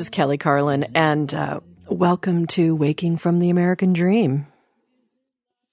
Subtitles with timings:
[0.00, 1.60] Is Kelly Carlin, and uh,
[1.90, 4.46] welcome to Waking from the American Dream.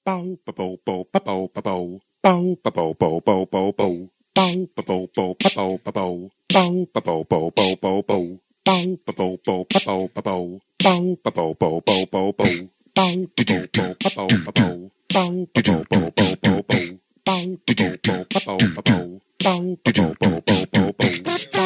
[0.04, 2.02] Bow, bow, bow, bow, bow.
[2.22, 4.10] Bow, bow, bow, bow, bow, bow.
[4.36, 6.32] Bow, bow, bow, bow, bow.
[6.52, 8.42] Bow, bow, bow, bow, bow, bow.
[8.66, 10.60] Bow, bow, bow, bow, bow.
[10.84, 12.70] Bow, bow, bow, bow, bow, bow.
[12.94, 14.92] Bow, bow, bow, bow, bow.
[15.14, 17.00] Bow, bow, bow, bow, bow, bow.
[17.24, 19.22] Bow, bow, bow, bow, bow.
[19.40, 20.42] Bow, bow, bow,
[20.74, 21.57] bow, bow,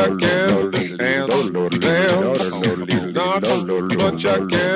[0.00, 1.28] I can and
[1.78, 3.42] damn, not
[3.98, 4.69] much I can and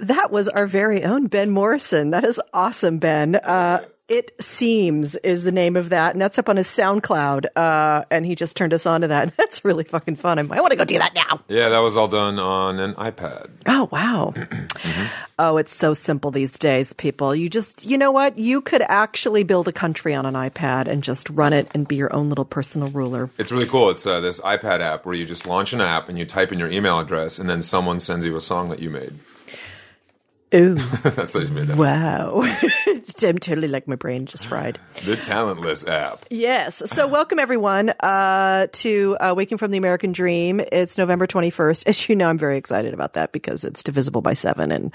[0.00, 2.10] That was our very own Ben Morrison.
[2.10, 3.36] That is awesome, Ben.
[3.36, 7.46] Uh, it Seems is the name of that, and that's up on his SoundCloud.
[7.56, 9.34] Uh, and he just turned us on to that.
[9.44, 10.38] That's really fucking fun.
[10.38, 11.40] I want to go do that now.
[11.48, 13.50] Yeah, that was all done on an iPad.
[13.66, 14.34] Oh, wow.
[15.36, 17.34] Oh, it's so simple these days, people.
[17.34, 18.38] You just, you know what?
[18.38, 21.96] You could actually build a country on an iPad and just run it and be
[21.96, 23.28] your own little personal ruler.
[23.36, 23.90] It's really cool.
[23.90, 26.60] It's uh, this iPad app where you just launch an app and you type in
[26.60, 29.18] your email address, and then someone sends you a song that you made.
[30.54, 31.76] Ooh, That's how you made that.
[31.76, 32.42] wow.
[33.22, 34.78] I'm totally like my brain just fried.
[35.04, 36.24] The Talentless app.
[36.30, 36.82] Yes.
[36.90, 40.60] So, welcome everyone uh, to uh, Waking from the American Dream.
[40.60, 41.86] It's November 21st.
[41.88, 44.70] As you know, I'm very excited about that because it's divisible by seven.
[44.70, 44.92] And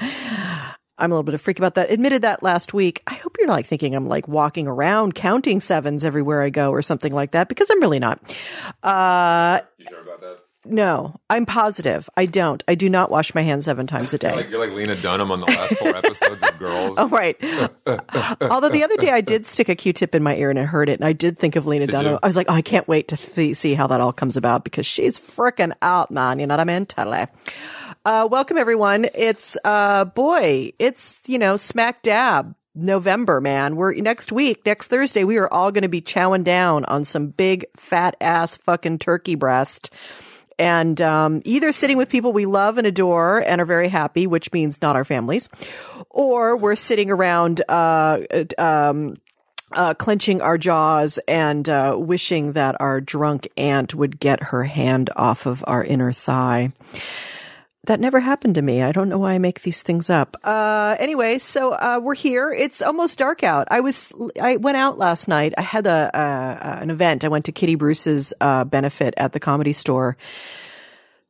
[0.97, 1.91] I'm a little bit of freak about that.
[1.91, 3.01] Admitted that last week.
[3.07, 6.71] I hope you're not like thinking I'm like walking around counting sevens everywhere I go
[6.71, 8.19] or something like that because I'm really not.
[8.83, 10.39] Uh, You sure about that?
[10.69, 12.09] No, I'm positive.
[12.16, 12.63] I don't.
[12.68, 14.35] I do not wash my hands seven times a day.
[14.35, 16.98] Like you're like Lena Dunham on the last four episodes of Girls.
[17.00, 17.38] Oh, right.
[18.42, 20.89] Although the other day I did stick a Q-tip in my ear and I heard
[20.89, 22.13] it, and I did think of Lena Dunham.
[22.13, 22.19] you?
[22.21, 24.63] I was like, oh, I can't wait to see, see how that all comes about
[24.63, 26.39] because she's freaking out, man.
[26.39, 26.86] You know what I mean?
[26.86, 27.25] Totally.
[28.06, 29.07] Uh, welcome everyone.
[29.13, 33.75] It's uh, boy, it's you know smack dab November, man.
[33.75, 35.24] We're next week, next Thursday.
[35.24, 39.36] We are all going to be chowing down on some big fat ass fucking turkey
[39.36, 39.92] breast
[40.59, 44.51] and um, either sitting with people we love and adore and are very happy, which
[44.51, 45.50] means not our families,
[46.09, 48.19] or we're sitting around uh,
[48.57, 49.17] um,
[49.71, 55.09] uh, clenching our jaws and uh, wishing that our drunk aunt would get her hand
[55.15, 56.73] off of our inner thigh.
[57.89, 58.83] That never happened to me.
[58.83, 60.38] I don't know why I make these things up.
[60.44, 62.53] Uh, anyway, so uh, we're here.
[62.53, 63.68] It's almost dark out.
[63.71, 65.56] I was I went out last night.
[65.57, 67.25] I had a, a an event.
[67.25, 70.18] I went to Kitty Bruce's uh, benefit at the Comedy Store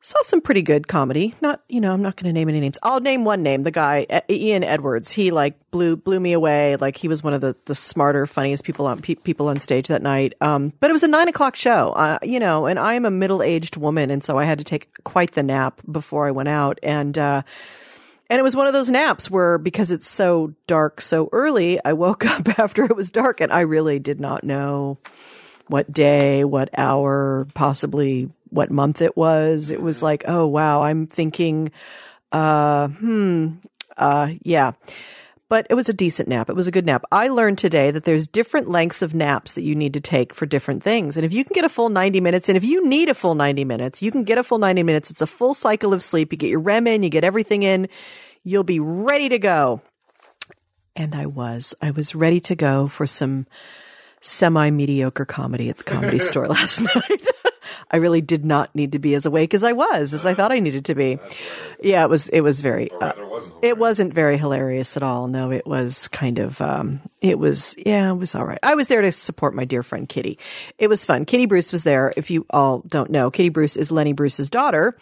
[0.01, 1.35] saw some pretty good comedy.
[1.41, 2.79] Not, you know, I'm not going to name any names.
[2.83, 3.63] I'll name one name.
[3.63, 5.11] The guy Ian Edwards.
[5.11, 6.75] He like blew blew me away.
[6.77, 9.87] Like he was one of the the smarter, funniest people on pe- people on stage
[9.87, 10.33] that night.
[10.41, 11.91] Um, but it was a nine o'clock show.
[11.91, 14.63] Uh, you know, and I am a middle aged woman, and so I had to
[14.63, 16.79] take quite the nap before I went out.
[16.81, 17.41] And uh,
[18.29, 21.93] and it was one of those naps where because it's so dark so early, I
[21.93, 24.97] woke up after it was dark, and I really did not know
[25.67, 29.71] what day, what hour, possibly what month it was.
[29.71, 31.71] It was like, oh wow, I'm thinking,
[32.31, 33.55] uh, hmm,
[33.97, 34.73] uh, yeah.
[35.49, 36.47] But it was a decent nap.
[36.47, 37.03] It was a good nap.
[37.11, 40.45] I learned today that there's different lengths of naps that you need to take for
[40.45, 41.17] different things.
[41.17, 43.33] And if you can get a full 90 minutes, and if you need a full
[43.33, 45.09] 90 minutes, you can get a full 90 minutes.
[45.09, 46.31] It's a full cycle of sleep.
[46.31, 47.89] You get your REM in, you get everything in.
[48.43, 49.81] You'll be ready to go.
[50.95, 51.73] And I was.
[51.81, 53.47] I was ready to go for some
[54.21, 57.25] semi mediocre comedy at the comedy store last night.
[57.91, 60.51] I really did not need to be as awake as I was, as I thought
[60.51, 61.19] I needed to be.
[61.81, 62.29] Yeah, it was.
[62.29, 62.91] It was very.
[62.91, 63.55] Uh, wasn't.
[63.61, 65.27] it wasn't very hilarious at all.
[65.27, 66.59] No, it was kind of.
[66.61, 67.75] Um, it was.
[67.85, 68.59] Yeah, it was all right.
[68.61, 70.37] I was there to support my dear friend Kitty.
[70.77, 71.25] It was fun.
[71.25, 72.11] Kitty Bruce was there.
[72.17, 74.97] If you all don't know, Kitty Bruce is Lenny Bruce's daughter.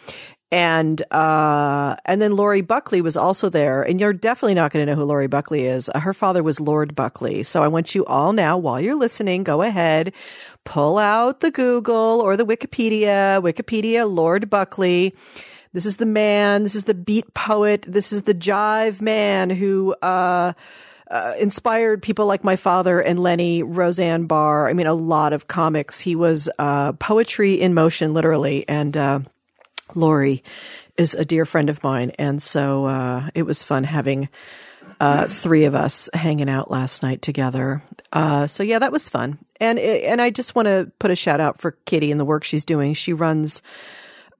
[0.50, 4.90] And uh, and then Lori Buckley was also there, and you're definitely not going to
[4.90, 5.90] know who Lori Buckley is.
[5.94, 7.42] Uh, her father was Lord Buckley.
[7.42, 10.14] So I want you all now, while you're listening, go ahead,
[10.64, 13.42] pull out the Google or the Wikipedia.
[13.42, 15.14] Wikipedia, Lord Buckley.
[15.74, 16.62] This is the man.
[16.62, 17.84] This is the beat poet.
[17.86, 20.54] This is the jive man who uh,
[21.10, 24.66] uh, inspired people like my father and Lenny, Roseanne Barr.
[24.66, 26.00] I mean, a lot of comics.
[26.00, 29.28] He was uh, poetry in motion, literally, and.
[29.94, 30.42] Lori
[30.96, 34.28] is a dear friend of mine, and so uh, it was fun having
[35.00, 37.82] uh, three of us hanging out last night together.
[38.12, 41.40] Uh, so yeah, that was fun, and and I just want to put a shout
[41.40, 42.94] out for Kitty and the work she's doing.
[42.94, 43.62] She runs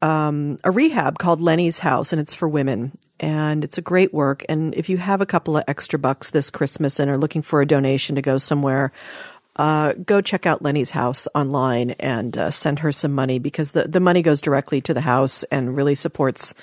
[0.03, 2.97] um, a rehab called Lenny's House, and it's for women.
[3.21, 4.44] And it's a great work.
[4.49, 7.61] And if you have a couple of extra bucks this Christmas and are looking for
[7.61, 8.93] a donation to go somewhere,
[9.58, 13.84] uh, go check out Lenny's house online and uh, send her some money because the,
[13.84, 16.55] the money goes directly to the house and really supports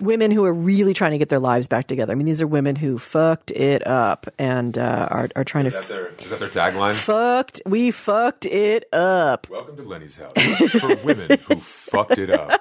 [0.00, 2.12] women who are really trying to get their lives back together.
[2.12, 5.72] I mean, these are women who fucked it up and uh, are, are trying Is
[5.72, 6.92] to that their is that their tagline?
[6.92, 7.62] fucked.
[7.64, 9.48] We fucked it up.
[9.48, 12.60] Welcome to Lenny's house for women who fucked it up.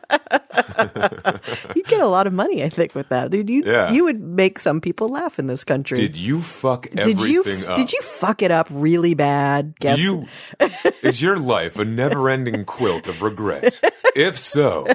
[1.75, 3.31] You get a lot of money, I think, with that.
[3.31, 3.91] Dude, you Yeah.
[3.91, 5.97] you would make some people laugh in this country.
[5.97, 7.77] Did you fuck Did everything you up?
[7.77, 9.75] did you fuck it up really bad?
[9.75, 10.27] Do Guess you
[11.03, 13.79] is your life a never-ending quilt of regret?
[14.15, 14.87] If so,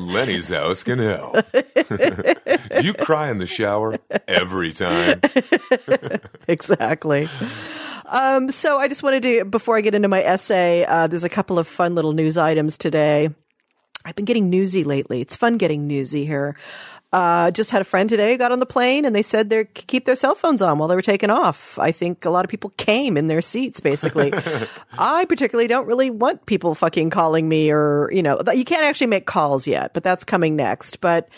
[0.00, 1.36] Lenny's house can help.
[1.52, 3.98] Do you cry in the shower
[4.28, 5.20] every time?
[6.48, 7.28] exactly.
[8.06, 11.28] Um, so I just wanted to, before I get into my essay, uh, there's a
[11.28, 13.30] couple of fun little news items today.
[14.04, 15.20] I've been getting newsy lately.
[15.20, 16.56] It's fun getting newsy here.
[17.12, 20.04] Uh, just had a friend today got on the plane and they said they keep
[20.04, 21.78] their cell phones on while they were taking off.
[21.78, 24.32] I think a lot of people came in their seats, basically.
[24.98, 29.06] I particularly don't really want people fucking calling me or, you know, you can't actually
[29.06, 31.00] make calls yet, but that's coming next.
[31.00, 31.28] But,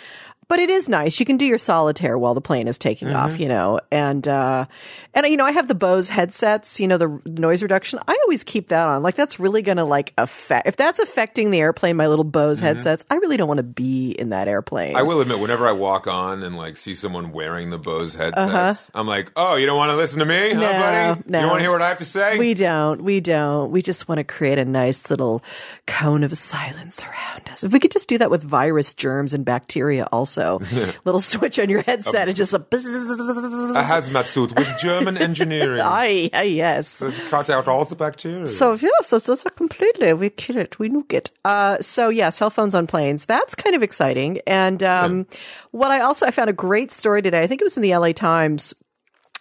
[0.49, 1.19] but it is nice.
[1.19, 4.67] You can do your solitaire while the plane is taking off, you know, and, uh,
[5.15, 7.99] and, you know, I have the Bose headsets, you know, the noise reduction.
[8.07, 9.03] I always keep that on.
[9.03, 12.61] Like, that's really going to like affect, if that's affecting the airplane, my little Bose
[12.61, 14.97] headsets, I really don't want to be in that airplane.
[14.97, 18.91] I will admit, whenever I walk on and like see someone wearing the Bose headsets,
[18.95, 20.73] I'm like, "Oh, you don't want to listen to me, huh, Uh-huh.
[20.73, 21.23] No, buddy?
[21.27, 21.39] no.
[21.39, 23.03] You don't want to hear what I have to say?" We don't.
[23.03, 23.71] We don't.
[23.73, 25.43] We just want to create a nice little
[25.87, 27.65] cone of silence around us.
[27.65, 30.36] If we could just do that with virus, germs, and bacteria also.
[31.05, 35.81] little switch on your headset and just a a hazmat suit with German engineering.
[35.85, 37.03] Aye, aye, yes.
[37.29, 38.47] Cut out all the bacteria.
[38.47, 41.31] So yeah, so so, so completely we kill it, we nuke it.
[41.45, 43.27] Uh, so yeah, cell phones on planes.
[43.27, 44.41] That's kind of exciting.
[44.47, 45.27] And um,
[45.71, 47.43] what I also I found a great story today.
[47.43, 48.13] I think it was in the L.A.
[48.13, 48.75] Times.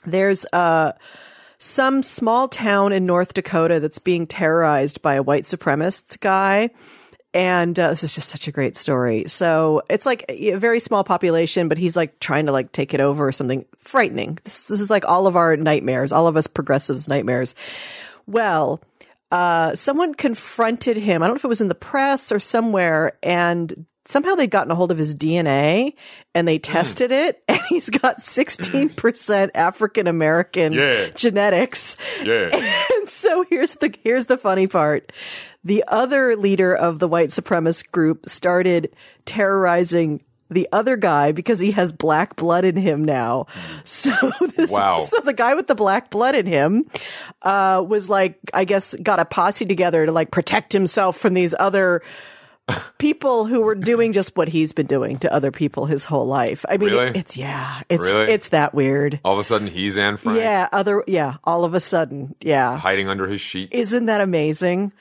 [0.06, 0.94] There's uh
[1.58, 6.70] some small town in North Dakota that's being terrorized by a white supremacist guy.
[7.36, 9.26] And uh, this is just such a great story.
[9.28, 13.02] So it's like a very small population, but he's like trying to like take it
[13.02, 14.40] over or something frightening.
[14.46, 17.54] This, this is like all of our nightmares, all of us progressives' nightmares.
[18.26, 18.80] Well,
[19.32, 21.22] uh, someone confronted him.
[21.22, 24.72] I don't know if it was in the press or somewhere, and somehow they'd gotten
[24.72, 25.94] a hold of his DNA
[26.34, 31.08] and they tested it, and he's got 16% African American Yeah.
[31.16, 31.98] genetics.
[32.24, 32.50] yeah.
[32.96, 35.12] And so here's the here's the funny part.
[35.64, 38.94] The other leader of the white supremacist group started
[39.26, 43.46] terrorizing the other guy because he has black blood in him now.
[43.86, 44.12] So
[44.56, 45.04] this, Wow.
[45.04, 46.86] so the guy with the black blood in him
[47.44, 51.54] uh, was like, I guess, got a posse together to like protect himself from these
[51.60, 52.02] other
[52.98, 56.66] people who were doing just what he's been doing to other people his whole life.
[56.68, 57.08] I mean, Really?
[57.10, 58.32] it- it's yeah, it's Really?
[58.32, 59.20] it's that weird.
[59.24, 62.78] All of a sudden, he's Anne Frank Yeah, other yeah, all of a sudden, yeah.
[62.78, 63.70] hiding under his sheet.
[63.72, 64.94] Isn't that amazing?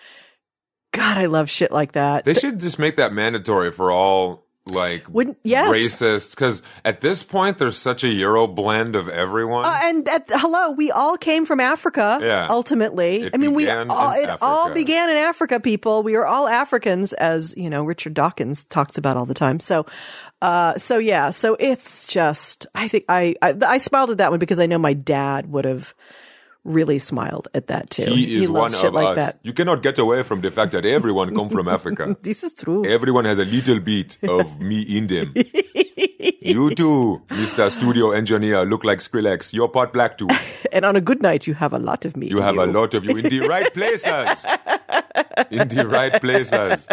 [0.92, 2.25] God, I love shit like that.
[2.25, 5.68] They should just make that mandatory for all like Wouldn't- yes.
[5.68, 9.66] racist because at this point there's such a Euro blend of everyone.
[9.66, 12.18] Uh, and at, hello, we all came from Africa.
[12.23, 12.47] Yeah.
[12.49, 15.61] Ultimately, It I mean, we all, it all began in Africa.
[15.61, 19.61] People, we are all Africans, as you know, Richard Dawkins talks about all the time.
[19.61, 19.85] So,
[20.40, 24.40] uh, so yeah, so it's just, I think I, I, I smiled at that one
[24.40, 25.94] because I know my dad would have
[26.64, 28.04] really smiled at that too.
[28.06, 29.16] he is loves one shit of like us.
[29.16, 29.38] that.
[29.42, 32.16] You cannot get away from the fact that everyone come from Africa.
[32.23, 32.85] This is true.
[32.87, 35.33] Everyone has a little bit of me in them.
[35.37, 37.71] you too, Mr.
[37.71, 39.52] Studio Engineer, look like Skrillex.
[39.52, 40.28] You're part black too.
[40.73, 42.26] And on a good night, you have a lot of me.
[42.26, 44.44] You have a lot of you in the right places.
[45.50, 46.88] In the right places.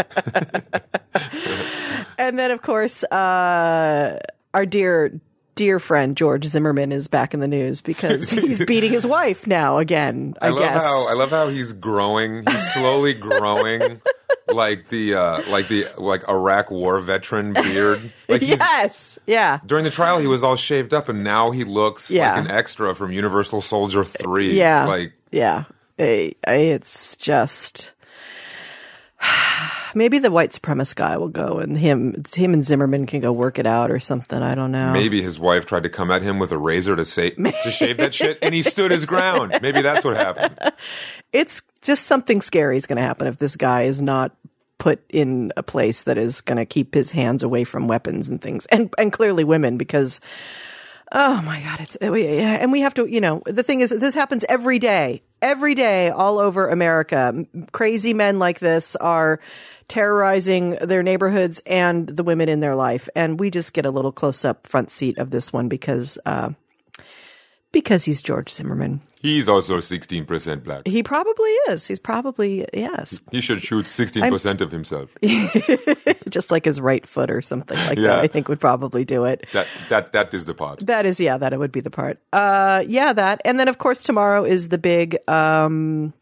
[2.19, 4.19] And then, of course, uh,
[4.53, 5.19] our dear,
[5.55, 9.77] dear friend George Zimmerman is back in the news because he's beating his wife now
[9.77, 10.35] again.
[10.41, 10.83] I, I love guess.
[10.83, 12.43] how I love how he's growing.
[12.47, 14.01] He's slowly growing
[14.53, 18.11] like the uh like the like Iraq war veteran beard.
[18.29, 22.09] Like yes, yeah, during the trial he was all shaved up and now he looks
[22.11, 22.35] Yeah.
[22.35, 24.57] like an extra from Universal Soldier 3.
[24.57, 25.65] yeah, Like yeah.
[25.97, 27.93] It's just
[29.95, 33.31] maybe the white supremacist guy will go and him, it's him and Zimmerman can go
[33.31, 34.41] work it out or something.
[34.41, 34.91] I don't know.
[34.91, 37.97] maybe his wife tried to come at him with a razor to say to shave
[37.97, 39.59] that shit and he stood his ground.
[39.61, 40.73] Maybe that's what happened.
[41.33, 44.35] it's just something scary is going to happen if this guy is not
[44.77, 48.41] put in a place that is going to keep his hands away from weapons and
[48.41, 50.19] things and and clearly women because
[51.11, 54.15] oh my god it's oh, and we have to you know the thing is this
[54.15, 57.45] happens every day every day all over america.
[57.71, 59.39] Crazy men like this are
[59.87, 63.09] terrorizing their neighborhoods and the women in their life.
[63.13, 66.51] And we just get a little close up front seat of this one because uh
[67.71, 70.87] because he's george zimmerman He's also 16% black.
[70.87, 71.87] he probably is.
[71.87, 75.11] He's probably yes, He should shoot 16% of himself.
[76.29, 78.15] just like his right foot or something like Yeah.
[78.15, 78.19] that.
[78.21, 79.45] I think would probably do it.
[79.53, 80.79] That that that is the part.
[80.87, 82.17] That is, yeah, that would be the part.
[82.33, 86.13] Uh, yeah, that, and then of course tomorrow is the big um,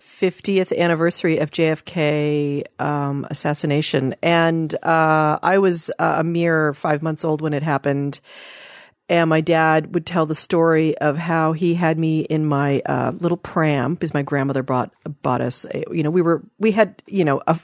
[0.00, 7.22] 50th anniversary of JFK um, assassination, and uh, I was uh, a mere five months
[7.22, 8.20] old when it happened.
[9.10, 13.10] And my dad would tell the story of how he had me in my uh,
[13.18, 15.66] little pram because my grandmother brought bought us.
[15.74, 17.58] A, you know, we were we had you know a,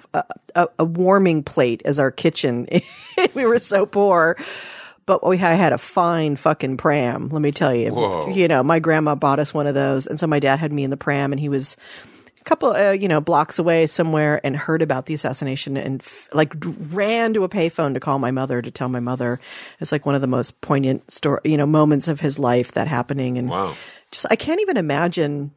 [0.57, 2.67] a, a warming plate as our kitchen.
[3.35, 4.37] we were so poor,
[5.07, 7.29] but we had, had a fine fucking pram.
[7.29, 7.93] Let me tell you.
[7.93, 8.29] Whoa.
[8.29, 10.83] You know, my grandma bought us one of those, and so my dad had me
[10.83, 11.77] in the pram, and he was
[12.47, 16.55] couple uh, you know blocks away somewhere and heard about the assassination and f- like
[16.93, 19.39] ran to a payphone to call my mother to tell my mother
[19.81, 22.87] it's like one of the most poignant story you know moments of his life that
[22.89, 23.75] happening and Wow.
[24.13, 25.51] just i can't even imagine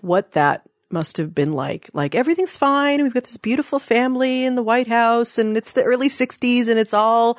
[0.00, 3.02] what that must have been like like everything's fine.
[3.02, 6.78] We've got this beautiful family in the white house and it's the early 60s and
[6.78, 7.38] it's all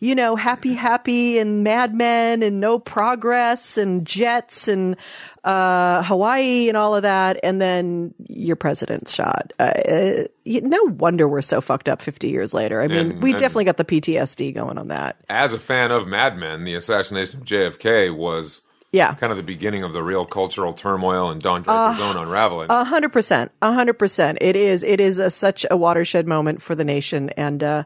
[0.00, 4.96] you know happy happy and mad men and no progress and jets and
[5.44, 7.38] uh hawaii and all of that.
[7.42, 9.52] And then your president's shot.
[9.60, 12.80] Uh, uh, you- no wonder we're so fucked up 50 years later.
[12.82, 15.16] I mean And- we and- definitely got the ptsd going on that.
[15.28, 18.62] As a fan of Mad Men, the assassination of JFK was
[18.96, 22.70] yeah kind of the beginning of the real cultural turmoil and Don Draper's own unraveling.
[22.70, 24.38] A hundred percent, a hundred percent.
[24.40, 24.82] It is.
[24.82, 27.84] It is a, such a watershed moment for the nation, and uh,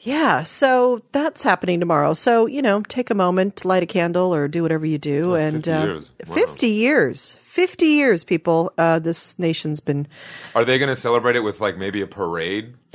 [0.00, 0.42] yeah.
[0.42, 2.14] So that's happening tomorrow.
[2.14, 5.34] So you know, take a moment, light a candle, or do whatever you do.
[5.34, 6.10] and 50 uh, years.
[6.26, 6.34] Wow.
[6.34, 8.72] fifty years, fifty years, people.
[8.78, 10.06] Uh, this nation's been.
[10.54, 12.74] Are they going to celebrate it with like maybe a parade?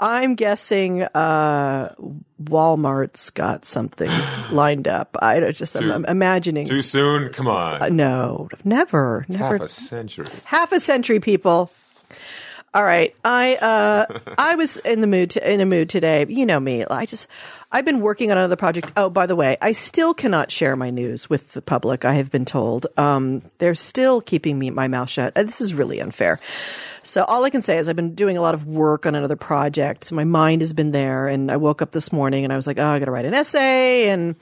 [0.00, 1.94] I'm guessing uh,
[2.42, 4.10] Walmart's got something
[4.52, 5.16] lined up.
[5.20, 5.74] I just.
[5.76, 6.66] I'm, I'm imagining.
[6.66, 7.32] Too soon?
[7.32, 7.82] Come on.
[7.82, 9.44] Uh, no, never, never.
[9.58, 10.26] Half a century.
[10.46, 11.70] half a century people
[12.74, 14.04] all right i uh
[14.36, 17.26] i was in the mood to, in a mood today you know me i just
[17.72, 20.90] i've been working on another project oh by the way i still cannot share my
[20.90, 25.08] news with the public i have been told um they're still keeping me my mouth
[25.08, 26.38] shut Uh, this is really unfair
[27.08, 29.36] so all i can say is i've been doing a lot of work on another
[29.36, 32.56] project so my mind has been there and i woke up this morning and i
[32.56, 34.36] was like oh i gotta write an essay and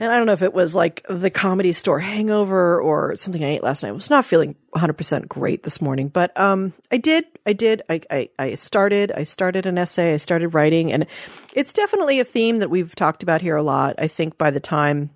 [0.00, 3.50] and I don't know if it was like the comedy store hangover or something I
[3.50, 3.90] ate last night.
[3.90, 8.00] I was not feeling 100% great this morning, but um, I did, I did, I,
[8.10, 11.06] I, I started, I started an essay, I started writing, and
[11.54, 13.94] it's definitely a theme that we've talked about here a lot.
[13.98, 15.10] I think by the time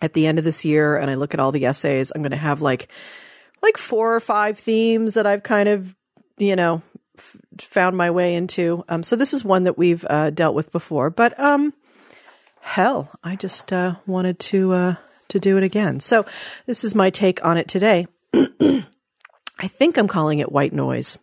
[0.00, 2.30] at the end of this year and I look at all the essays, I'm going
[2.30, 2.90] to have like
[3.62, 5.94] like four or five themes that I've kind of,
[6.36, 6.82] you know,
[7.16, 8.84] f- found my way into.
[8.88, 11.74] Um, so this is one that we've uh, dealt with before, but um,
[12.60, 14.94] hell, I just uh, wanted to uh,
[15.28, 16.00] to do it again.
[16.00, 16.24] So
[16.66, 18.06] this is my take on it today.
[18.34, 21.18] I think I'm calling it white noise.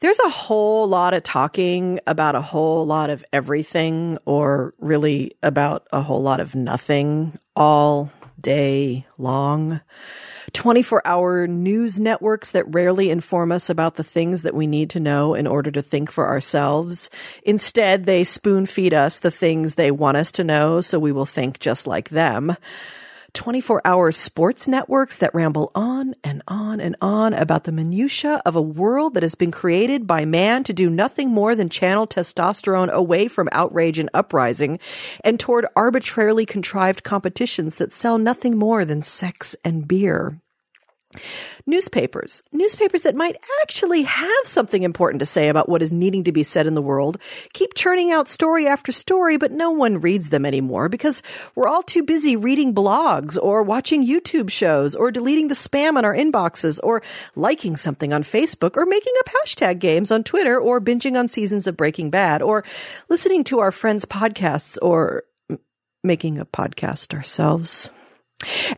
[0.00, 5.86] There's a whole lot of talking about a whole lot of everything, or really about
[5.92, 8.10] a whole lot of nothing all
[8.42, 9.80] day long.
[10.52, 15.00] 24 hour news networks that rarely inform us about the things that we need to
[15.00, 17.08] know in order to think for ourselves.
[17.44, 21.26] Instead, they spoon feed us the things they want us to know so we will
[21.26, 22.56] think just like them.
[23.34, 28.56] 24 hour sports networks that ramble on and on and on about the minutiae of
[28.56, 32.90] a world that has been created by man to do nothing more than channel testosterone
[32.90, 34.78] away from outrage and uprising
[35.24, 40.38] and toward arbitrarily contrived competitions that sell nothing more than sex and beer.
[41.66, 46.32] Newspapers, newspapers that might actually have something important to say about what is needing to
[46.32, 47.18] be said in the world,
[47.52, 51.22] keep churning out story after story, but no one reads them anymore because
[51.54, 56.04] we're all too busy reading blogs or watching YouTube shows or deleting the spam in
[56.04, 57.02] our inboxes or
[57.34, 61.66] liking something on Facebook or making up hashtag games on Twitter or binging on seasons
[61.66, 62.64] of Breaking Bad or
[63.08, 65.24] listening to our friends' podcasts or
[66.02, 67.90] making a podcast ourselves.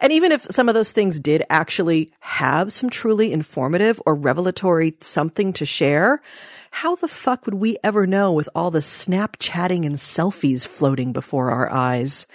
[0.00, 4.97] And even if some of those things did actually have some truly informative or revelatory
[5.00, 6.23] something to share,
[6.71, 11.50] how the fuck would we ever know with all the Snapchatting and selfies floating before
[11.50, 12.26] our eyes?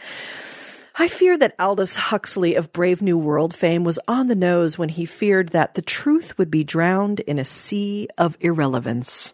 [0.98, 4.90] I fear that Aldous Huxley of Brave New World fame was on the nose when
[4.90, 9.34] he feared that the truth would be drowned in a sea of irrelevance.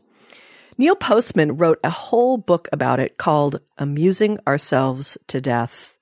[0.77, 5.95] Neil Postman wrote a whole book about it called Amusing Ourselves to Death.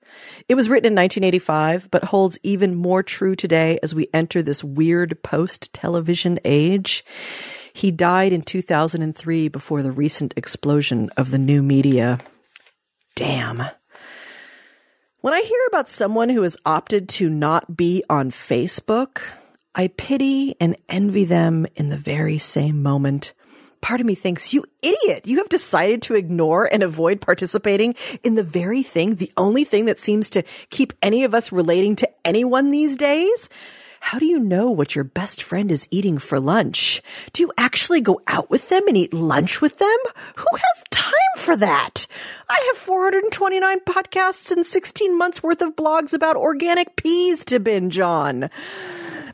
[0.48, 4.62] It was written in 1985, but holds even more true today as we enter this
[4.62, 7.04] weird post television age.
[7.72, 12.20] He died in 2003 before the recent explosion of the new media.
[13.16, 13.62] Damn.
[15.20, 19.22] When I hear about someone who has opted to not be on Facebook,
[19.74, 23.32] I pity and envy them in the very same moment
[23.84, 28.34] part of me thinks, you idiot, you have decided to ignore and avoid participating in
[28.34, 32.08] the very thing, the only thing that seems to keep any of us relating to
[32.24, 33.50] anyone these days.
[34.00, 37.02] How do you know what your best friend is eating for lunch?
[37.34, 39.98] Do you actually go out with them and eat lunch with them?
[40.36, 42.06] Who has time for that?
[42.48, 47.98] I have 429 podcasts and 16 months worth of blogs about organic peas to binge
[47.98, 48.48] on.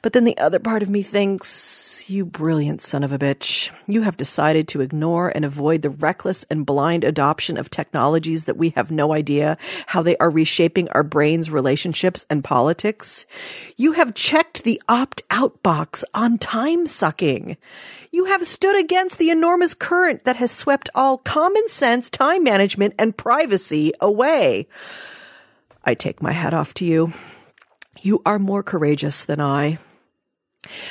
[0.03, 3.71] But then the other part of me thinks, you brilliant son of a bitch.
[3.87, 8.57] You have decided to ignore and avoid the reckless and blind adoption of technologies that
[8.57, 9.59] we have no idea
[9.89, 13.27] how they are reshaping our brains, relationships, and politics.
[13.77, 17.59] You have checked the opt out box on time sucking.
[18.11, 22.95] You have stood against the enormous current that has swept all common sense, time management,
[22.99, 24.67] and privacy away.
[25.85, 27.13] I take my hat off to you.
[28.01, 29.79] You are more courageous than I.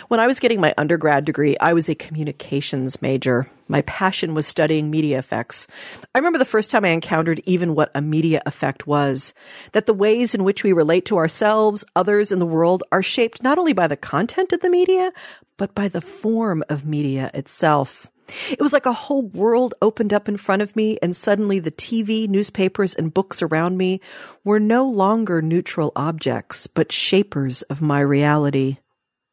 [0.07, 3.49] When I was getting my undergrad degree, I was a communications major.
[3.67, 5.67] My passion was studying media effects.
[6.15, 9.33] I remember the first time I encountered even what a media effect was.
[9.73, 13.43] That the ways in which we relate to ourselves, others, and the world are shaped
[13.43, 15.11] not only by the content of the media,
[15.57, 18.09] but by the form of media itself.
[18.49, 21.71] It was like a whole world opened up in front of me, and suddenly the
[21.71, 24.01] TV, newspapers, and books around me
[24.43, 28.77] were no longer neutral objects, but shapers of my reality.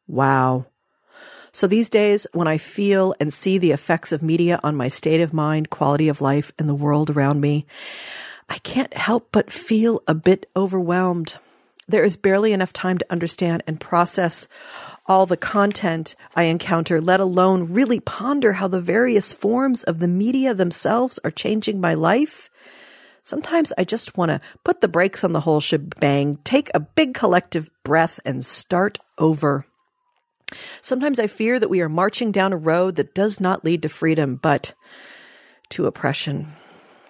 [0.07, 0.65] Wow.
[1.51, 5.21] So these days, when I feel and see the effects of media on my state
[5.21, 7.65] of mind, quality of life, and the world around me,
[8.49, 11.35] I can't help but feel a bit overwhelmed.
[11.87, 14.47] There is barely enough time to understand and process
[15.07, 20.07] all the content I encounter, let alone really ponder how the various forms of the
[20.07, 22.49] media themselves are changing my life.
[23.21, 27.13] Sometimes I just want to put the brakes on the whole shebang, take a big
[27.13, 29.65] collective breath, and start over.
[30.81, 33.89] Sometimes I fear that we are marching down a road that does not lead to
[33.89, 34.73] freedom, but
[35.69, 36.47] to oppression.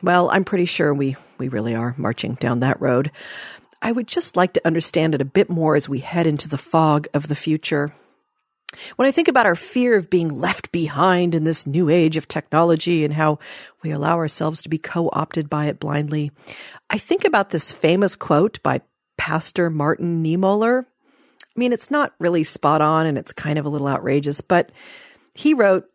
[0.01, 3.11] Well, I'm pretty sure we, we really are marching down that road.
[3.81, 6.57] I would just like to understand it a bit more as we head into the
[6.57, 7.93] fog of the future.
[8.95, 12.27] When I think about our fear of being left behind in this new age of
[12.27, 13.39] technology and how
[13.81, 16.31] we allow ourselves to be co opted by it blindly,
[16.89, 18.81] I think about this famous quote by
[19.17, 20.85] Pastor Martin Niemöller.
[21.57, 24.71] I mean, it's not really spot on and it's kind of a little outrageous, but
[25.33, 25.89] he wrote,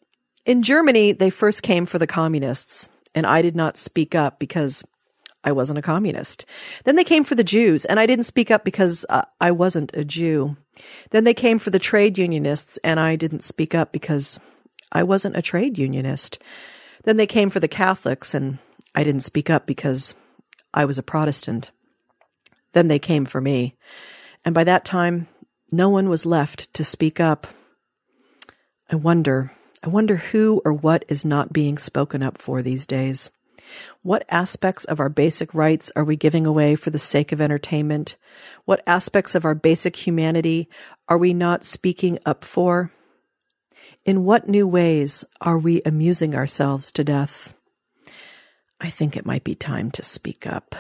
[0.45, 4.85] in Germany, they first came for the communists and I did not speak up because
[5.45, 6.47] I wasn't a communist.
[6.85, 9.95] Then they came for the Jews, and I didn't speak up because uh, I wasn't
[9.95, 10.57] a Jew.
[11.11, 14.39] Then they came for the trade unionists, and I didn't speak up because
[14.93, 16.39] I wasn't a trade unionist.
[17.05, 18.59] Then they came for the Catholics, and
[18.95, 20.15] I didn't speak up because
[20.73, 21.71] I was a Protestant.
[22.73, 23.75] Then they came for me.
[24.45, 25.27] And by that time,
[25.73, 27.47] no one was left to speak up.
[28.91, 33.31] I wonder, I wonder who or what is not being spoken up for these days.
[34.03, 38.17] What aspects of our basic rights are we giving away for the sake of entertainment?
[38.67, 40.69] What aspects of our basic humanity
[41.09, 42.93] are we not speaking up for?
[44.05, 47.55] In what new ways are we amusing ourselves to death?
[48.79, 50.75] I think it might be time to speak up.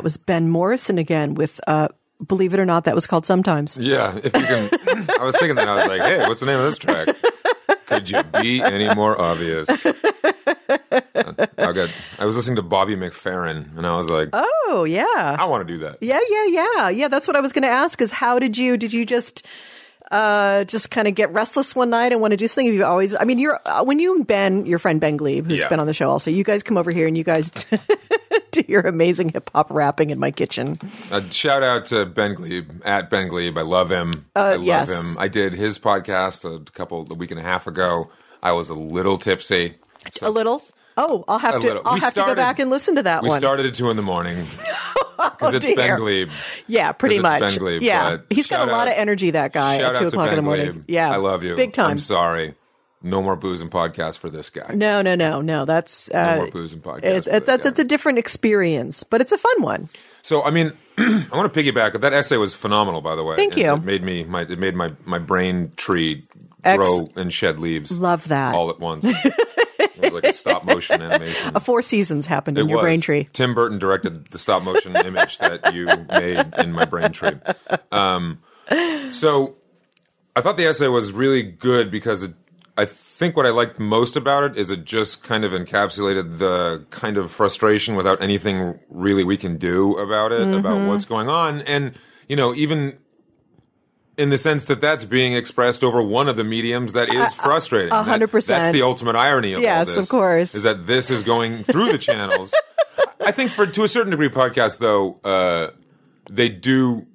[0.00, 1.88] That was Ben Morrison again with, uh,
[2.26, 3.76] believe it or not, that was called Sometimes.
[3.76, 4.70] Yeah, if you can.
[5.20, 5.68] I was thinking that.
[5.68, 7.08] I was like, hey, what's the name of this track?
[7.84, 9.68] Could you be any more obvious?
[9.68, 9.92] I
[11.74, 11.94] got.
[12.18, 15.36] I was listening to Bobby McFerrin, and I was like, Oh, yeah.
[15.38, 15.98] I want to do that.
[16.00, 16.88] Yeah, yeah, yeah.
[16.88, 19.44] Yeah, that's what I was going to ask is how did you, did you just,
[20.10, 22.68] uh, just kind of get restless one night and want to do something?
[22.68, 25.44] Have you always, I mean, you're, uh, when you and Ben, your friend Ben Gleib,
[25.46, 25.68] who's Yeah.
[25.68, 27.50] been on the show also, you guys come over here and you guys
[28.52, 30.78] do your amazing hip hop rapping in my kitchen.
[31.10, 33.58] Uh, shout out to Ben Gleib at Ben Gleib.
[33.58, 34.26] I love him.
[34.34, 34.90] I love yes.
[34.90, 35.18] him.
[35.18, 38.10] I did his podcast a couple a week and a half ago.
[38.42, 39.74] I was a little tipsy.
[40.12, 40.62] So A little?
[40.96, 41.82] Oh, I'll have A to, little.
[41.84, 43.36] I'll We have to go back and listen to that we one.
[43.36, 44.36] We started at two in the morning
[45.16, 45.76] because it's dear.
[45.76, 46.30] Ben Gleib.
[46.66, 47.40] yeah, pretty much.
[47.40, 48.18] Ben Gleib, yeah.
[48.30, 50.72] He's got a lot out- of energy, that guy, at two o'clock in the morning.
[50.72, 50.84] Gleib.
[50.88, 51.10] Yeah.
[51.10, 51.56] I love you.
[51.56, 51.92] Big time.
[51.92, 52.54] I'm sorry.
[53.02, 54.74] No more booze and podcasts for this guy.
[54.74, 55.64] No, no, no, no.
[55.64, 57.04] That's, uh, No more booze and podcasts.
[57.04, 59.88] it, it's, it's, it's a different experience, but it's a fun one.
[60.22, 61.98] So I mean, I want to piggyback.
[62.00, 63.36] That essay was phenomenal, by the way.
[63.36, 63.74] Thank And you.
[63.74, 66.24] It made me my it made my my brain tree
[66.62, 67.98] Ex- grow and shed leaves.
[67.98, 68.54] Love that.
[68.54, 69.04] all at once.
[69.06, 71.52] it was like a stop motion animation.
[71.56, 72.82] A four seasons happened in your was.
[72.84, 73.28] brain tree.
[73.32, 77.38] Tim Burton directed the stop motion image that you made in my brain tree.
[77.90, 78.40] Um,
[79.10, 79.56] so
[80.36, 82.34] I thought the essay was really good because it,
[82.80, 86.84] I think what I liked most about it is it just kind of encapsulated the
[86.90, 90.54] kind of frustration without anything really we can do about it, Mm-hmm.
[90.54, 91.60] about what's going on.
[91.62, 91.92] And,
[92.28, 92.98] you know, even
[94.16, 97.92] in the sense that that's being expressed over one of the mediums that is frustrating.
[97.92, 98.62] a hundred percent.
[98.62, 100.54] That's the ultimate irony of Yes, all of course.
[100.54, 102.54] Is that this is going through the channels.
[103.20, 105.70] I think for to a certain degree, podcasts though uh,
[106.30, 107.06] they do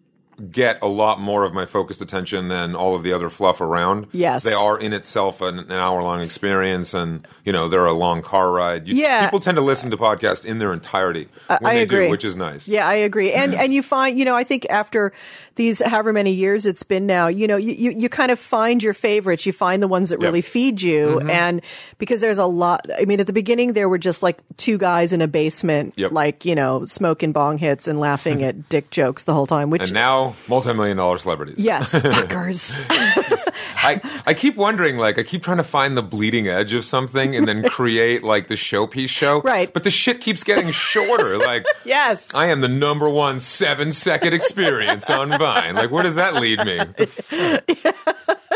[0.51, 4.07] get a lot more of my focused attention than all of the other fluff around.
[4.11, 4.43] Yes.
[4.43, 8.21] they are in itself an, an hour long experience, and you know they're a long
[8.21, 8.87] car ride.
[8.87, 9.25] You, Yeah.
[9.25, 12.05] people tend to listen to podcasts in their entirety when I they agree.
[12.05, 12.67] do, which is nice.
[12.67, 13.31] Yeah, I agree.
[13.33, 15.13] And and you find, you know, I think after
[15.55, 18.83] these however many years it's been now, you know, you, you, you kind of find
[18.83, 19.45] your favorites.
[19.45, 21.07] You find the ones that really feed you.
[21.19, 21.29] Mm-hmm.
[21.29, 21.61] And
[21.97, 25.13] because there's a lot, I mean, at the beginning there were just like two guys
[25.13, 26.11] in a basement, Yep.
[26.11, 29.83] like, you know, smoking bong hits and laughing at dick jokes the whole time, which,
[29.83, 31.57] And now, multi-million dollar celebrities.
[31.57, 32.75] yes, fuckers.
[33.77, 37.35] I, I keep wondering, like, I keep trying to find the bleeding edge of something
[37.35, 39.41] and then create, like, the showpiece show.
[39.41, 39.71] Right.
[39.71, 41.37] But the shit keeps getting shorter.
[41.37, 42.33] Like, yes.
[42.33, 45.75] I am the number one seven second experience on Vine.
[45.75, 46.79] Like, where does that lead me?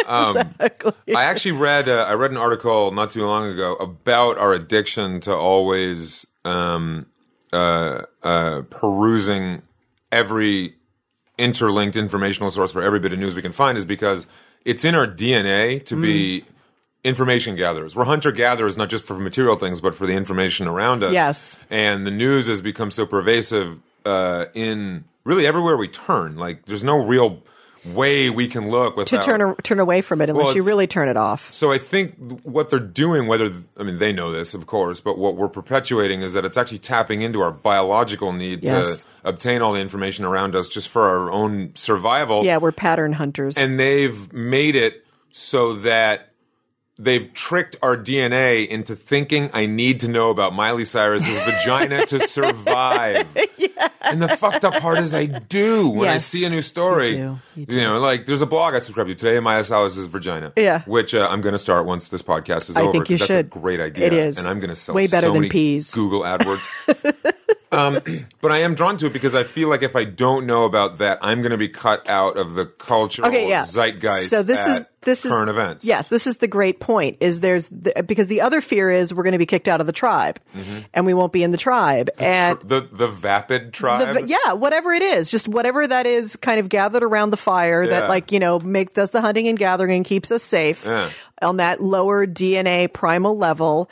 [0.08, 4.53] Um, I actually read uh, I read an article not too long ago about our
[4.53, 7.05] addiction to always um,
[7.53, 9.62] uh, uh, perusing
[10.12, 10.73] every
[11.39, 14.28] interlinked informational source for every bit of news we can find is because
[14.65, 16.43] it's in our DNA to be
[17.04, 17.95] information gatherers.
[17.95, 21.13] We're hunter gatherers, not just for material things, but for the information around us.
[21.13, 21.58] Yes.
[21.69, 26.38] And the news has become so pervasive uh, in really everywhere we turn.
[26.38, 27.41] Like, there's no real
[27.86, 30.88] way we can look to turn, a- turn away from it unless Well, you really
[30.88, 31.54] turn it off.
[31.54, 35.18] so I think what they're doing, whether I mean they know this, of course, but
[35.18, 39.04] what we're perpetuating is that it's actually tapping into our biological need Yes.
[39.04, 42.44] to obtain all the information around us just for our own survival.
[42.46, 43.58] Yeah, we're pattern hunters.
[43.58, 46.29] and they've made it so that
[47.00, 52.20] they've tricked our DNA into thinking I need to know about Miley Cyrus's vagina to
[52.20, 53.28] survive.
[53.60, 53.90] Yeah.
[54.02, 57.10] And the fucked up part is I do when I see a new story.
[57.10, 57.40] you do.
[57.56, 57.76] You do.
[57.76, 60.54] you, know, like there's a blog I subscribe to today, Miley Cyrus's vagina.
[60.56, 60.82] Yeah.
[60.86, 62.92] Which uh, I'm going to start once this podcast is I over.
[62.94, 63.28] think you should.
[63.28, 64.08] That's a great idea.
[64.08, 64.38] It is.
[64.38, 65.92] And I'm going to sell Way better so than peas.
[65.92, 67.16] Google AdWords.
[67.88, 70.65] um, but I am drawn to it because I feel like if I don't know
[70.65, 73.63] about that, I'm going to be cut out of the cultural Okay, yeah.
[73.63, 74.30] zeitgeist.
[74.30, 75.86] So this is this is current events.
[75.86, 77.18] Yes, this is the great point.
[77.22, 79.88] Is there's the, because the other fear is we're going to be kicked out of
[79.88, 80.39] the tribe,
[80.94, 84.13] and we won't be in the tribe, and Tr- the the vapid tribe.
[84.13, 87.82] the, yeah, whatever it is, just whatever that is, kind of gathered around the fire
[87.84, 88.02] Yeah.
[88.02, 91.10] that, like you know, makes does the hunting and gathering and keeps us safe Yeah.
[91.42, 93.89] on that lower DNA primal level.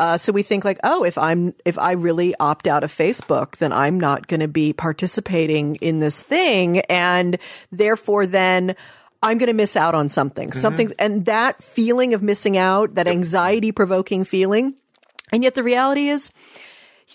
[0.00, 3.58] Uh, so we think like, oh, if I'm if I really opt out of Facebook,
[3.58, 7.38] then I'm not going to be participating in this thing, and
[7.70, 8.74] therefore then.
[9.22, 10.48] I'm going to miss out on something.
[10.48, 10.60] Mm-hmm.
[10.60, 14.76] Something, and that feeling of missing out, that anxiety provoking feeling.
[15.30, 16.32] And yet the reality is,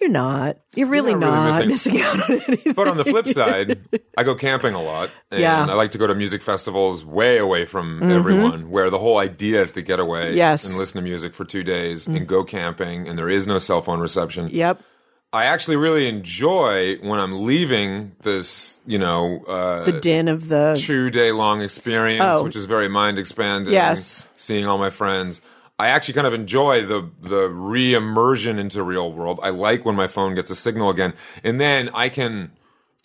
[0.01, 0.57] you're not.
[0.75, 2.73] You're really not really not, missing- missing out on anything.
[2.73, 3.79] But on the flip side,
[4.17, 5.61] I go camping a lot, and Yeah.
[5.61, 5.69] Mm-hmm.
[5.71, 9.61] I like to go to music festivals way away from everyone, where the whole idea
[9.61, 10.67] is to get away Yes.
[10.69, 13.81] And listen to music for two days and go camping, and there is no cell
[13.81, 14.49] phone reception.
[14.51, 14.81] Yep.
[15.33, 20.79] I actually really enjoy when I'm leaving this, you know, uh, The din of the
[20.81, 22.43] two day long experience, Oh.
[22.43, 23.73] which is very mind expanding.
[23.73, 24.27] Yes.
[24.37, 25.41] Seeing all my friends.
[25.77, 29.39] I actually kind of enjoy the the re-immersion into real world.
[29.43, 32.51] I like when my phone gets a signal again, and then I can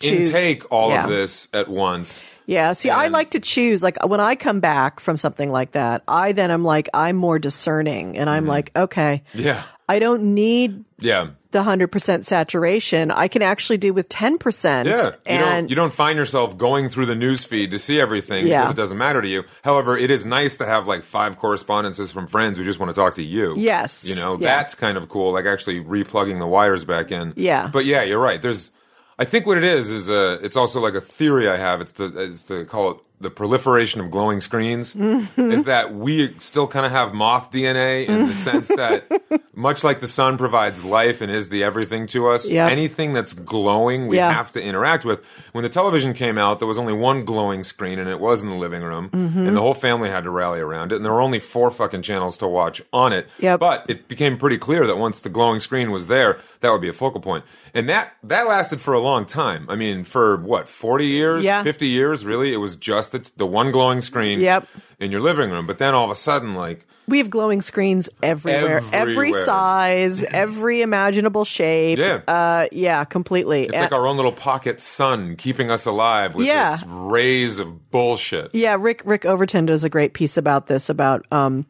[0.01, 0.29] Choose.
[0.29, 1.05] intake all Yeah.
[1.05, 2.23] of this at once.
[2.47, 2.73] Yeah.
[2.73, 3.83] See, I like to choose.
[3.83, 7.39] Like when I come back from something like that, I then am like, I'm more
[7.39, 8.37] discerning and Mm-hmm.
[8.37, 13.11] I'm like, okay, Yeah, I don't need yeah, the 100% saturation.
[13.11, 14.85] I can actually do with 10%.
[14.87, 15.05] yeah.
[15.07, 18.47] You And don't you don't find yourself going through the news feed to see everything
[18.47, 18.61] Yeah.
[18.63, 19.45] because it doesn't matter to you.
[19.65, 22.95] However, it is nice to have like five correspondences from friends who just want to
[23.01, 23.55] talk to you.
[23.57, 24.07] Yes.
[24.09, 24.57] You know, Yeah.
[24.57, 25.33] that's kind of cool.
[25.33, 27.33] Like actually replugging the wires back in.
[27.37, 27.69] Yeah.
[27.73, 28.41] But yeah, you're right.
[28.41, 28.71] There's,
[29.19, 31.81] I think what it is is uh it's also like a theory I have.
[31.81, 34.95] It's to it's to call it the proliferation of glowing screens.
[34.95, 35.53] Mm-hmm.
[35.53, 39.05] Is that we still kind of have moth DNA in the sense that
[39.55, 42.51] much like the sun provides life and is the everything to us.
[42.51, 42.71] Yep.
[42.73, 44.33] Anything that's glowing, we Yeah.
[44.33, 45.25] have to interact with.
[45.53, 48.49] When the television came out, there was only one glowing screen, and it was in
[48.49, 49.47] the living room, Mm-hmm.
[49.47, 50.97] and the whole family had to rally around it.
[50.97, 53.29] And there were only four fucking channels to watch on it.
[53.39, 53.61] Yep.
[53.61, 56.89] But it became pretty clear that once the glowing screen was there, that would be
[56.89, 57.45] a focal point.
[57.75, 59.67] And that that lasted for a long time.
[59.69, 61.63] I mean, for what, 40 years, Yeah.
[61.63, 62.53] 50 years, really?
[62.53, 64.67] It was just the, the one glowing screen Yep.
[64.99, 65.67] in your living room.
[65.67, 70.81] But then all of a sudden, like, we have glowing screens everywhere, every size, every
[70.83, 71.99] imaginable shape.
[71.99, 72.21] Yeah.
[72.29, 73.65] Uh, yeah, completely.
[73.65, 76.73] it's like our own little pocket sun keeping us alive with Yeah.
[76.75, 78.51] its rays of bullshit.
[78.53, 81.67] Yeah, Rick Rick Overton does a great piece about this about um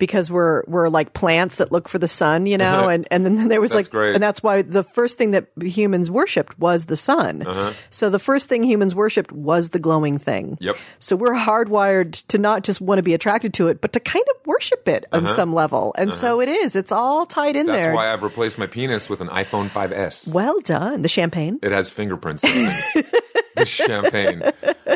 [0.00, 3.46] because we're we're like plants that look for the sun, you know, and and then
[3.46, 4.14] there was That's like great.
[4.14, 7.46] and that's why the first thing that humans worshipped was the sun.
[7.46, 7.72] Uh-huh.
[7.90, 10.58] So the first thing humans worshipped was the glowing thing.
[10.60, 10.76] Yep.
[10.98, 14.24] So we're hardwired to not just want to be attracted to it, but to kind
[14.34, 15.94] of worship it on some level.
[15.96, 16.74] And so it is.
[16.74, 17.76] It's all tied in Uh-huh.
[17.76, 17.94] That's there.
[17.94, 20.32] why I've replaced my penis with an iPhone 5S.
[20.32, 21.02] well done.
[21.02, 21.58] The champagne.
[21.62, 22.42] It has fingerprints.
[23.60, 24.40] the champagne,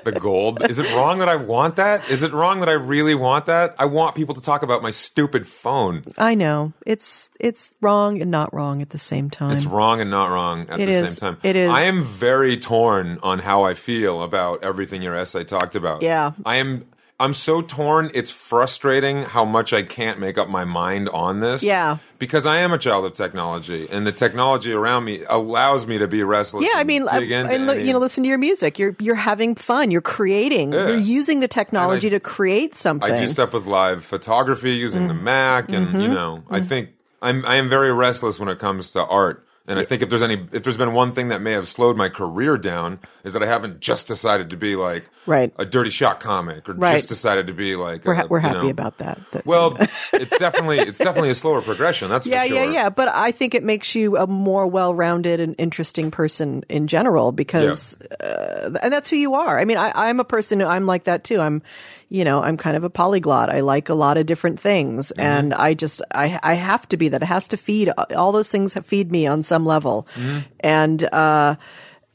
[0.04, 0.62] the gold.
[0.68, 2.08] Is it wrong that I want that?
[2.10, 3.74] Is it wrong that I really want that?
[3.78, 6.02] I want people to talk about my stupid phone.
[6.18, 6.72] I know.
[6.84, 9.52] It's it's wrong and not wrong at the same time.
[9.56, 11.16] It's wrong and not wrong at It the is.
[11.16, 11.40] same time.
[11.42, 11.70] It is.
[11.70, 16.02] I am very torn on how I feel about everything your essay talked about.
[16.02, 16.32] Yeah.
[16.44, 16.84] I am.
[17.20, 18.10] I'm so torn.
[18.12, 21.62] It's frustrating how much I can't make up my mind on this.
[21.62, 21.98] Yeah.
[22.18, 26.08] Because I am a child of technology, and the technology around me allows me to
[26.08, 26.64] be restless.
[26.64, 28.78] Yeah, I mean, I, into and you know, listen to your music.
[28.80, 29.92] You're you're having fun.
[29.92, 30.72] You're creating.
[30.72, 30.88] Yeah.
[30.88, 33.12] You're using the technology I- to create something.
[33.12, 35.08] I do stuff with live photography using Mm.
[35.08, 36.00] the Mac, and Mm-hmm.
[36.00, 36.90] you know, I think
[37.22, 39.46] I'm I am very restless when it comes to art.
[39.66, 41.96] And I think if there's any, if there's been one thing that may have slowed
[41.96, 45.54] my career down, is that I haven't just decided to be like Right.
[45.58, 46.92] a dirty shot comic, or Right.
[46.92, 49.18] just decided to be like we're a, we're happy know- about that.
[49.30, 49.78] That- Well,
[50.12, 52.10] it's definitely it's definitely a slower progression.
[52.10, 52.56] That's yeah, for sure.
[52.58, 52.72] yeah, yeah.
[52.72, 52.88] Yeah.
[52.90, 57.98] But I think it makes you a more well-rounded and interesting person in general because,
[58.20, 59.58] uh, and that's who you are.
[59.58, 61.40] I mean, I, I'm a person who I'm like that too.
[61.40, 61.62] I'm,
[62.08, 63.50] you know, I'm kind of a polyglot.
[63.50, 65.20] I like a lot of different things, Mm-hmm.
[65.20, 67.22] and I just I I have to be that.
[67.22, 68.74] It has to feed all those things.
[68.74, 70.38] Feed me on some level, Mm-hmm.
[70.60, 71.56] and uh,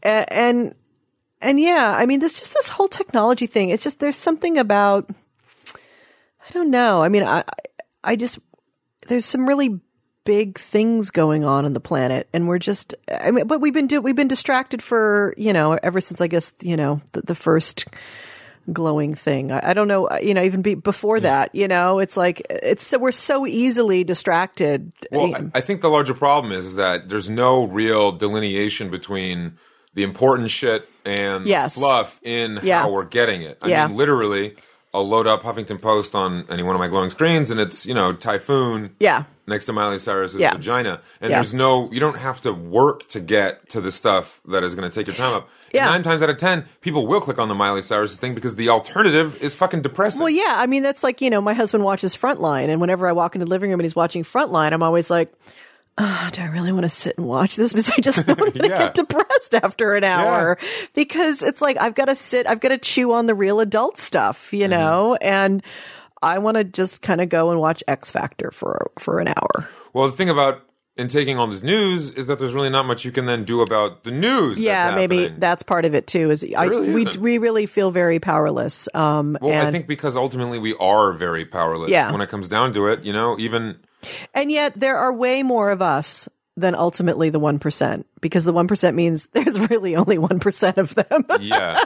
[0.04, 0.74] and
[1.42, 3.70] and yeah, I mean, there's just this whole technology thing.
[3.70, 5.10] It's just there's something about
[5.76, 7.02] I don't know.
[7.04, 7.44] I mean, I
[8.04, 8.40] I- just
[9.08, 9.80] there's some really
[10.26, 13.88] big things going on on the planet and we're just I mean but we've been
[13.88, 17.34] do, we've been distracted for, you know, ever since I guess, you know, the, the
[17.36, 17.86] first
[18.74, 19.52] glowing thing.
[19.52, 22.42] I, I don't know, uh, you know, even be, before that, you know, it's like
[22.50, 24.92] it's so we're so easily distracted.
[25.12, 29.54] Well, I, I think the larger problem is, is that there's no real delineation between
[29.94, 31.76] the important shit and Yes.
[31.78, 32.82] fluff in Yeah.
[32.82, 33.58] how we're getting it.
[33.62, 33.88] I Yeah.
[33.88, 34.56] mean, literally,
[34.94, 37.94] I'll load up Huffington Post on any one of my glowing screens, and it's you
[37.94, 38.96] know typhoon.
[39.00, 39.24] Yeah.
[39.50, 40.54] Next to Miley Cyrus's Yeah.
[40.54, 41.38] vagina, and Yeah.
[41.38, 44.90] there's no, you don't have to work to get to the stuff that is going
[44.90, 45.50] to take your time up.
[45.72, 45.86] Yeah.
[45.86, 48.70] Nine times out of ten, people will click on the Miley Cyrus thing because the
[48.70, 50.20] alternative is fucking depressing.
[50.20, 53.12] Well, yeah, I mean that's like you know my husband watches Frontline, and whenever I
[53.12, 55.32] walk into the living room and he's watching Frontline, I'm always like,
[56.00, 57.72] oh, do I really want to sit and watch this?
[57.74, 58.78] Because I just don't want to Yeah.
[58.80, 60.58] get depressed after an hour
[60.96, 64.00] because it's like I've got to sit, I've got to chew on the real adult
[64.00, 64.72] stuff, you mm-hmm.
[64.72, 65.62] know, and
[66.22, 69.70] I want to just kind of go and watch X Factor for for an hour.
[69.94, 70.64] Well, the thing about
[70.98, 73.62] in taking all this news is that there's really not much you can then do
[73.62, 74.60] about the news.
[74.60, 76.30] Yeah, that's maybe that's part of it too.
[76.30, 78.90] Is I, really we we really feel very powerless.
[78.94, 81.90] Um, Well, and I think because ultimately we are very powerless.
[81.90, 82.12] Yeah.
[82.12, 83.78] When it comes down to it, you know, even
[84.34, 88.94] And yet there are way more of us than ultimately the 1% because the 1%
[88.94, 91.24] means there's really only 1% of them.
[91.40, 91.82] yeah,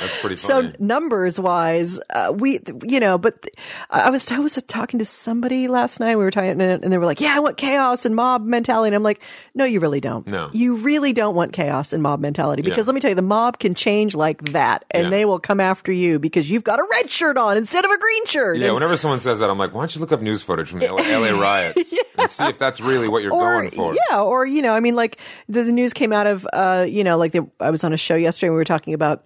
[0.00, 0.70] That's pretty funny.
[0.70, 3.54] So numbers wise, uh, we, you know, but th-
[3.90, 6.16] I was, I was talking to somebody last night.
[6.16, 8.88] We were talking and they were like, yeah, I want chaos and mob mentality.
[8.88, 9.22] And I'm like,
[9.54, 10.26] no, you really don't.
[10.26, 10.50] No.
[10.52, 12.90] You really don't want chaos and mob mentality because Yeah.
[12.90, 15.10] let me tell you, the mob can change like that and Yeah.
[15.10, 17.98] they will come after you because you've got a red shirt on instead of a
[17.98, 18.58] green shirt.
[18.58, 20.68] yeah, And- whenever someone says that, I'm like, why don't you look up news footage
[20.68, 23.94] from the LA, LA riots and see if that's really what you're or going for?
[24.10, 25.18] yeah, or you know, I mean, like
[25.48, 27.96] the, the news came out of, uh, you know, like the, I was on a
[27.96, 28.48] show yesterday.
[28.48, 29.24] and We were talking about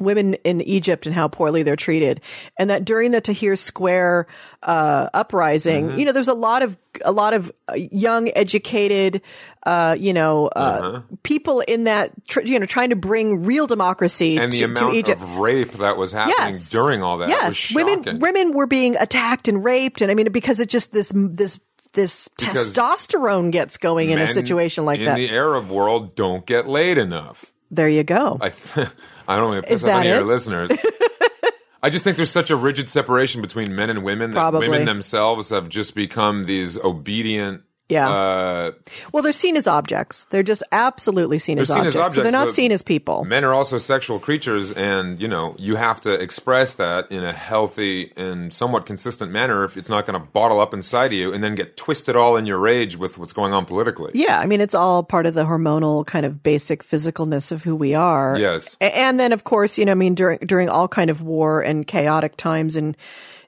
[0.00, 2.20] women in Egypt and how poorly they're treated,
[2.58, 4.26] and that during the Tahrir Square
[4.62, 5.98] uh, uprising, Mm-hmm.
[5.98, 9.22] you know, there's a lot of a lot of uh, young, educated,
[9.64, 11.00] uh, you know, uh, Uh-huh.
[11.22, 14.80] people in that, tr- you know, trying to bring real democracy And the to, to
[14.82, 15.22] amount Egypt.
[15.22, 16.70] of rape that was happening Yes.
[16.70, 17.28] during all that.
[17.28, 21.12] Yes, women women were being attacked and raped, and I mean because it just this
[21.14, 21.60] this
[21.94, 25.16] this Because testosterone gets going in a situation like in that.
[25.16, 27.46] the Arab world don't get laid enough.
[27.70, 28.38] There you go.
[28.40, 28.88] I th-
[29.28, 30.70] I don't want to Is piss off any of your listeners.
[31.82, 34.68] I just think there's such a rigid separation between men and women that Probably.
[34.68, 37.62] women themselves have just become these obedient.
[37.88, 38.10] Yeah.
[38.10, 38.72] Uh,
[39.12, 40.26] well, they're seen as objects.
[40.26, 41.96] They're just absolutely seen, as, seen objects.
[41.96, 43.24] as So they're not seen as people.
[43.24, 47.32] men are also sexual creatures, and you know you have to express that in a
[47.32, 49.64] healthy and somewhat consistent manner.
[49.64, 52.36] If it's not going to bottle up inside of you and then get twisted all
[52.36, 54.12] in your rage with what's going on politically.
[54.14, 57.74] Yeah, I mean it's all part of the hormonal kind of basic physicalness of who
[57.74, 58.36] we are.
[58.38, 58.76] Yes.
[58.80, 61.86] And then of course, you know, I mean during during all kind of war and
[61.86, 62.96] chaotic times in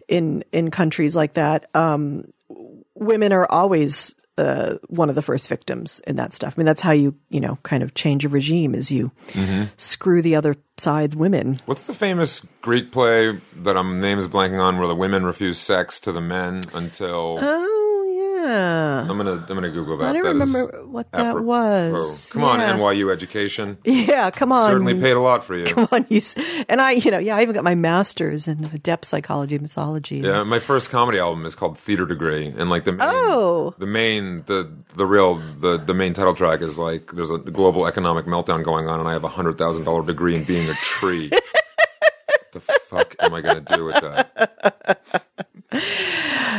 [0.09, 2.25] in in countries like that, um,
[2.95, 6.55] women are always uh, one of the first victims in that stuff.
[6.57, 9.65] I mean, that's how you you know kind of change a regime is you Mm-hmm.
[9.77, 11.59] screw the other side's women.
[11.67, 16.01] What's the famous Greek play that I'm names blanking on, where the women refuse sex
[16.01, 17.80] to the men until Oh
[18.43, 19.01] yeah.
[19.09, 20.11] I'm gonna I'm gonna Google that.
[20.11, 21.45] I don't That remember what that apropos.
[21.45, 22.31] was.
[22.31, 24.71] Oh, come on, NYU education Yeah, come on.
[24.71, 25.65] certainly paid a lot for you.
[25.67, 26.21] Come on, you
[26.69, 30.19] and I, you know, yeah, I even got my master's in depth psychology, mythology.
[30.19, 33.75] Yeah, my first comedy album is called Theater Degree, and like the main, Oh.
[33.79, 37.87] the main, the the real, the the main title track is like there's a global
[37.87, 40.75] economic meltdown going on, and I have a hundred thousand dollar degree in being a
[40.75, 41.31] tree.
[41.31, 45.01] what the fuck am I gonna do with that?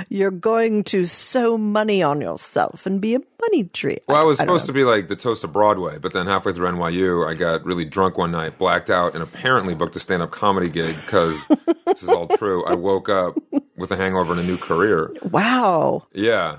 [0.09, 3.99] You're going to sow money on yourself and be a money tree.
[4.07, 4.67] Well, I was don't supposed know.
[4.67, 7.85] to be like the toast of Broadway, but then halfway through NYU, I got really
[7.85, 11.45] drunk one night, blacked out, and apparently booked a stand up comedy gig because
[11.85, 12.65] this is all true.
[12.65, 13.37] I woke up
[13.77, 15.11] with a hangover and a new career.
[15.23, 16.07] Wow.
[16.13, 16.57] Yeah.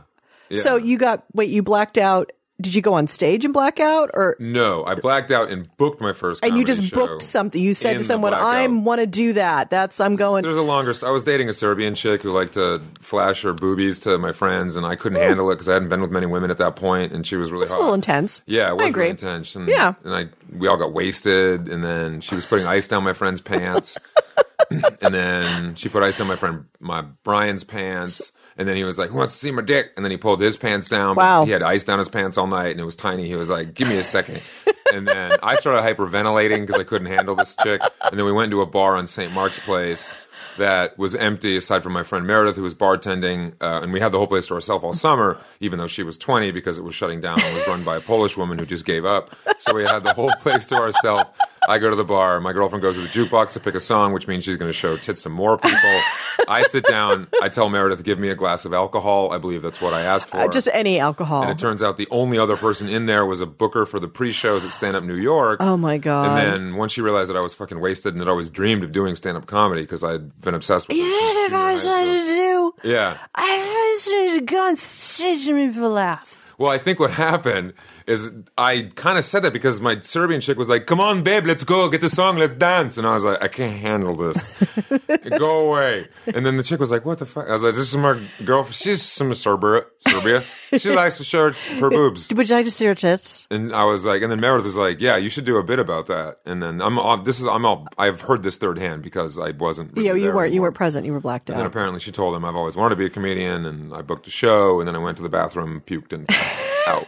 [0.48, 0.62] yeah.
[0.62, 2.32] So you got wait, you blacked out.
[2.60, 6.00] Did you go on stage and black out, or No, I blacked out and booked
[6.00, 6.44] my first.
[6.44, 7.60] and you just booked something?
[7.60, 8.54] You said to someone, blackout.
[8.54, 10.42] "I want to do that." That's I'm going.
[10.44, 10.94] There's a longer.
[10.94, 14.30] St- I was dating a Serbian chick who liked to flash her boobies to my
[14.32, 15.24] friends, and I couldn't hmm.
[15.24, 17.50] handle it because I hadn't been with many women at that point, and she was
[17.50, 18.42] really It's a little intense.
[18.46, 19.00] Yeah, it was I agree.
[19.00, 19.56] really intense.
[19.56, 19.94] And, Yeah.
[20.04, 23.40] and I we all got wasted, and then she was putting ice down my friend's
[23.40, 23.98] pants,
[24.70, 28.32] and then she put ice down my friend my Brian's pants.
[28.56, 30.40] And then he was like, "Who wants to see my dick?" And then he pulled
[30.40, 31.16] his pants down.
[31.16, 31.44] Wow.
[31.44, 33.26] He had ice down his pants all night, and it was tiny.
[33.26, 34.42] He was like, "Give me a second.
[34.92, 37.80] And then I started hyperventilating because I couldn't handle this chick.
[38.02, 39.32] And then we went to a bar on St.
[39.32, 40.12] Mark's Place
[40.58, 43.54] that was empty, aside from my friend Meredith, who was bartending.
[43.60, 46.18] Uh, and we had the whole place to ourselves all summer, even though she was
[46.18, 48.84] 20 because it was shutting down and was run by a Polish woman who just
[48.84, 49.34] gave up.
[49.60, 51.30] So we had the whole place to ourselves.
[51.68, 52.40] I go to the bar.
[52.40, 54.72] My girlfriend goes to the jukebox to pick a song, which means she's going to
[54.72, 56.00] show tits to more people.
[56.48, 57.28] I sit down.
[57.40, 59.32] I tell Meredith, give me a glass of alcohol.
[59.32, 60.38] I believe that's what I asked for.
[60.38, 61.42] Uh, just any alcohol.
[61.42, 64.08] and it turns out the only other person in there was a booker for the
[64.08, 65.58] pre-shows at Stand Up New York.
[65.62, 66.26] oh my god!
[66.26, 68.90] And then once she realized that I was fucking wasted and had always dreamed of
[68.92, 71.00] doing stand-up comedy because I'd been obsessed with it.
[71.00, 72.72] you know what I was trying to do?
[72.84, 73.16] Yeah.
[73.36, 76.52] I was trying to go on stage and make people laugh.
[76.58, 77.72] Well, I think what happened
[78.06, 81.46] is I kind of said that because my Serbian chick was like, "Come on, babe,
[81.46, 84.52] let's go get the song, let's dance," and I was like, "I can't handle this.
[85.38, 87.88] go away." And then the chick was like, "What the fuck?" I was like, "This
[87.88, 88.74] is my girlfriend.
[88.74, 89.84] She's from Serbia.
[90.06, 90.44] Serbia.
[90.76, 93.46] She likes to show her boobs." Would you like to see her tits?
[93.50, 95.78] And I was like, and then Meredith was like, "Yeah, you should do a bit
[95.78, 99.02] about that." And then I'm, all, this is, I'm all, I've heard this third hand
[99.02, 99.96] because I wasn't.
[99.96, 100.52] Really Yeah, you weren't.
[100.52, 101.06] You weren't present.
[101.06, 101.54] You were blacked out.
[101.54, 104.02] And then apparently she told him I've always wanted to be a comedian, and I
[104.02, 106.26] booked a show, and then I went to the bathroom, puked, and
[106.86, 107.06] out,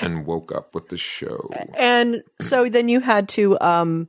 [0.00, 1.50] and woke up with the show.
[1.74, 4.08] And so then you had to um,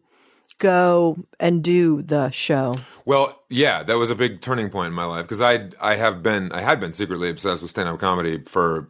[0.57, 2.77] go and do the show.
[3.05, 6.21] Well, yeah, that was a big turning point in my life because I, I have
[6.23, 8.89] been, I had been secretly obsessed with stand up comedy for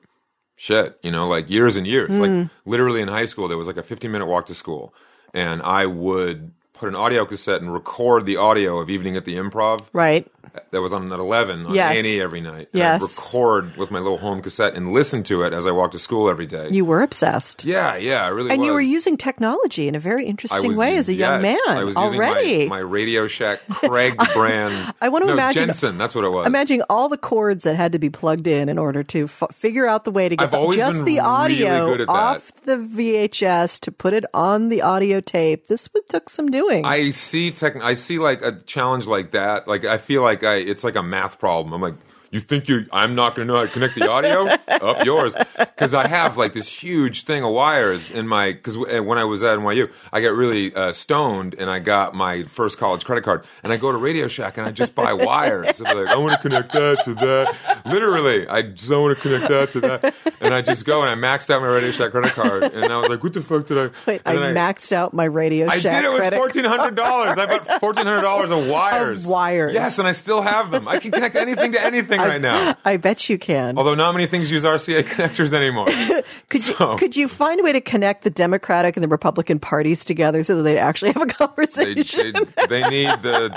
[0.55, 2.19] shit, you know, like years and years.
[2.19, 4.93] Like literally in high school, there was like a 15 minute walk to school,
[5.33, 6.51] and I would
[6.81, 9.81] put an audio cassette and record the audio of Evening at the Improv.
[9.93, 10.27] Right.
[10.71, 12.03] That was on at eleven on Yes.
[12.03, 12.67] A&E every night.
[12.73, 13.01] And Yes.
[13.01, 15.99] I'd record with my little home cassette and listen to it as I walked to
[15.99, 16.67] school every day.
[16.71, 17.63] You were obsessed.
[17.63, 18.65] yeah, yeah, I really and was.
[18.67, 21.85] you were using technology in a very interesting was- way as a young man I
[21.85, 22.49] was already.
[22.49, 24.93] using my, my Radio Shack Craig brand.
[24.99, 25.97] I want to no, imagine- Jensen.
[25.97, 26.45] That's what it was.
[26.47, 29.85] Imagining all the cords that had to be plugged in in order to f- figure
[29.87, 32.09] out the way to get just the really audio that.
[32.09, 35.67] off the VHS to put it on the audio tape.
[35.67, 36.70] This was, took some doing.
[36.71, 37.75] I see tech.
[37.77, 39.67] I see like a challenge like that.
[39.67, 40.55] Like I feel like I.
[40.55, 41.73] It's like a math problem.
[41.73, 41.95] I'm like,
[42.31, 42.85] you think you?
[42.93, 44.47] I'm not going to know how to connect the audio?
[44.81, 48.53] Up yours, because I have like this huge thing of wires in my.
[48.53, 52.43] Because when I was at NYU, I got really uh, stoned, and I got my
[52.43, 55.81] first college credit card, and I go to Radio Shack and I just buy wires.
[55.81, 57.83] I'm like, I want to connect that to that.
[57.85, 61.37] Literally, I just want to connect that to that, and I just go and I
[61.37, 63.77] maxed out my Radio Shack credit card, and I was like, what the fuck did
[63.77, 63.89] I?
[64.07, 66.05] Wait, I and then maxed out my Radio Shack I did.
[66.05, 67.37] It was fourteen hundred dollars.
[67.37, 69.25] I bought fourteen hundred dollars of wires.
[69.25, 69.73] Of wires.
[69.73, 70.87] Yes, and I still have them.
[70.87, 72.75] I can connect anything to anything right now.
[72.85, 73.77] I bet you can.
[73.77, 75.87] Although not many things use RCA connectors anymore.
[76.49, 79.59] Could So- you could you find a way to connect the Democratic and the Republican
[79.59, 82.33] parties together so that they'd actually have a conversation?
[82.55, 83.49] they, they need the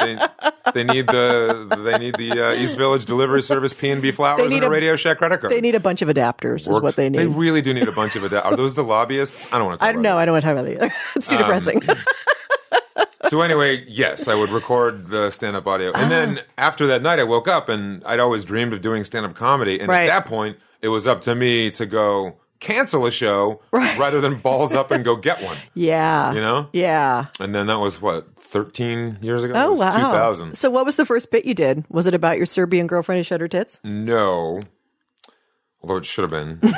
[0.64, 4.10] they, they need the they need the uh, East Village Delivery Service P and B
[4.12, 5.52] flowers and a a- Radio Shack credit card.
[5.52, 7.18] They need a bunch of adapters, is what they need.
[7.18, 8.44] They really do need a bunch of adapters.
[8.44, 9.52] Are those the lobbyists?
[9.52, 9.84] I don't want to.
[9.84, 10.16] I don't know.
[10.18, 10.94] I don't want to talk about that either.
[11.16, 11.82] It's too depressing.
[13.28, 16.66] So anyway, yes, I would record the stand-up audio, and then Ah.
[16.68, 19.88] after that night, I woke up and I'd always dreamed of doing stand-up comedy, and
[19.88, 20.08] Right.
[20.08, 23.98] at that point, it was up to me to go cancel a show Right.
[23.98, 25.56] rather than balls up and go get one.
[25.74, 26.32] yeah.
[26.32, 26.68] You know?
[26.72, 27.26] Yeah.
[27.40, 29.54] And then that was what thirteen years ago.
[29.56, 29.90] Oh wow.
[29.90, 30.56] two thousand.
[30.56, 31.84] So what was the first bit you did?
[31.90, 33.80] Was it about your Serbian girlfriend who showed her tits?
[33.84, 34.60] No,
[35.82, 36.60] although it should have been.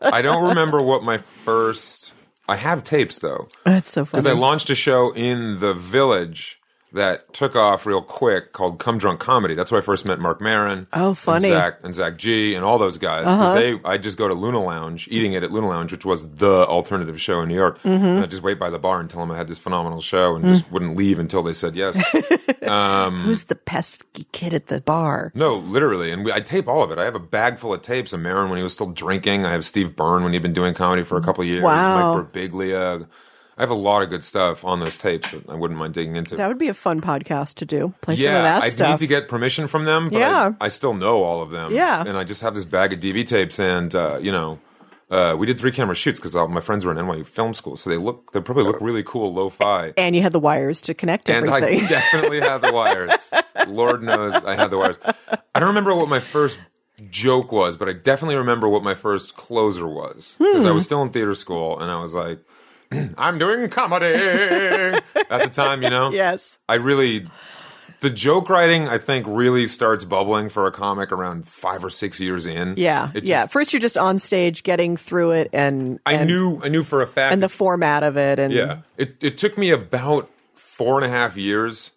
[0.00, 2.12] I don't remember what my first.
[2.48, 3.48] I have tapes though.
[3.64, 4.22] That's so funny.
[4.22, 6.55] Because I launched a show in the village
[6.96, 9.54] that took off real quick called Come Drunk Comedy.
[9.54, 10.86] That's where I first met Marc Maron.
[10.92, 11.46] Oh, funny.
[11.48, 13.24] And Zach, and Zach G and all those guys.
[13.24, 13.54] 'Cause uh-huh.
[13.54, 16.66] They, I just go to Luna Lounge, eating it at Luna Lounge, which was the
[16.66, 17.80] alternative show in New York.
[17.82, 18.04] Mm-hmm.
[18.04, 20.34] And I'd just wait by the bar and tell them I had this phenomenal show
[20.34, 20.72] and just mm.
[20.72, 21.98] wouldn't leave until they said yes.
[22.66, 25.30] Um, Who's the pesky kid at the bar?
[25.36, 26.10] no, literally.
[26.10, 26.98] And we, I tape all of it.
[26.98, 29.46] I have a bag full of tapes of Maron when he was still drinking.
[29.46, 31.62] I have Steve Byrne when he'd been doing comedy for a couple of years.
[31.62, 32.16] Wow.
[32.16, 33.06] Mike Birbiglia.
[33.58, 36.16] I have a lot of good stuff on those tapes that I wouldn't mind digging
[36.16, 36.36] into.
[36.36, 37.94] That would be a fun podcast to do.
[38.02, 38.90] Play some of Yeah, that I stuff.
[39.00, 40.52] need to get permission from them, but Yeah.
[40.60, 41.72] I, I still know all of them.
[41.72, 42.04] Yeah.
[42.06, 44.58] and I just have this bag of DV tapes, and uh, you know,
[45.10, 47.88] uh, we did three camera shoots because my friends were in NYU film school, so
[47.88, 49.92] they look they probably look really cool, lo-fi.
[49.96, 51.78] and you had the wires to connect everything.
[51.78, 53.30] And I definitely had the wires.
[53.68, 54.98] Lord knows I had the wires.
[55.54, 56.58] I don't remember what my first
[57.10, 60.68] joke was, but I definitely remember what my first closer was because Hmm.
[60.68, 62.40] I was still in theater school, and I was like,
[63.18, 64.06] "I'm doing comedy."
[65.30, 66.58] At the time, you know, yes.
[66.68, 67.26] I really
[68.00, 72.20] the joke writing I think really starts bubbling for a comic around five or six
[72.20, 72.74] years in.
[72.76, 73.10] Yeah.
[73.14, 73.46] It yeah.
[73.46, 77.00] First, you're just on stage getting through it and, I and, knew I knew for
[77.02, 77.32] a fact.
[77.32, 78.38] and the format of it.
[78.38, 81.92] And yeah, it it took me about four and a half years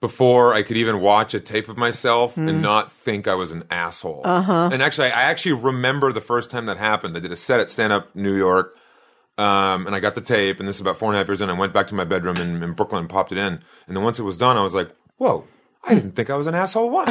[0.00, 2.48] before I could even watch a tape of myself Hmm.
[2.48, 4.22] and not think I was an asshole.
[4.24, 4.68] Uh-huh.
[4.72, 7.16] And actually, I actually remember the first time that happened.
[7.16, 8.76] I did a set at Stand Up New York.
[9.38, 11.40] Um, and I got the tape, and this is about four and a half years
[11.40, 11.48] in.
[11.48, 13.60] I went back to my bedroom in, in Brooklyn and popped it in.
[13.86, 15.44] And then once it was done, I was like, whoa,
[15.84, 17.10] I didn't think I was an asshole once.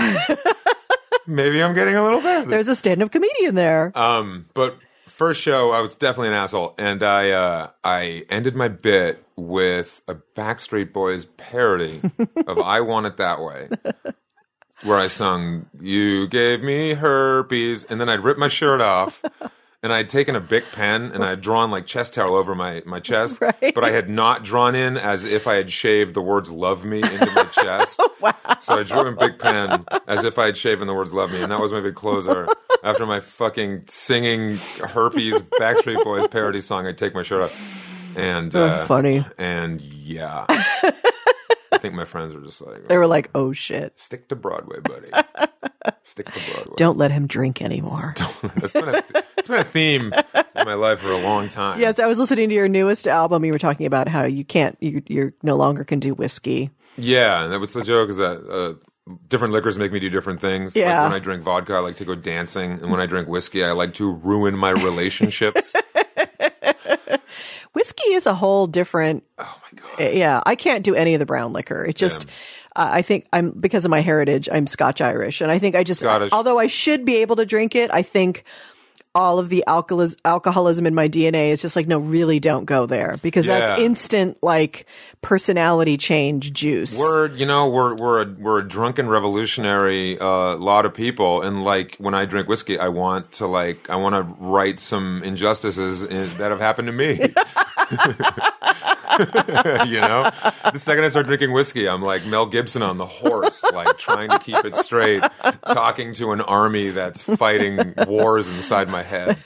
[1.28, 2.50] Maybe I'm getting a little better.
[2.50, 3.98] there's a stand up comedian there.
[3.98, 8.68] Um, but first show, I was definitely an asshole, and I uh, I ended my
[8.70, 12.02] bit with a Backstreet Boys parody
[12.48, 13.70] of "I Want It That Way,"
[14.84, 19.22] where I sung "You Gave Me Herpes," and then I'd rip my shirt off.
[19.84, 22.56] And I had taken a big pen and I had drawn like chest towel over
[22.56, 23.74] my, my chest, Right.
[23.76, 26.98] but I had not drawn in as if I had shaved the words "love me"
[27.04, 28.00] into my chest.
[28.60, 31.44] So I drew in big pen as if I had shaven the words "love me,"
[31.44, 32.48] and that was my big closer.
[32.84, 38.54] After my fucking singing herpes Backstreet Boys parody song, I'd take my shirt off, and
[38.56, 39.24] Oh, uh, funny.
[39.38, 40.94] And yeah, I
[41.88, 43.98] think my friends were just like, They were like, oh shit.
[44.00, 45.10] "Stick to Broadway, buddy.
[46.04, 48.14] Stick to Broadway." Don't let him drink anymore.
[48.56, 49.04] That's been a,
[49.38, 51.80] it's been a theme in my life for a long time.
[51.80, 53.46] Yes, I was listening to your newest album.
[53.46, 56.72] You were talking about how you can't, you you no longer can do whiskey.
[56.98, 58.74] Yeah, and that was the joke is that uh,
[59.30, 60.76] different liquors make me do different things.
[60.76, 61.02] Yeah.
[61.02, 63.64] Like when I drink vodka, I like to go dancing, and when I drink whiskey,
[63.64, 65.74] I like to ruin my relationships.
[67.74, 69.24] Whiskey is a whole different.
[69.38, 70.14] Oh my god!
[70.14, 71.86] Yeah, I can't do any of the brown liquor.
[71.86, 72.28] It just.
[72.76, 74.48] Uh, I think I'm because of my heritage.
[74.52, 76.02] I'm Scotch Irish, and I think I just.
[76.02, 76.32] Scottish.
[76.32, 78.44] Although I should be able to drink it, I think
[79.18, 82.86] all of the alcoholis- alcoholism in my DNA is just like, no, really don't go
[82.86, 84.86] there because that's instant like
[85.24, 87.00] personality change juice.
[87.00, 91.64] We're you know we're we're a, we're a drunken revolutionary uh, lot of people, and
[91.64, 96.04] like when I drink whiskey, I want to like I want to right some injustices
[96.04, 97.34] in, that have happened to me.
[99.88, 100.30] you know,
[100.72, 104.30] the second I start drinking whiskey, I'm like Mel Gibson on the horse, like trying
[104.30, 105.24] to keep it straight,
[105.66, 109.38] talking to an army that's fighting wars inside my head.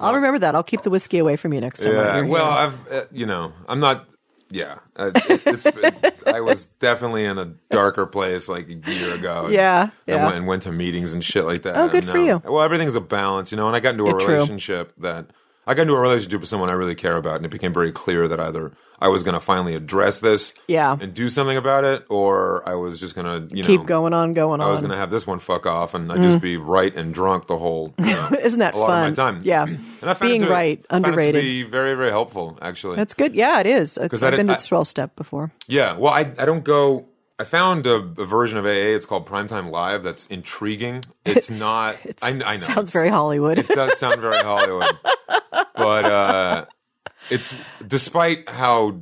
[0.00, 0.54] I'll remember that.
[0.54, 1.92] I'll keep the whiskey away from you next time.
[1.92, 2.20] Yeah.
[2.22, 2.50] Well.
[2.50, 4.06] I've uh, you know I'm not.
[4.52, 5.66] Yeah, uh, it, it's.
[5.66, 9.46] It, I was definitely in a darker place like a year ago.
[9.48, 10.24] Yeah, I yeah.
[10.24, 11.76] went and went to meetings and shit like that.
[11.76, 12.42] Oh, good And, for uh, you.
[12.44, 13.68] Well, everything's a balance, you know.
[13.68, 14.34] And I got into a Yeah, true.
[14.34, 15.26] relationship that
[15.70, 17.92] I got into a relationship with someone I really care about, and it became very
[17.92, 20.96] clear that either I was going to finally address this, Yeah.
[21.00, 24.12] and do something about it, or I was just going to, you keep know, going
[24.12, 24.66] on, going on.
[24.66, 26.42] I was going to have this one fuck off, and I'd just mm.
[26.42, 27.94] be right and drunk the whole.
[27.98, 29.08] You know, Isn't that a lot fun?
[29.12, 29.40] of my time.
[29.44, 29.64] Yeah.
[29.66, 31.34] And I found Being it to, right, it underrated.
[31.36, 32.96] to be very, very helpful, actually.
[32.96, 33.36] That's good.
[33.36, 33.96] Yeah, it is.
[33.96, 35.52] It's, I've been to 12 step before.
[35.68, 37.06] Yeah, well, I I don't go.
[37.38, 38.92] I found a, a version of AA.
[38.96, 40.02] It's called Primetime Live.
[40.02, 41.00] That's intriguing.
[41.24, 41.96] It's not.
[42.22, 43.56] I, I know Sounds it's- very Hollywood.
[43.58, 44.98] It does sound very Hollywood,
[45.80, 46.64] but uh,
[47.30, 47.54] it's
[47.86, 49.00] despite how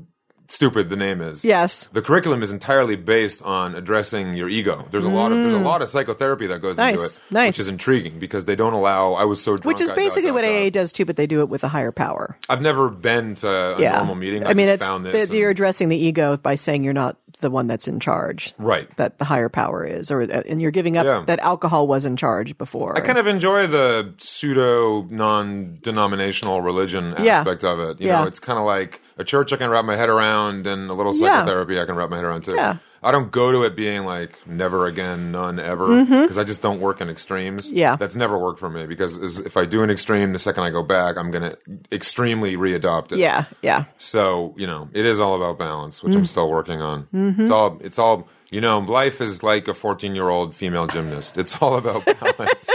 [0.49, 1.45] stupid the name is.
[1.45, 1.87] yes.
[1.93, 4.87] The curriculum is entirely based on addressing your ego.
[4.91, 7.05] There's a lot of there's a lot of psychotherapy that goes into Mm.
[7.19, 7.55] It, nice.
[7.55, 9.13] which is intriguing because they don't allow.
[9.13, 9.65] I was so drunk.
[9.67, 10.45] Which is I basically what.
[10.45, 12.37] AA does too, but they do it with a higher power.
[12.49, 13.97] I've never been to a yeah.
[13.99, 14.45] normal meeting.
[14.47, 15.31] I, mean, just it's found that this.
[15.31, 18.53] you're addressing the ego by saying you're not the one that's in charge.
[18.59, 18.89] right.
[18.97, 21.23] That the higher power is, or uh, and you're giving up Yeah.
[21.27, 22.97] that alcohol was in charge before.
[22.97, 27.39] I kind of enjoy the pseudo non-denominational religion Yeah.
[27.39, 28.01] aspect of it.
[28.01, 28.21] You Yeah.
[28.23, 30.95] know, it's kind of like a church I can wrap my head around, and a
[30.95, 31.35] little Yeah.
[31.41, 32.55] psychotherapy I can wrap my head around too.
[32.55, 32.77] Yeah.
[33.01, 36.81] I don't go to it being like never again, none ever, because I just don't
[36.81, 37.69] work in extremes.
[37.69, 37.77] Mm-hmm.
[37.77, 37.95] Yeah.
[37.97, 38.87] that's never worked for me.
[38.87, 41.55] Because if I do an extreme, the second I go back, I'm gonna
[41.93, 43.19] extremely readopt it.
[43.19, 43.85] yeah, yeah.
[43.99, 47.05] So you know, it is all about balance, which I'm still working on.
[47.15, 47.43] Mm-hmm.
[47.43, 47.79] It's all.
[47.83, 48.29] It's all.
[48.51, 51.37] You know, life is like a 14 year old female gymnast.
[51.39, 52.71] It's all about balance.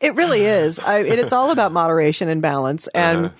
[0.00, 0.78] It really is.
[0.78, 3.34] I, it's all about moderation and balance, and Uh-huh.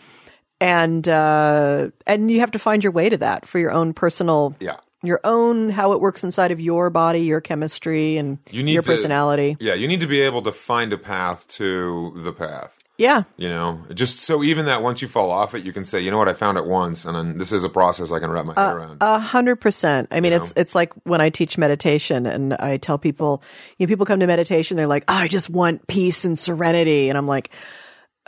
[0.61, 4.55] And uh, and you have to find your way to that for your own personal,
[4.61, 4.77] Yeah.
[5.03, 8.83] your own how it works inside of your body, your chemistry, and You need your
[8.83, 9.57] to- personality.
[9.61, 12.77] Yeah, you need to be able to find a path to the path.
[12.99, 16.03] Yeah, You know, just so even that once you fall off it, you can say,
[16.03, 18.31] you know what, I found it once, and then this is a process I can
[18.31, 18.99] wrap my Uh, head around.
[19.01, 20.09] A hundred percent.
[20.11, 23.43] I mean, You it's it's like when I teach meditation and I tell people,
[23.79, 27.09] you know, people come to meditation, they're like, oh, I just want peace and serenity,
[27.09, 27.49] and I'm like,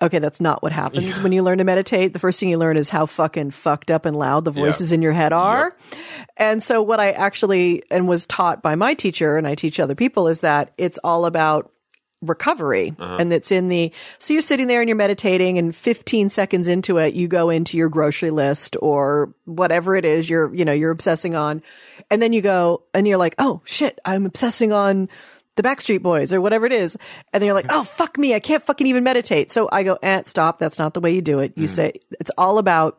[0.02, 1.20] okay, that's not what happens.
[1.20, 2.12] When you learn to meditate.
[2.12, 5.00] The first thing you learn is how fucking fucked up and loud the voices in
[5.00, 5.76] your head are.
[6.36, 9.94] And so, what I actually and was taught by my teacher, and I teach other
[9.94, 11.70] people, is that it's all about
[12.22, 12.94] recovery.
[12.98, 13.16] Uh-huh.
[13.18, 16.98] And it's in the so you're sitting there and you're meditating and 15 seconds into
[16.98, 20.92] it you go into your grocery list or whatever it is you're you know you're
[20.92, 21.62] obsessing on.
[22.10, 25.08] And then you go and you're like oh shit i'm obsessing on
[25.56, 26.96] the backstreet boys or whatever it is
[27.32, 29.98] and then you're like oh fuck me i can't fucking even meditate so i go
[30.02, 32.98] eh, stop that's not the way you do it you say it's all about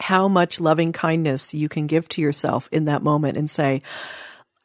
[0.00, 3.82] how much loving kindness you can give to yourself in that moment and say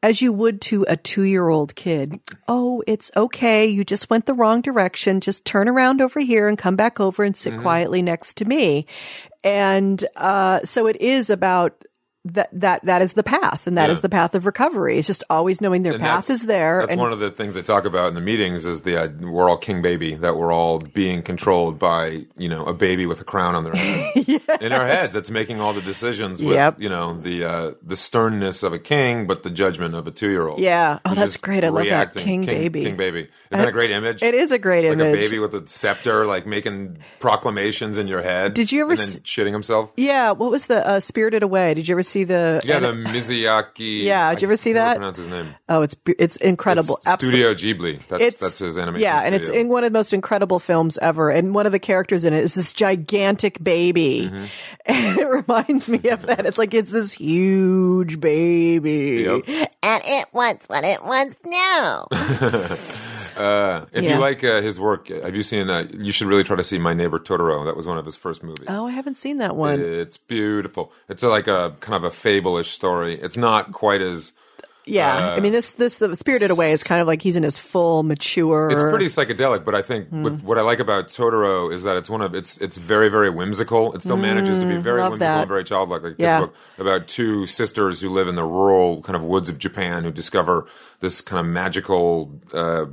[0.03, 2.19] as you would to a two year old kid.
[2.47, 3.67] Oh, it's okay.
[3.67, 5.21] You just went the wrong direction.
[5.21, 8.87] Just turn around over here and come back over and sit quietly next to me.
[9.43, 11.85] And, uh, so it is about
[12.25, 14.01] that, that, that is the path and that is Yeah.
[14.03, 14.97] the path of recovery.
[14.99, 16.81] It's just always knowing their And path is there.
[16.81, 19.07] That's and one of the things they talk about in the meetings is the uh,
[19.21, 23.21] we're all king baby that we're all being controlled by you know a baby with
[23.21, 24.11] a crown on their head
[24.61, 26.75] in our head that's making all the decisions with Yep.
[26.79, 30.29] you know the uh, the sternness of a king but the judgment of a two
[30.29, 30.59] year old.
[30.59, 30.99] Yeah.
[31.05, 31.63] Oh, that's great.
[31.63, 32.13] I love that.
[32.13, 32.83] King baby.
[32.83, 33.21] King baby.
[33.21, 34.21] Isn't that a great image?
[34.21, 34.99] it is a great image.
[34.99, 38.53] like a baby with a scepter, like making proclamations in your head.
[38.53, 39.91] Did you ever and then s- shitting himself?
[39.97, 40.31] yeah.
[40.31, 41.73] What was the, uh, Spirited Away?
[41.73, 44.03] Did you ever see the, Yeah, the Mizuyaki.
[44.03, 44.97] Yeah, did you ever see I that?
[44.97, 45.55] Pronounce his name.
[45.69, 46.99] oh, it's, it's incredible.
[47.05, 47.25] It's.
[47.25, 47.99] Studio Ghibli.
[48.07, 49.03] That's that's his animation.
[49.03, 51.29] Yeah, and it's in one of the most incredible films ever.
[51.29, 54.29] And one of the characters in it is this gigantic baby.
[54.31, 54.45] Mm-hmm.
[54.85, 56.45] And it reminds me of that.
[56.45, 59.23] It's like it's this huge baby.
[59.25, 59.71] Yep.
[59.83, 62.07] And it wants what it wants now.
[63.37, 64.15] Uh, if Yeah.
[64.15, 65.69] you like uh, his work, have you seen?
[65.69, 67.65] Uh, you should really try to see My Neighbor Totoro.
[67.65, 68.65] That was one of his first movies.
[68.67, 69.79] Oh, I haven't seen that one.
[69.79, 70.91] It's beautiful.
[71.09, 73.13] It's like a kind of a fable-ish story.
[73.15, 74.31] It's not quite as.
[74.85, 75.33] yeah.
[75.35, 78.01] I mean, this, this, the Spirited Away is kind of like he's in his full
[78.03, 78.71] mature.
[78.71, 80.23] It's pretty psychedelic, but I think Hmm.
[80.23, 83.29] what, what I like about Totoro is that it's one of it's it's very very
[83.29, 83.93] whimsical.
[83.93, 85.41] It still manages to be very Hmm, love whimsical that.
[85.41, 86.01] and very childlike.
[86.01, 86.39] Like a kid's Yeah.
[86.41, 90.11] book about two sisters who live in the rural kind of woods of Japan who
[90.11, 90.65] discover
[90.99, 92.31] this kind of magical.
[92.51, 92.85] Uh,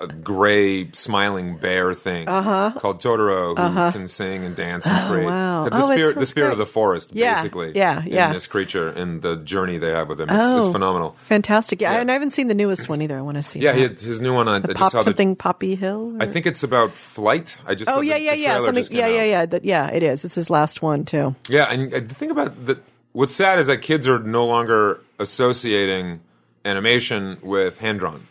[0.00, 5.34] a gray smiling bear thing called Totoro who can sing and dance and create Uh-huh.
[5.34, 5.68] wow.
[5.68, 6.52] the Oh, spirit the spirit great.
[6.52, 8.28] of the forest Yeah, basically yeah, yeah.
[8.28, 10.28] in this creature and the journey they have with him.
[10.30, 10.58] It's, Oh.
[10.60, 11.12] it's phenomenal.
[11.12, 11.80] Fantastic.
[11.80, 12.00] Yeah, Yeah.
[12.00, 13.16] and I haven't seen the newest one either.
[13.18, 13.60] I want to see.
[13.60, 14.48] Yeah, had his new one.
[14.48, 15.04] I, I just Pop saw the.
[15.04, 16.16] something Poppy Hill.
[16.16, 17.58] or- I think it's about flight.
[17.66, 18.60] I just Oh saw yeah, the, yeah, the yeah.
[18.64, 18.84] Something.
[18.90, 19.46] Yeah, yeah, yeah.
[19.46, 20.24] That, yeah, it is.
[20.24, 21.34] It's his last one too.
[21.48, 22.78] Yeah, and the thing about the
[23.12, 26.20] what's sad is that kids are no longer associating
[26.64, 28.26] animation with hand drawn.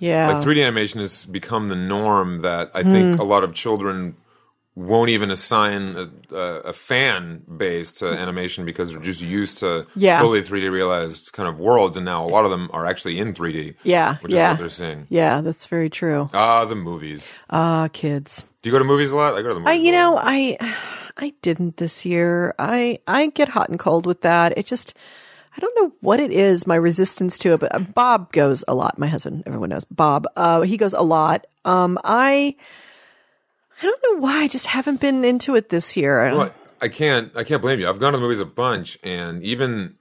[0.00, 0.32] Yeah.
[0.32, 3.20] Like 3D animation has become the norm that I think Hmm.
[3.20, 4.16] a lot of children
[4.76, 9.86] won't even assign a, a, a fan base to animation because they're just used to
[9.94, 10.20] Yeah.
[10.20, 13.34] fully 3D realized kind of worlds, and now a lot of them are actually in
[13.34, 13.74] 3D.
[13.82, 14.46] Yeah, which yeah.
[14.46, 15.06] is what they're seeing.
[15.10, 16.30] yeah, that's very true.
[16.32, 17.28] Ah, the movies.
[17.50, 18.44] Ah, kids.
[18.62, 19.34] Do you go to movies a lot?
[19.34, 19.70] I go to the movies.
[19.72, 20.56] I, you know, I,
[21.18, 22.54] I didn't this year.
[22.58, 24.56] I, I get hot and cold with that.
[24.56, 24.94] It just,
[25.56, 26.66] I don't know what it is.
[26.66, 28.98] My resistance to it, but uh, Bob goes a lot.
[28.98, 30.26] My husband, everyone knows Bob.
[30.36, 31.46] Uh, he goes a lot.
[31.64, 32.54] Um, I,
[33.82, 34.42] I don't know why.
[34.42, 36.22] I just haven't been into it this year.
[36.32, 37.36] Well, I can't.
[37.36, 37.88] I can't blame you.
[37.88, 39.96] I've gone to the movies a bunch, and even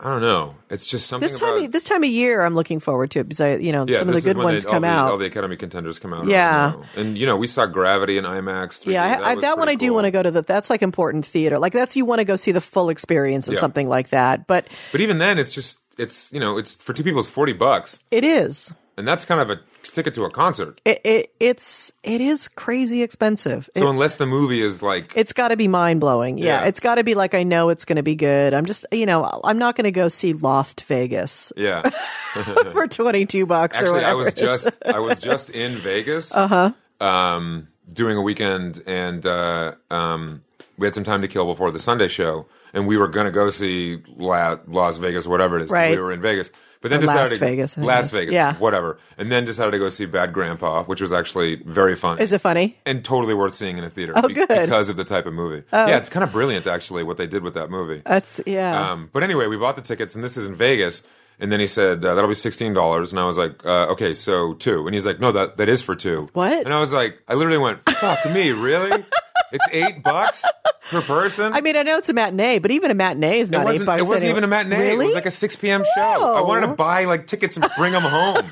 [0.00, 0.54] I don't know.
[0.70, 1.64] It's just something this time, about.
[1.64, 3.98] of, this time of year, I'm looking forward to it because I, you know, yeah,
[3.98, 5.10] some of the good when they- ones all come the, out.
[5.10, 6.26] All the Academy contenders come out.
[6.26, 6.74] Yeah.
[6.96, 8.84] and you know we saw Gravity in IMAX.
[8.84, 8.92] 3D.
[8.92, 9.96] Yeah, I, I, that one I do cool.
[9.96, 10.30] want to go to.
[10.30, 11.58] The, that's like important theater.
[11.58, 13.60] Like that's you want to go see the full experience of Yeah.
[13.60, 14.46] something like that.
[14.46, 17.52] But But even then, it's just it's you know it's for two people it's forty
[17.52, 18.72] bucks, it is.
[18.96, 20.80] And that's kind of a ticket to a concert.
[20.84, 23.70] It, it it's it is crazy expensive.
[23.76, 26.36] So It, unless the movie is like it's got to be mind blowing.
[26.38, 26.66] Yeah, Yeah.
[26.66, 28.52] it's got to be like I know it's going to be good.
[28.54, 31.88] I'm just you know I'm not going to go see Last Vegas yeah.
[32.72, 34.10] for 22 bucks or Actually, whatever.
[34.10, 36.72] I was just I was just in Vegas, uh-huh.
[37.00, 40.42] um, doing a weekend, and uh, um,
[40.78, 43.32] we had some time to kill before the Sunday show, and we were going to
[43.32, 45.70] go see La- Las Vegas, whatever it is.
[45.70, 45.92] Right.
[45.92, 46.50] We were in Vegas,
[46.82, 48.12] but then Or decided Las to, Vegas, I Las is.
[48.12, 48.54] Vegas, Yeah.
[48.58, 52.18] whatever, and then decided to go see Bad Grandpa, which was actually very fun.
[52.18, 52.78] Is it funny?
[52.84, 54.48] and totally worth seeing in a theater Oh, be- good.
[54.48, 55.62] Because of the type of movie.
[55.72, 55.86] Oh.
[55.86, 58.02] Yeah, it's kind of brilliant actually what they did with that movie.
[58.04, 58.90] That's yeah.
[58.92, 61.02] Um, but anyway, we bought the tickets, and this is in Vegas.
[61.40, 64.12] And then he said uh, that'll be sixteen dollars, and I was like, uh, okay,
[64.14, 64.86] so two.
[64.86, 66.28] And he's like, no, that that is for two.
[66.34, 66.52] What?
[66.64, 69.02] And I was like, I literally went, fuck me, really?
[69.52, 70.44] It's eight bucks
[70.90, 71.52] per person.
[71.52, 73.64] I mean, I know it's a matinee, but even a matinee is it not eight
[73.64, 73.86] wasn't.
[73.86, 74.00] bucks.
[74.00, 74.30] It wasn't anyway.
[74.32, 74.78] even a matinee.
[74.78, 75.04] Really?
[75.04, 75.84] It was like a six p.m.
[75.94, 76.34] show.
[76.36, 78.50] I wanted to buy like tickets and bring them home,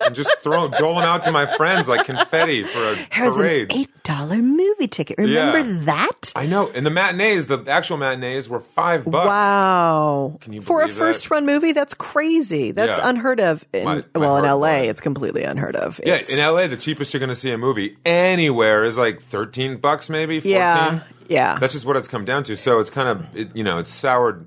[0.00, 3.72] and just throw dole them out to my friends like confetti for a Here's parade.
[3.72, 5.18] an eight dollar movie ticket.
[5.18, 5.84] Remember Yeah.
[5.84, 6.32] that?
[6.34, 6.70] I know.
[6.74, 9.28] And the matinees, the actual matinees, were five bucks.
[9.28, 10.38] Wow.
[10.40, 11.00] Can you For a believe that?
[11.04, 12.70] first run movie, that's crazy.
[12.72, 13.08] That's Yeah.
[13.08, 13.64] unheard of.
[13.72, 16.00] In, My- my well, in heart LA, it's completely unheard of.
[16.04, 19.20] Yeah, It's- in LA, the cheapest you're going to see a movie anywhere is like
[19.20, 20.54] thirteen bucks, maybe fourteen.
[20.56, 21.00] yeah.
[21.28, 21.58] Yeah.
[21.60, 22.56] That's just what it's come down to.
[22.56, 24.46] So it's kind of, it, you know, it's soured.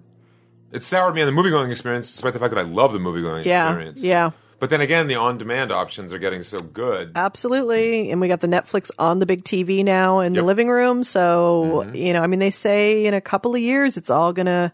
[0.74, 3.00] It's soured me on the movie going experience, despite the fact that I love the
[3.00, 3.70] movie going yeah.
[3.70, 4.02] experience.
[4.04, 4.32] Yeah.
[4.60, 7.12] But then again, the on-demand options are getting so good.
[7.16, 8.12] Absolutely.
[8.12, 10.42] And we got the Netflix on the big TV now in the Yep.
[10.42, 10.48] Mm-hmm.
[10.48, 11.04] living room.
[11.04, 14.46] So, you know, I mean, they say in a couple of years, it's all going
[14.46, 14.72] to,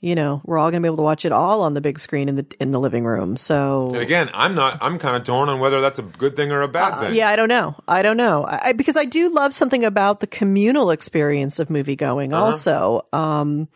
[0.00, 1.98] you know, we're all going to be able to watch it all on the big
[1.98, 3.36] screen in the in the living room.
[3.36, 4.78] So, and again, I'm not.
[4.82, 7.08] I'm kind of torn on whether that's a good thing or a bad thing.
[7.12, 7.74] Uh, yeah, I don't know.
[7.88, 8.44] I don't know.
[8.44, 12.44] I, I- because I do love something about the communal experience of movie going Uh-huh.
[12.46, 13.06] also.
[13.12, 13.68] Um,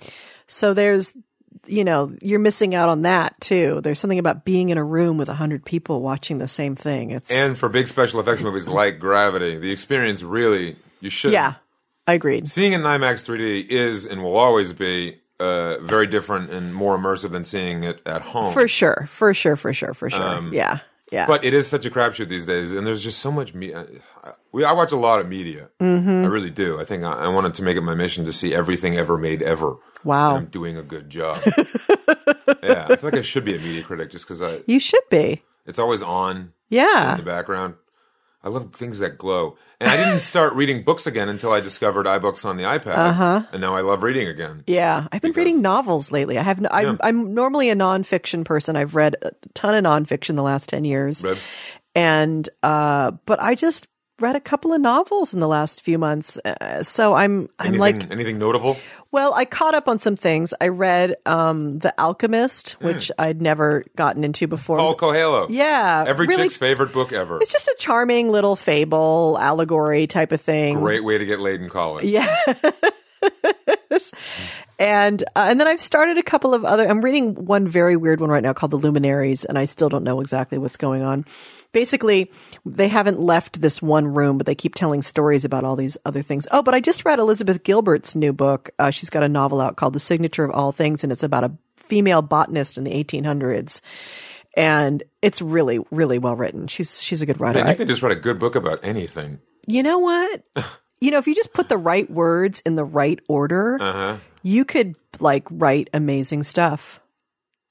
[0.46, 1.14] so there's,
[1.66, 3.80] you know, you're missing out on that too.
[3.82, 7.10] There's something about being in a room with a hundred people watching the same thing.
[7.10, 11.32] It's, And for big special effects movies like Gravity, the experience really you should.
[11.32, 11.54] yeah,
[12.06, 12.48] I agreed.
[12.48, 16.98] seeing it in IMAX 3D is and will always be uh, very different and more
[16.98, 18.52] immersive than seeing it at home.
[18.52, 19.06] For sure.
[19.08, 19.56] For sure.
[19.56, 19.94] For sure.
[19.94, 20.52] For sure.
[20.52, 20.80] yeah.
[21.12, 21.22] Yeah.
[21.24, 23.52] Um, But it is such a crapshoot these days, and there's just so much.
[23.54, 23.84] Me- I,
[24.52, 25.68] we I watch a lot of media.
[25.80, 26.24] Mm-hmm.
[26.24, 26.80] I really do.
[26.80, 29.42] I think I, I wanted to make it my mission to see everything ever made
[29.42, 29.76] ever.
[30.04, 30.36] Wow.
[30.36, 31.40] I'm doing a good job.
[32.62, 35.08] yeah, I feel like I should be a media critic just because I you should
[35.10, 35.42] be.
[35.66, 37.74] it's always on Yeah, in the background.
[38.42, 42.06] I love things that glow, and I didn't start reading books again until I discovered
[42.06, 43.42] iBooks on the iPad, uh-huh.
[43.52, 44.64] and now I love reading again.
[44.66, 46.38] Yeah, I've been reading novels lately.
[46.38, 46.58] I have.
[46.58, 46.96] No, I'm, Yeah.
[47.02, 48.76] I'm normally a nonfiction person.
[48.76, 51.36] I've read a ton of nonfiction the last ten years, Read?
[51.94, 53.88] and uh, but I just
[54.20, 56.38] read a couple of novels in the last few months.
[56.38, 58.76] Uh, so I'm I'm Anything, like, anything notable?
[59.10, 60.54] well, I caught up on some things.
[60.60, 64.78] I read um, The Alchemist, which I'd never gotten into before.
[64.78, 64.84] Hmm.
[64.84, 65.48] Paul Coelho.
[65.48, 67.38] yeah, Every really, chick's favorite book ever.
[67.40, 70.78] It's just a charming little fable allegory type of thing.
[70.78, 72.04] Great way to get laid in college.
[72.04, 72.36] Yeah.
[74.78, 76.88] and uh, and then I've started a couple of other.
[76.88, 80.04] I'm reading one very weird one right now called The Luminaries, and I still don't
[80.04, 81.24] know exactly what's going on.
[81.72, 82.30] Basically,
[82.66, 86.20] they haven't left this one room, but they keep telling stories about all these other
[86.22, 86.48] things.
[86.50, 88.70] Oh, but I just read Elizabeth Gilbert's new book.
[88.78, 91.44] Uh, she's got a novel out called The Signature of All Things, and it's about
[91.44, 93.80] a female botanist in the 1800s.
[94.56, 96.66] and it's really really well written.
[96.66, 97.60] She's she's a good writer.
[97.64, 99.38] I- you can just write a good book about anything.
[99.68, 100.42] you know what?
[101.00, 104.16] you know, if you just put the right words in the right order, Uh-huh.
[104.42, 107.00] you could like write amazing stuff.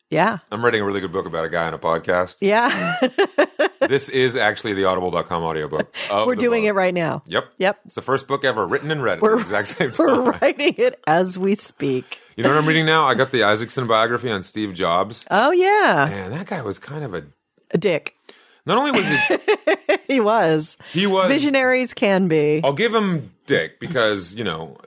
[0.10, 0.40] Yeah.
[0.52, 2.38] I'm writing a really good book about a guy on a podcast.
[2.42, 2.96] Yeah.
[3.90, 5.94] this is actually the audible.com audiobook.
[6.12, 6.70] We're doing book.
[6.70, 7.24] it right now.
[7.26, 7.54] Yep.
[7.58, 7.80] Yep.
[7.86, 11.02] It's the first book ever written and read at the exact same We're writing it
[11.08, 12.20] as we speak.
[12.38, 13.06] You know what I'm reading now?
[13.06, 15.26] I got the Isaacson biography on Steve Jobs.
[15.30, 16.06] Oh yeah.
[16.10, 17.24] Man, that guy was kind of a.
[17.72, 18.16] A dick.
[18.66, 19.38] Not only was he.
[20.08, 20.76] He was.
[20.92, 21.32] he was.
[21.32, 22.62] Visionaries can be.
[22.64, 24.78] I'll give him dick because you know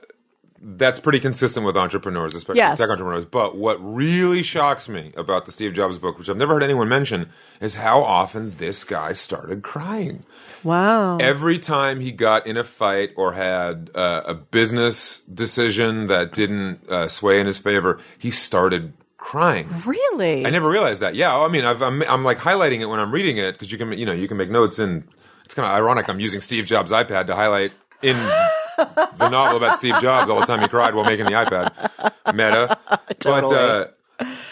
[0.65, 2.77] that's pretty consistent with entrepreneurs, especially Yes.
[2.79, 3.25] tech entrepreneurs.
[3.25, 6.87] But what really shocks me about the Steve Jobs book, which I've never heard anyone
[6.87, 7.27] mention,
[7.59, 10.23] is how often this guy started crying.
[10.63, 11.17] Wow.
[11.17, 16.89] Every time he got in a fight or had uh, a business decision that didn't
[16.89, 19.67] uh, sway in his favor, he started crying.
[19.85, 20.45] really?
[20.45, 21.15] I never realized that.
[21.15, 23.77] Yeah, I mean, I've, I'm I'm like highlighting it when I'm reading it because you
[23.77, 25.03] can you know you can make notes and
[25.45, 26.07] it's kind of ironic.
[26.09, 28.15] I'm using Steve Jobs' iPad to highlight in
[28.77, 31.71] the novel about Steve Jobs all the time he cried while making the iPad.
[32.33, 32.77] Meta,
[33.19, 33.41] Totally.
[33.41, 33.87] but uh,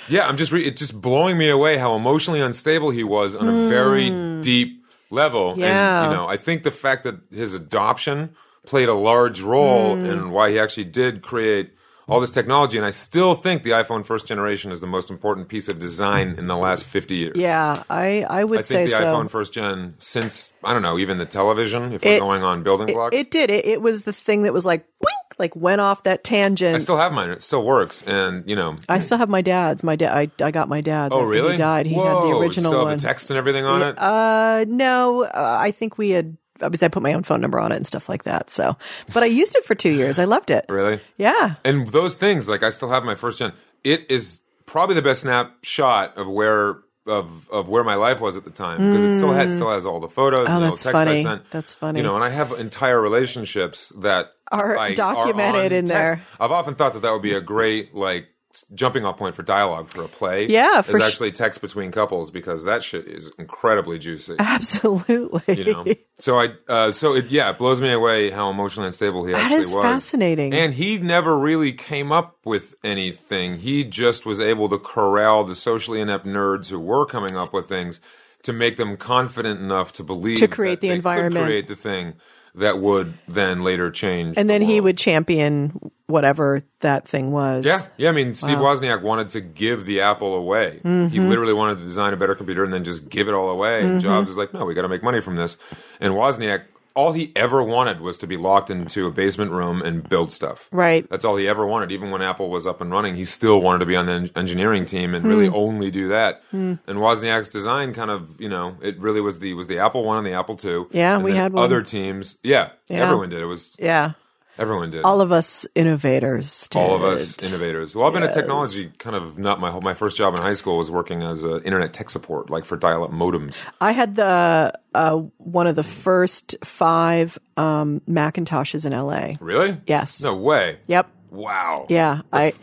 [0.10, 3.48] yeah, I'm just re- it's just blowing me away how emotionally unstable he was on
[3.48, 4.10] a very
[4.42, 5.54] deep level.
[5.56, 5.60] Hmm.
[5.62, 6.04] Yeah.
[6.04, 10.06] and you know, I think the fact that his adoption played a large role Hmm.
[10.06, 11.72] in why he actually did create
[12.12, 12.78] all this technology.
[12.78, 16.36] And I still think the iPhone first generation is the most important piece of design
[16.38, 17.38] in the last 50 years.
[17.38, 19.04] yeah, I I would I say think the so.
[19.04, 22.90] iPhone first gen, since, I don't know, even the television, if we're going on building
[22.90, 23.16] It, blocks.
[23.16, 23.50] it did.
[23.50, 26.76] It, it was the thing that was like boink, like went off that tangent.
[26.76, 27.30] I still have mine.
[27.32, 28.04] It still works.
[28.06, 28.76] And, you know.
[28.90, 29.84] I still have my dad's.
[29.84, 30.12] My dad.
[30.16, 31.16] I, I got my dad's.
[31.16, 31.54] oh, really?
[31.54, 31.86] He died.
[31.86, 32.92] He had the Whoa, original still one.
[32.92, 33.98] have the text and everything on it?
[33.98, 36.38] Uh, no, uh, I think we had.
[36.70, 38.50] Because I put my own phone number on it and stuff like that.
[38.50, 38.78] So,
[39.14, 40.20] but I used it for two years.
[40.20, 40.66] I loved it.
[40.70, 41.00] really?
[41.18, 41.56] Yeah.
[41.64, 43.54] And those things, like I still have my first gen.
[43.84, 48.44] It is probably the best snapshot of where of of where my life was at
[48.44, 50.68] the time because it still had still has all the photos and all the Mm.
[50.68, 51.20] Oh, that's text funny.
[51.20, 51.50] I sent.
[51.50, 52.00] That's funny.
[52.00, 55.90] You know, and I have entire relationships that Are like, documented on in text.
[55.90, 56.22] there.
[56.40, 58.28] I've often thought that that would be a great like
[58.74, 60.48] jumping off point for dialogue for a play.
[60.48, 64.36] Yeah, for is sh- actually text between couples because that shit is incredibly juicy.
[64.40, 65.58] Absolutely.
[65.58, 65.86] you know.
[66.20, 69.44] So I, uh, so it, yeah, it blows me away how emotionally unstable he That
[69.46, 69.84] actually is was.
[69.84, 70.54] fascinating.
[70.54, 73.58] And he never really came up with anything.
[73.58, 77.68] He just was able to corral the socially inept nerds who were coming up with
[77.68, 78.00] things
[78.44, 81.46] to make them confident enough to believe To create the environment.
[81.46, 82.16] create the thing
[82.56, 84.38] that would then later change.
[84.38, 87.66] and the then he would champion whatever that thing was.
[87.66, 88.10] Yeah, yeah.
[88.10, 90.80] I mean, Steve Wozniak wanted to give the Apple away.
[90.84, 91.30] He Mm-hmm.
[91.30, 93.86] literally wanted to design a better computer and then just give it all away.
[93.86, 95.58] And Jobs was like, "No, we got to make money from this."
[96.02, 96.64] And Wozniak,
[96.96, 100.68] all he ever wanted was to be locked into a basement room and build stuff.
[100.72, 101.10] Right.
[101.10, 101.92] That's all he ever wanted.
[101.92, 104.30] Even when Apple was up and running, he still wanted to be on the en-
[104.36, 105.56] engineering team and really Hmm.
[105.56, 106.42] only do that.
[106.52, 110.18] And Wozniak's design kind of, you know, it really was the was the Apple one
[110.18, 110.88] and the Apple two.
[110.92, 111.64] Yeah, And we had one.
[111.64, 112.38] other teams.
[112.44, 113.04] Yeah, Yeah.
[113.06, 113.42] everyone did.
[113.42, 114.12] It was Yeah.
[114.58, 116.68] Everyone did All of us innovators.
[116.76, 117.96] all of us innovators.
[117.96, 118.36] Well, I've been Yes.
[118.36, 121.24] a technology kind of not My whole my first job in high school was working
[121.24, 123.66] as a internet tech support, like for dial-up modems.
[123.80, 129.34] I had the uh, one of the first five um, Macintoshes in LA.
[129.40, 129.78] Really?
[129.88, 130.22] Yes.
[130.24, 130.78] No way.
[130.88, 131.08] Yep.
[131.32, 131.86] Wow.
[131.90, 132.22] Yeah.
[132.34, 132.54] I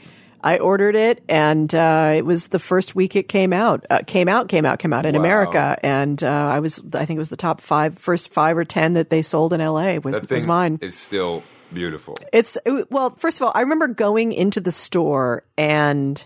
[0.41, 3.85] I ordered it, and uh, it was the first week it came out.
[3.91, 5.21] Uh, came out, came out, came out in Wow.
[5.21, 8.65] America, and uh, I was I think it was the top five, first five or
[8.65, 10.79] ten that they sold in LA was was mine.
[10.81, 12.17] is still beautiful.
[12.33, 12.59] It's
[12.91, 16.25] well, first of all, I remember going into the store and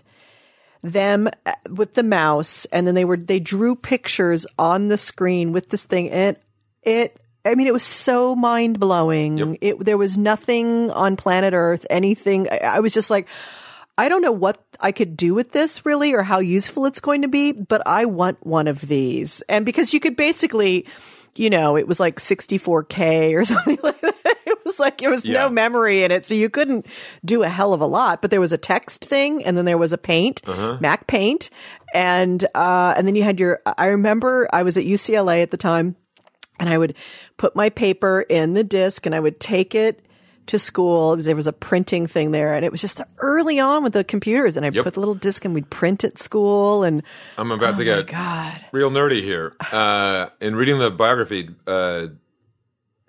[0.83, 5.51] them uh, with the mouse, and then they were they drew pictures on the screen
[5.51, 6.37] with this thing, and
[6.83, 7.17] it.
[7.45, 9.37] I mean, it was so mind blowing.
[9.37, 9.57] Yep.
[9.59, 12.47] It there was nothing on planet Earth, anything.
[12.49, 13.27] I, I was just like,
[13.97, 17.23] I don't know what I could do with this really, or how useful it's going
[17.23, 20.85] to be, but I want one of these, and because you could basically.
[21.35, 24.52] You know, it was like 64K or something like that.
[24.77, 25.41] Was like there was Yeah.
[25.41, 26.85] no memory in it, so you couldn't
[27.23, 28.21] do a hell of a lot.
[28.21, 30.77] But there was a text thing, and then there was a paint, Uh-huh.
[30.81, 31.49] MacPaint,
[31.93, 33.61] and uh, and then you had your.
[33.77, 35.95] I remember I was at UCLA at the time,
[36.59, 36.95] and I would
[37.37, 39.99] put my paper in the disc, and I would take it
[40.47, 41.15] to school.
[41.15, 44.03] Was- There was a printing thing there, and it was just early on with the
[44.03, 44.83] computers, and I Yep.
[44.83, 47.03] put the little disc, and we'd print at school, and
[47.37, 49.53] I'm about to oh my get god, real nerdy here.
[49.71, 52.07] Uh, in reading the biography, uh,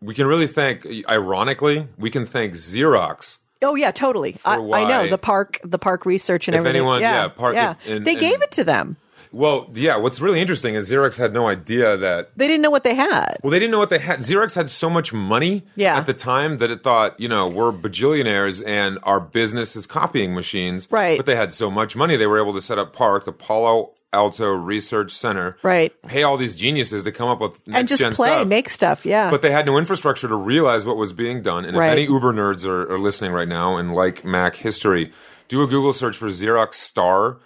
[0.04, 0.86] we can really thank.
[1.08, 3.38] Ironically, we can thank Xerox.
[3.62, 4.36] Oh yeah, totally.
[4.44, 6.76] I, I know the PARC, the PARC research and If everything.
[6.76, 7.74] anyone- yeah, yeah, PARC- yeah.
[7.86, 8.96] and- they and- gave it to them.
[9.32, 9.96] Well, yeah.
[9.96, 13.38] What's really interesting is Xerox had no idea that They didn't know what they had.
[13.42, 14.20] Well, they didn't know what they had.
[14.20, 15.96] Xerox had so much money Yeah.
[15.96, 20.34] at the time that it thought, you know, we're bajillionaires and our business is copying
[20.36, 20.86] machines.
[20.88, 21.16] Right.
[21.16, 24.46] But they had so much money, they were able to set up PARC, Palo Alto
[24.52, 25.92] Research Center, Right.
[26.06, 28.46] Pay all these geniuses to come up with next and just play, stuff.
[28.48, 29.04] make stuff.
[29.04, 29.30] Yeah.
[29.30, 31.64] but they had no infrastructure to realize what was being done.
[31.64, 31.88] And Right.
[31.88, 35.12] if any Uber nerds are, are listening right now and like Mac history,
[35.48, 37.38] do a Google search for Xerox Star.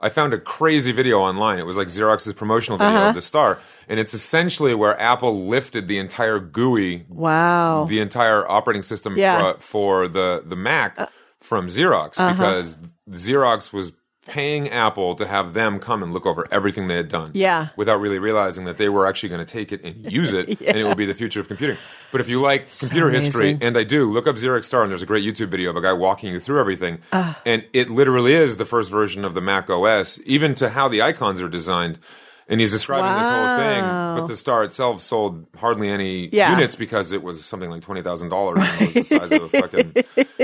[0.00, 1.58] I found a crazy video online.
[1.58, 3.08] It was like Xerox's promotional video Uh-huh.
[3.10, 7.86] of the Star, and it's essentially where Apple lifted the entire GUI wow.
[7.88, 9.36] the entire operating system Yeah.
[9.38, 9.60] Uh, for,
[10.04, 10.98] for the the Mac
[11.40, 12.32] from Xerox uh-huh.
[12.34, 12.76] because
[13.10, 13.92] Xerox was
[14.26, 17.30] paying Apple to have them come and look over everything they had done.
[17.34, 17.68] Yeah.
[17.76, 20.78] Without really realizing that they were actually going to take it and use it and
[20.78, 21.76] it would be the future of computing.
[22.10, 25.02] But if you like computer history, and I do, look up Xerox Star and there's
[25.02, 27.00] a great YouTube video of a guy walking you through everything.
[27.44, 31.02] And it literally is the first version of the Mac OS, even to how the
[31.02, 31.98] icons are designed.
[32.46, 33.82] And he's describing this whole thing,
[34.20, 36.50] but the Star itself sold hardly any Yeah.
[36.54, 38.62] units because it was something like twenty thousand dollars.
[38.80, 39.94] It was the size of a fucking.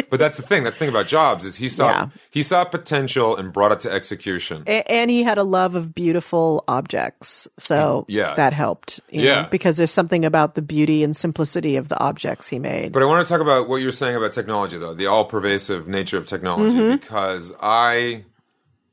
[0.09, 0.65] But that's the thing.
[0.65, 2.07] That's the thing about Jobs is he saw Yeah.
[2.31, 4.63] he saw potential and brought it to execution.
[4.67, 8.35] A- and he had a love of beautiful objects, so Yeah.
[8.35, 9.01] that helped.
[9.11, 9.43] Yeah.
[9.43, 12.93] know, because there's something about the beauty and simplicity of the objects he made.
[12.93, 15.87] But I want to talk about what you're saying about technology, though, the all pervasive
[15.87, 16.93] nature of technology, Mm-hmm.
[16.97, 18.25] because I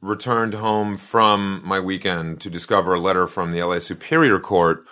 [0.02, 4.86] returned home from my weekend to discover a letter from the LA Superior Court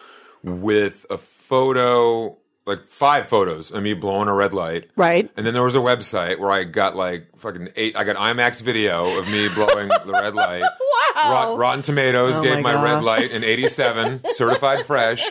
[0.44, 4.90] with a photo, like five photos of me blowing a red light.
[4.96, 5.30] Right.
[5.38, 8.62] And then there was a website where I got like fucking eight, I got IMAX
[8.64, 10.62] video of me blowing the red light.
[10.64, 11.32] Wow.
[11.32, 15.24] Rot- Rotten Tomatoes Oh gave my my, red light an 87, certified fresh.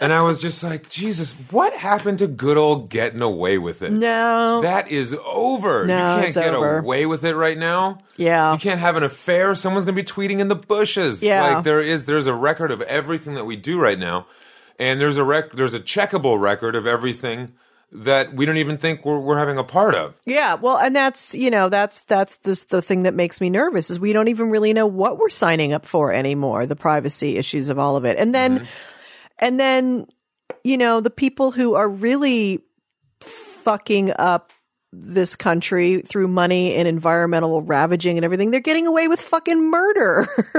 [0.00, 3.92] And I was just like, Jesus, what happened to good old getting away with it?
[3.92, 4.60] No.
[4.62, 5.86] That is over.
[5.86, 6.78] No, you can't get over.
[6.78, 7.98] away with it right now.
[8.16, 8.52] Yeah.
[8.52, 9.54] You can't have an affair.
[9.54, 11.22] Someone's going to be tweeting in the bushes.
[11.22, 11.54] Yeah.
[11.54, 14.26] Like there is there's a record of everything that we do right now.
[14.78, 17.52] And there's a rec- there's a checkable record of everything
[17.92, 20.14] that we don't even think we're, we're having a part of.
[20.24, 23.90] Yeah, well, and that's you know that's that's this the thing that makes me nervous
[23.90, 26.66] is we don't even really know what we're signing up for anymore.
[26.66, 28.66] The privacy issues of all of it, and then mm-hmm.
[29.38, 30.06] and then
[30.64, 32.64] you know the people who are really
[33.20, 34.52] fucking up
[34.92, 40.28] this country through money and environmental ravaging and everything, they're getting away with fucking murder.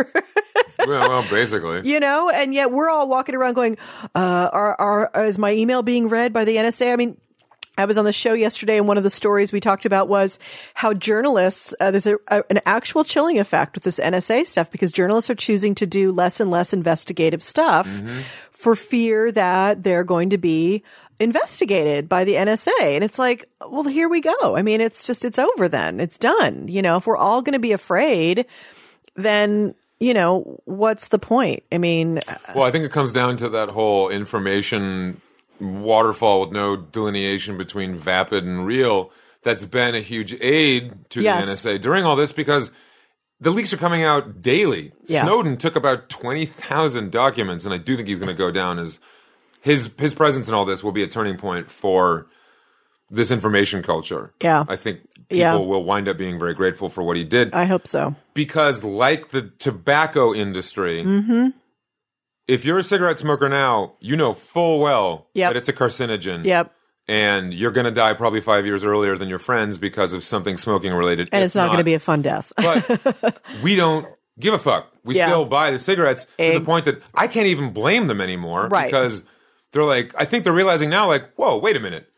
[0.80, 1.88] well, well, basically.
[1.88, 3.78] you know, and yet we're all walking around going,
[4.16, 6.92] uh, are, are, is my email being read by the NSA?
[6.92, 7.18] I mean,
[7.78, 10.38] I was on the show yesterday, and one of the stories we talked about was
[10.76, 14.92] how journalists, uh, there's a, a, an actual chilling effect with this NSA stuff because
[14.92, 17.88] journalists are choosing to do less and less investigative stuff
[18.52, 20.84] for fear that they're going to be
[21.20, 22.72] investigated by the NSA.
[22.82, 24.56] And it's like, well, here we go.
[24.56, 26.00] I mean, it's just, it's over then.
[26.00, 26.68] It's done.
[26.68, 28.46] You know, if we're all going to be afraid,
[29.16, 31.64] then, you know, what's the point?
[31.72, 35.22] I mean, uh, Well, I think it comes down to that whole information
[35.60, 39.12] waterfall with no delineation between vapid and real.
[39.44, 41.64] That's been a huge aid to Yes.
[41.64, 42.72] the NSA during all this because
[43.40, 44.92] the leaks are coming out daily.
[45.06, 45.24] Yeah.
[45.24, 49.00] Snowden took about 20,000 documents, and I do think he's going to go down as
[49.64, 52.28] his his presence in all this will be a turning point for
[53.10, 54.34] this information culture.
[54.42, 54.66] Yeah.
[54.68, 55.00] I think
[55.30, 55.56] people Yeah.
[55.56, 58.16] will wind up being very grateful for what he did I hope so.
[58.34, 61.48] because like the tobacco industry Mm-hmm.
[62.48, 65.50] if you're a cigarette smoker now you know full well Yep.
[65.52, 66.74] that it's a carcinogen Yep.
[67.08, 70.58] and you're going to die probably five years earlier than your friends because of something
[70.58, 72.52] smoking related And it's not, going to be a fun death.
[72.58, 74.06] but we don't
[74.40, 75.28] give a fuck we Yeah.
[75.28, 78.92] still buy the cigarettes to the point that i can't even blame them anymore Right.
[78.92, 79.24] because
[79.74, 82.10] they're like i think they're realizing now like whoa wait a minute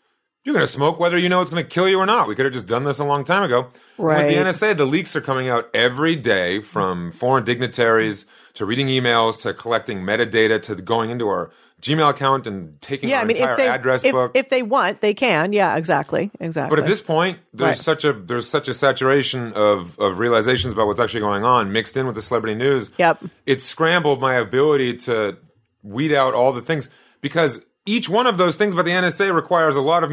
[0.45, 2.27] you're going to smoke whether you know it's going to kill you or not.
[2.27, 3.69] We could have just done this a long time ago.
[3.97, 4.27] Right.
[4.27, 8.85] With the NSA, the leaks are coming out every day from foreign dignitaries to reading
[8.85, 11.49] emails to collecting metadata to going into our
[11.81, 14.31] Gmail account and taking yeah, our I mean, entire if they, address if, book.
[14.35, 15.51] if they want, they can.
[15.51, 16.29] Yeah, exactly.
[16.39, 16.75] Exactly.
[16.75, 17.77] But at this point, there's Right.
[17.77, 21.97] such a there's such a saturation of of realizations about what's actually going on mixed
[21.97, 22.91] in with the celebrity news.
[22.97, 23.23] Yep.
[23.47, 25.37] It scrambled my ability to
[25.81, 26.89] weed out all the things
[27.25, 30.11] because each one of those things about the NSA requires a lot of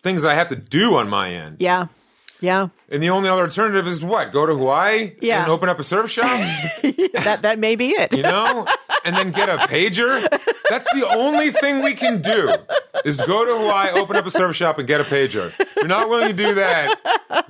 [0.00, 1.58] things I have to do on my end.
[1.60, 1.88] Yeah.
[2.40, 2.68] Yeah.
[2.88, 4.32] And the only other alternative is what?
[4.32, 5.42] Go to Hawaii Yeah.
[5.42, 6.28] and open up a surf shop,
[7.24, 8.16] that that may be it.
[8.16, 8.66] you know?
[9.04, 10.26] and then get a pager?
[10.70, 12.50] That's the only thing we can do.
[13.04, 15.52] Is go to Hawaii, open up a surf shop and get a pager.
[15.60, 16.94] If you're not willing to do that,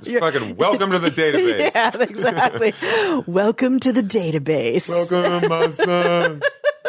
[0.03, 1.71] just fucking welcome to the database.
[1.75, 2.73] Yeah, exactly.
[3.25, 4.87] Welcome to the database.
[4.89, 6.41] Welcome, my son.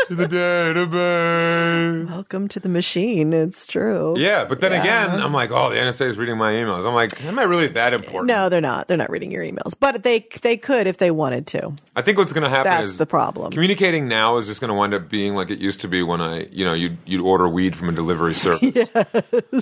[0.07, 2.09] To the database.
[2.09, 3.33] Welcome to the machine.
[3.33, 4.15] It's true.
[4.17, 4.81] Yeah, but then Yeah.
[4.81, 6.87] again, I'm like, oh, the NSA is reading my emails.
[6.87, 8.27] I'm like, am I really that important?
[8.27, 8.89] No, they're not.
[8.89, 11.73] They're not reading your emails, but they they could if they wanted to.
[11.97, 13.51] I think what's going to happen That's is the problem.
[13.53, 16.21] Communicating now is just going to wind up being like it used to be when
[16.21, 18.91] I, you know, you'd you'd order weed from a delivery service.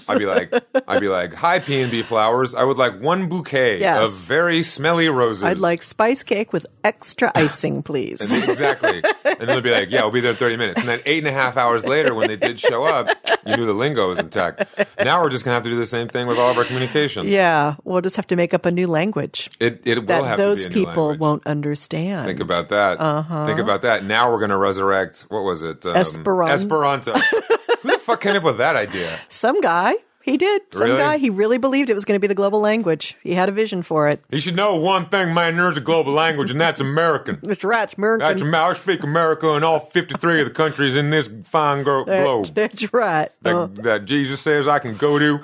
[0.08, 0.52] I'd be like,
[0.86, 2.54] I'd be like, hi P and B flowers.
[2.54, 4.06] I would like one bouquet Yes.
[4.08, 5.44] of very smelly roses.
[5.44, 8.20] I'd like spice cake with extra icing, please.
[8.20, 9.02] And exactly.
[9.24, 10.80] and then they'll be like, yeah, we'll be there 30 minutes.
[10.80, 13.08] And then eight and a half hours later, when they did show up,
[13.46, 14.64] you knew the lingo was intact.
[14.98, 16.64] Now we're just going to have to do the same thing with all of our
[16.64, 17.26] communications.
[17.28, 20.38] yeah, we'll just have to make up a new language It, it will that have
[20.38, 22.26] those to be a people won't understand.
[22.26, 23.00] Think about that.
[23.00, 23.44] Uh-huh.
[23.46, 24.04] Think about that.
[24.04, 25.84] Now we're going to resurrect, what was it?
[25.86, 27.12] Um, Esperan- Esperanto.
[27.82, 29.18] Who the fuck came up with that idea?
[29.28, 29.94] Some guy,
[30.26, 30.60] he did.
[30.72, 30.98] Some Really?
[30.98, 33.16] guy, he really believed it was going to be the global language.
[33.22, 34.22] He had a vision for it.
[34.30, 35.56] You should know one thing, man.
[35.56, 37.36] There's a global language, and that's American.
[37.38, 37.64] Mr.
[37.70, 38.26] Ratch, American.
[38.28, 42.04] That's Amer- I speak America in all 53 of the countries in this fine gro-
[42.04, 42.46] globe.
[42.54, 43.30] That's right.
[43.42, 45.40] That, Uh, that Jesus says I can go to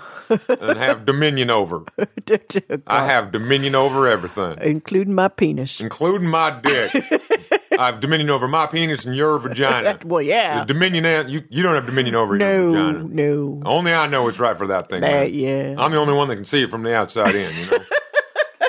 [0.61, 1.85] and have dominion over.
[2.87, 5.81] I have dominion over everything, including my penis.
[5.81, 6.93] including my dick.
[7.79, 9.99] I have dominion over my penis and your vagina.
[10.05, 10.61] Well, yeah.
[10.65, 13.05] The dominion, you you don't have dominion over your No, vagina.
[13.09, 13.63] no.
[13.65, 15.01] Only I know what's right for that thing.
[15.01, 15.75] That- yeah.
[15.79, 17.55] I'm the only one that can see it from the outside in.
[17.57, 17.79] You know.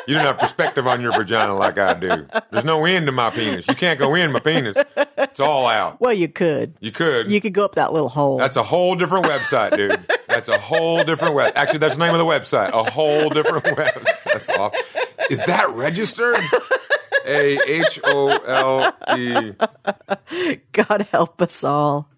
[0.05, 2.27] You don't have perspective on your vagina like I do.
[2.51, 3.65] There's no end to my penis.
[3.69, 4.75] You can't go in my penis.
[5.17, 6.01] It's all out.
[6.01, 6.73] Well, you could.
[6.81, 7.31] You could.
[7.31, 8.37] You could go up that little hole.
[8.37, 10.01] That's a whole different website, dude.
[10.27, 11.53] That's a whole different web.
[11.55, 12.71] Actually, that's the name of the website.
[12.73, 14.23] A whole different website.
[14.25, 14.75] That's off.
[15.29, 16.35] Is that registered?
[17.25, 19.53] A H O L E.
[20.71, 22.09] God help us all.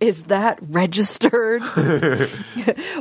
[0.00, 1.62] Is that registered?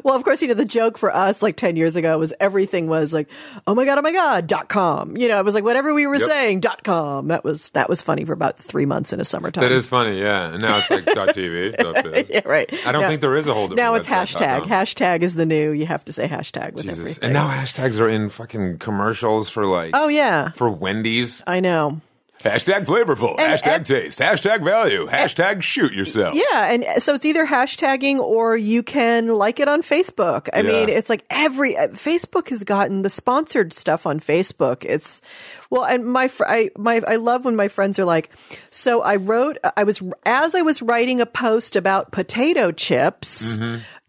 [0.03, 2.88] well, of course, you know, the joke for us like 10 years ago was everything
[2.88, 3.28] was like,
[3.68, 5.18] oh my God, oh my God, dot com.
[5.18, 6.28] You know, it was like whatever we were Yep.
[6.30, 7.28] saying, dot com.
[7.28, 9.64] That was, that was funny for about three months in a summertime.
[9.64, 10.53] That is funny, yeah.
[10.53, 11.76] And now it's like dot .tv.
[11.78, 12.30] dot.
[12.30, 12.72] Yeah, right.
[12.86, 14.61] I don't Now- think there is a whole different Now it's hashtag.
[14.64, 16.99] Hashtag is the new, you have to say hashtag with Jesus.
[16.99, 17.24] everything.
[17.26, 20.51] And now hashtags are in fucking commercials for like oh, yeah.
[20.51, 21.43] for Wendy's.
[21.45, 22.01] I know.
[22.44, 23.36] Hashtag flavorful.
[23.39, 24.20] And- hashtag and- taste.
[24.20, 25.08] Hashtag value.
[25.08, 26.36] Hashtag shoot yourself.
[26.36, 30.50] Yeah, and so it's either hashtagging or you can like it on Facebook.
[30.54, 30.72] I Yeah.
[30.72, 34.84] mean, it's like every uh, Facebook has gotten the sponsored stuff on Facebook.
[34.86, 35.22] It's
[35.70, 38.30] well, and my fr- I my I love when my friends are like,
[38.70, 43.58] so I wrote I was as I was writing a post about potato chips.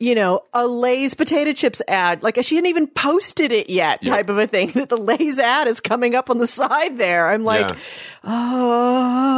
[0.00, 2.22] You know, a Lay's potato chips ad.
[2.22, 4.72] Like she hadn't even posted it yet, type of a thing.
[4.72, 7.28] That The Lay's ad is coming up on the side there.
[7.28, 7.76] I'm like, Yeah.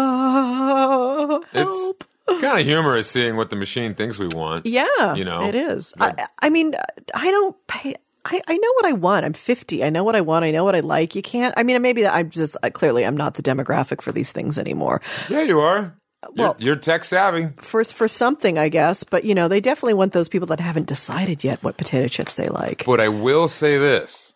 [0.09, 2.05] oh, It's, help.
[2.29, 4.67] it's kind of humorous seeing what the machine thinks we want.
[4.67, 5.47] Yeah, You know?
[5.47, 5.93] it is.
[6.01, 6.75] I, I mean,
[7.15, 7.95] I don't pay.
[8.25, 9.25] I, I know what I want.
[9.25, 9.85] I'm 50.
[9.85, 10.45] I know what I want.
[10.45, 11.15] I know what I like.
[11.15, 11.55] You can't.
[11.57, 15.01] I mean, maybe I'm just uh, clearly I'm not the demographic for these things anymore.
[15.29, 15.95] Yeah, you are.
[16.35, 17.49] Well- you're, you're tech savvy.
[17.59, 19.05] For for something, I guess.
[19.05, 22.35] But you know, they definitely want those people that haven't decided yet what potato chips
[22.35, 22.85] they like.
[22.87, 24.33] But I will say this: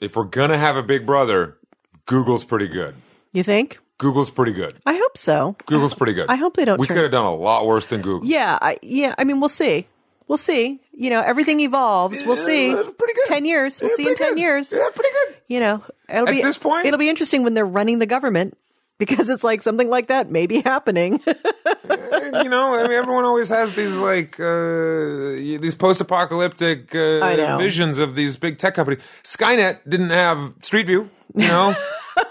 [0.00, 1.58] if we're gonna have a big brother,
[2.06, 2.94] Google's pretty good.
[3.32, 3.78] You think?
[3.98, 4.76] Google's pretty good.
[4.84, 5.56] I hope so.
[5.66, 6.28] Google's pretty good.
[6.28, 8.28] I hope they don't We turn- could have done a lot worse than Google.
[8.28, 9.14] Yeah, I yeah.
[9.18, 9.86] I mean, we'll see.
[10.26, 10.80] We'll see.
[10.92, 12.24] You know, everything evolves.
[12.24, 12.72] We'll see.
[12.74, 13.26] that's pretty good.
[13.26, 13.80] Ten years.
[13.80, 14.38] We'll Yeah, see in ten good.
[14.40, 14.72] years.
[14.76, 15.40] Yeah, pretty good.
[15.48, 16.86] you know, it'll At be this point?
[16.86, 18.56] It'll be interesting when they're running the government
[18.98, 21.20] because it's like something like that may be happening.
[21.26, 28.14] you know, I mean, everyone always has these like uh, these post-apocalyptic uh, visions of
[28.14, 29.02] these big tech companies.
[29.22, 31.10] Skynet didn't have Street View.
[31.34, 31.74] You know,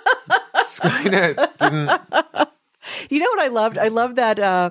[0.58, 2.50] Skynet didn't.
[3.10, 3.78] You know what I loved?
[3.78, 4.70] I loved that uh,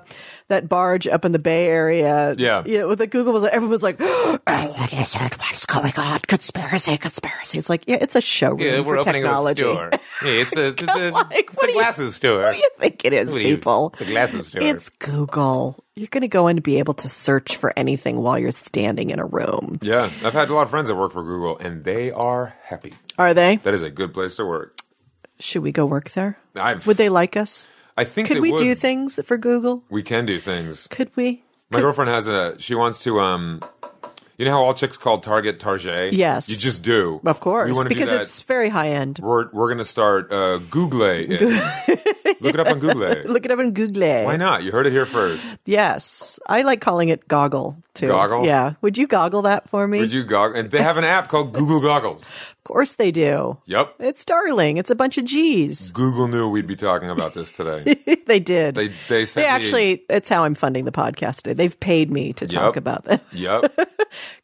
[0.49, 2.35] that barge up in the Bay Area.
[2.37, 2.63] Yeah.
[2.65, 2.83] yeah.
[2.83, 5.37] With the Google was like, everyone was like, oh, "What is it?
[5.39, 6.19] What is going on?
[6.27, 9.63] Conspiracy, conspiracy." It's like, yeah, it's a showroom for technology.
[10.23, 12.43] Yeah, it's a, it's a, Like, it's a do you- glasses store.
[12.43, 13.89] What do you think it is, do you- people?
[13.93, 14.61] It's a glasses store.
[14.61, 15.83] It's Google.
[15.95, 19.09] You're going to go in to be able to search for anything while you're standing
[19.09, 19.79] in a room.
[19.81, 22.93] yeah, I've had a lot of friends that work for Google, and they are happy.
[23.17, 23.57] Are they?
[23.57, 24.77] That is a good place to work.
[25.39, 26.37] Should we go work there?
[26.55, 27.67] I've, Would they like us?
[27.97, 28.59] I think Could we would.
[28.59, 29.83] do things for Google?
[29.89, 30.87] We can do things.
[30.87, 31.43] Could we?
[31.69, 32.59] My girlfriend has a.
[32.59, 33.19] She wants to.
[33.19, 33.61] Um,
[34.37, 36.13] you know how all chicks call Target Target?
[36.13, 36.49] Yes.
[36.49, 37.21] you just do.
[37.25, 39.19] Of course, we wanna do because it's very high end.
[39.21, 41.29] We're we're gonna start uh, Google it.
[42.41, 43.31] Look it up on Google.
[43.31, 44.25] Look it up on Google.
[44.25, 44.63] Why not?
[44.63, 45.47] You heard it here first.
[45.65, 48.07] Yes, I like calling it goggle too.
[48.07, 48.45] Goggle?
[48.45, 48.73] Yeah.
[48.81, 49.99] Would you goggle that for me?
[49.99, 50.59] Would you goggle?
[50.59, 52.33] And they have an app called Google Goggles.
[52.65, 53.57] Of course they do.
[53.65, 53.95] Yep.
[53.99, 54.77] It's darling.
[54.77, 55.91] It's a bunch of G's.
[55.91, 57.97] Google knew we'd be talking about this today.
[58.25, 58.73] they did.
[58.75, 61.55] They they sent They me- actually, it's how I'm funding the podcast today.
[61.55, 62.77] They've paid me to talk Yep.
[62.77, 63.21] about that.
[63.33, 63.89] Yep.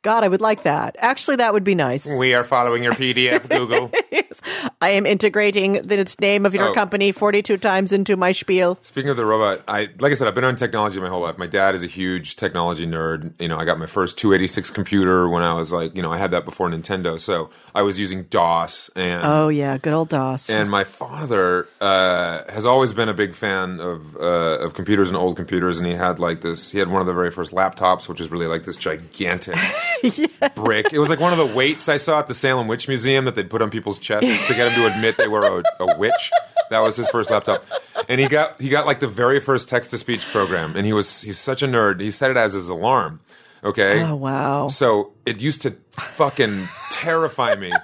[0.02, 0.98] God, I would like that.
[1.00, 2.06] Actually, that would be nice.
[2.20, 3.90] we are following your PDF, Google.
[4.12, 4.42] yes.
[4.82, 6.74] I am integrating the name of your Oh.
[6.74, 8.78] company 42 times into my spiel.
[8.82, 11.38] Speaking of the robot, I like I said, I've been on technology my whole life.
[11.38, 13.32] My dad is a huge technology nerd.
[13.40, 16.18] You know, I got my first 286 computer when I was like, you know, I
[16.18, 19.78] had that before Nintendo, so I was using DOS and Oh, yeah.
[19.78, 20.50] Good old DOS.
[20.50, 25.16] and my father uh, has always been a big fan of uh, of computers and
[25.18, 26.72] old computers, and he had like this.
[26.72, 29.56] He had one of the very first laptops, which was really like this gigantic
[30.56, 30.92] brick.
[30.92, 33.36] It was like one of the weights I saw at the Salem Witch Museum that
[33.36, 36.32] they'd put on people's chests to get them to admit they were a, a witch.
[36.72, 37.64] That was his first laptop,
[38.10, 40.92] and he got he got like the very first text to speech program, and he
[40.92, 42.02] was he's such a nerd.
[42.02, 43.22] He set it as his alarm.
[43.64, 44.02] Okay.
[44.04, 44.68] oh, wow.
[44.70, 46.70] So it used to fucking
[47.02, 47.72] terrify me.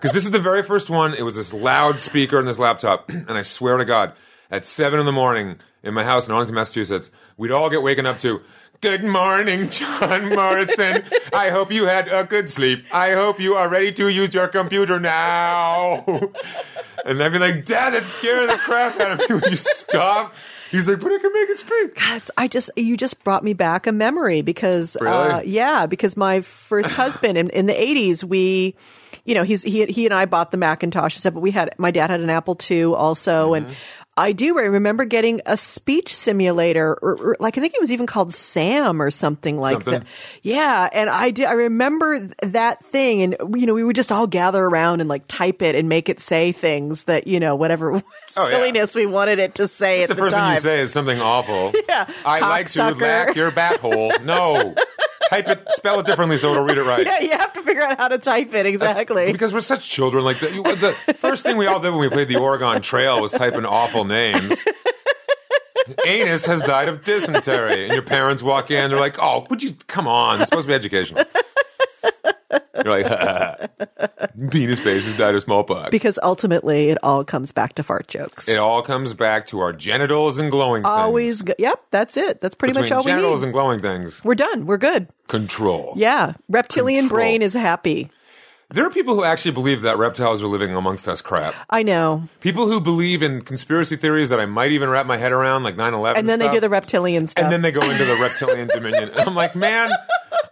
[0.00, 1.14] Because this is the very first one.
[1.14, 3.08] It was this loud speaker in this laptop.
[3.10, 4.12] And I swear to God,
[4.50, 8.04] at seven in the morning in my house in Arlington, Massachusetts, we'd all get waken
[8.04, 8.42] up to,
[8.82, 11.04] Good morning, John Morrison.
[11.32, 12.84] I hope you had a good sleep.
[12.92, 16.04] I hope you are ready to use your computer now.
[17.06, 19.34] And I'd be like, Dad, that's scaring the crap out of me.
[19.34, 20.34] Would you stop?
[20.74, 21.96] He's like, but I can make it speak.
[21.96, 26.40] That's, I just you just brought me back a memory because uh, yeah because my
[26.40, 28.74] first husband in, in the eighties we
[29.24, 31.74] you know he's he he and I bought the Macintosh and stuff but we had
[31.78, 33.66] my dad had an Apple II also Mm-hmm.
[33.68, 33.76] and
[34.16, 38.06] I do remember getting a speech simulator or, or like I think it was even
[38.06, 39.94] called Sam or something like Something.
[39.94, 40.06] that
[40.42, 44.12] yeah and I did I remember th- that thing and you know we would just
[44.12, 47.56] all gather around and like type it and make it say things that you know
[47.56, 47.92] whatever
[48.36, 48.50] Oh, yeah.
[48.56, 50.44] silliness we wanted it to say It's at the first time.
[50.46, 51.72] thing you say is something awful.
[51.88, 52.06] Yeah.
[52.24, 53.00] I like to Cocksucker.
[53.00, 54.12] lack your bat hole.
[54.22, 54.74] No.
[55.30, 57.04] Type it, spell it differently so it'll read it right.
[57.06, 59.32] Yeah, you have to figure out how to type it That's- exactly.
[59.32, 60.24] because we're such children.
[60.24, 60.48] Like the,
[61.06, 63.64] the first thing we all did when we played the Oregon Trail was type in
[63.66, 64.62] awful names.
[66.06, 68.88] Anus has died of dysentery, and your parents walk in.
[68.90, 70.40] They're like, "Oh, would you come on?
[70.40, 71.24] It's supposed to be educational."
[72.84, 73.70] You're like,
[74.50, 78.48] "Penis face has died of smallpox." because ultimately, it all comes back to fart jokes.
[78.48, 80.84] it all comes back to our genitals and glowing.
[80.84, 81.42] Always, things.
[81.42, 82.40] go- yep, that's it.
[82.40, 83.16] That's pretty Between much all we need.
[83.18, 84.24] Genitals and glowing things.
[84.24, 84.66] We're done.
[84.66, 85.08] We're good.
[85.28, 85.94] Control.
[85.96, 87.18] Yeah, reptilian Control.
[87.18, 88.10] brain is happy.
[88.70, 91.54] There are people who actually believe that reptiles are living amongst us crap.
[91.68, 92.28] I know.
[92.40, 95.76] People who believe in conspiracy theories that I might even wrap my head around, like
[95.76, 96.18] 9 11.
[96.18, 97.44] And then they do the reptilian stuff.
[97.44, 99.10] And then they go into the reptilian dominion.
[99.10, 99.90] And I'm like, man,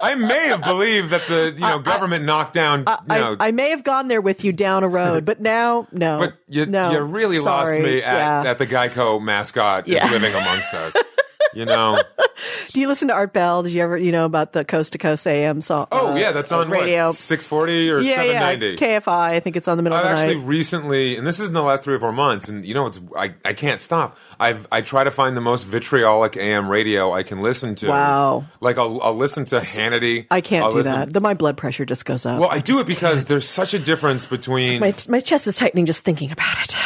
[0.00, 3.50] I may have believed that the you know government knocked down, you know, I, I
[3.52, 6.18] may have gone there with you down a road, but now, no.
[6.18, 6.90] but you, no.
[6.90, 8.50] you really lost me at, yeah.
[8.50, 10.04] at the Geico mascot Yeah.
[10.04, 10.96] is living amongst us.
[11.54, 12.00] You know?
[12.68, 13.62] Do you listen to Art Bell?
[13.62, 15.86] Did you ever, you know, about the Coast to Coast AM song?
[15.92, 17.06] Oh uh, yeah, that's on radio.
[17.06, 18.40] what 640 or yeah, yeah.
[18.40, 18.76] 790.
[18.84, 19.08] KFI.
[19.08, 20.46] I think it's on the middle I've of the actually night.
[20.46, 23.00] recently, and this is in the last three or four months, and you know, it's
[23.16, 24.16] I, I can't stop.
[24.42, 27.88] I've I try to find the most vitriolic AM radio I can listen to.
[27.88, 28.44] Wow.
[28.60, 30.26] Like I'll, I'll listen to Hannity.
[30.30, 31.20] I can't I'll do listen- that.
[31.22, 32.40] My blood pressure just goes up.
[32.40, 34.80] Well, I do it because there's such a difference between.
[34.80, 36.76] my my chest is tightening just thinking about it.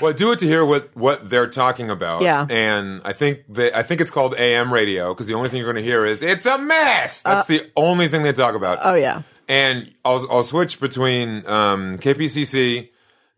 [0.00, 2.22] well, I do it to hear what what they're talking about.
[2.22, 2.46] Yeah.
[2.50, 5.72] and I think they, I think it's called AM radio because the only thing you're
[5.72, 7.22] going to hear is it's a mess.
[7.22, 8.78] That's the only thing they talk about.
[8.82, 9.22] Oh yeah.
[9.48, 12.90] and I'll I'll switch between um, KPCC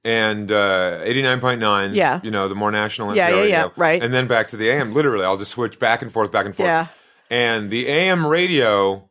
[0.04, 1.94] and uh, eighty nine point nine.
[1.94, 2.20] Yeah.
[2.22, 4.02] you know the more national Yeah, yeah, yeah, right.
[4.02, 4.92] and then back to the AM.
[4.94, 6.66] Literally, I'll just switch back and forth, back and forth.
[6.68, 6.86] Yeah.
[7.30, 9.04] and the AM radio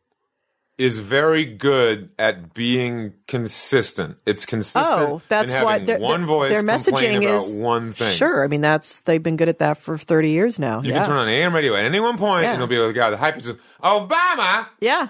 [0.78, 4.16] is very good at being consistent.
[4.28, 4.86] It's consistent.
[4.88, 8.16] Oh, that's why their, one voice their messaging about is one thing.
[8.16, 10.82] Sure, I mean that's they've been good at that for thirty years now.
[10.84, 11.00] You yeah.
[11.00, 12.54] can turn on AM radio at any one point, Yeah.
[12.54, 13.52] and it'll be like, "God, the hype is
[13.84, 15.08] Obama." yeah,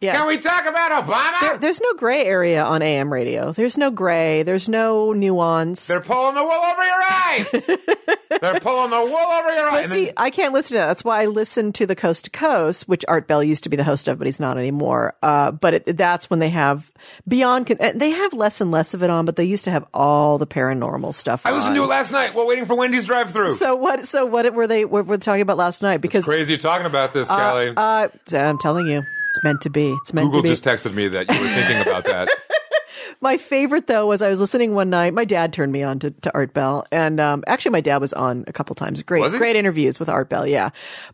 [0.00, 0.16] yeah.
[0.16, 1.40] Can we talk about Obama?
[1.40, 3.52] There- there's no gray area on AM radio.
[3.52, 4.42] There's no gray.
[4.42, 5.86] There's no nuance.
[5.86, 7.50] They're pulling the wool over your eyes.
[8.40, 9.82] They're pulling the wool over your eyes.
[9.88, 10.86] But see, then- I can't listen to that.
[10.86, 13.76] That's why I listen to the Coast to Coast, which Art Bell used to be
[13.76, 15.14] the host of, but he's not anymore.
[15.22, 16.90] Uh, but it, that's when they have
[17.28, 17.66] beyond.
[17.66, 19.84] Con- and they have less and less of it on, but they used to have
[19.92, 21.44] all the paranormal stuff.
[21.44, 23.52] I listened to it last night while waiting for Wendy's drive-through.
[23.54, 24.06] So what?
[24.06, 24.84] So what were they?
[24.84, 26.00] What were they talking about last night?
[26.00, 27.72] Because Crazy talking about this, Callie.
[27.76, 29.92] uh, I'm telling you, it's meant to be.
[29.92, 30.48] It's meant Google to be.
[30.50, 32.28] just texted me that you were thinking about that.
[33.20, 35.14] My favorite though was I was listening one night.
[35.14, 38.12] My dad turned me on to, to Art Bell, and um, actually my dad was
[38.12, 39.02] on a couple times.
[39.02, 40.46] Great, great interviews with Art Bell.
[40.46, 40.70] Yeah,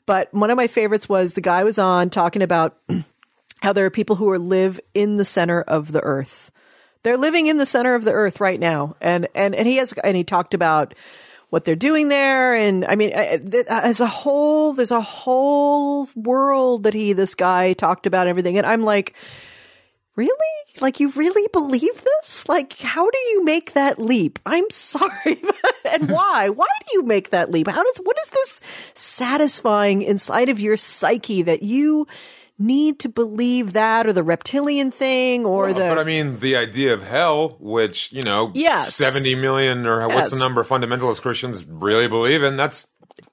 [0.07, 2.79] but one of my favorites was the guy was on talking about
[3.61, 6.51] how there are people who are live in the center of the earth.
[7.03, 9.93] They're living in the center of the earth right now, and and and he has
[10.05, 10.95] and he talked about
[11.57, 16.93] what they're doing there, and I mean, as a whole, there's a whole world that
[16.93, 19.17] he this guy talked about everything, and I'm like.
[20.17, 20.33] Really?
[20.81, 22.49] Like you really believe this?
[22.49, 24.39] Like how do you make that leap?
[24.47, 25.43] I'm sorry.
[25.85, 26.49] and why?
[26.49, 27.69] Why do you make that leap?
[27.69, 28.63] How does what is this
[28.95, 32.07] satisfying inside of your psyche that you
[32.59, 36.95] need to believe that or the reptilian thing or the But I mean, the idea
[36.95, 38.95] of hell, which you know, Yes.
[38.95, 42.57] seventy million or what's the number of fundamentalist Christians really believe in?
[42.57, 42.87] That's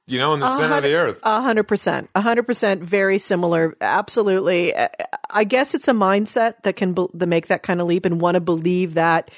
[0.06, 1.20] you know, in the center of the earth.
[1.24, 3.76] A hundred percent, a hundred percent, very similar.
[3.80, 4.76] Absolutely.
[5.30, 8.20] I- guess it's a mindset that can be- that make that kind of leap and
[8.22, 9.32] want to believe that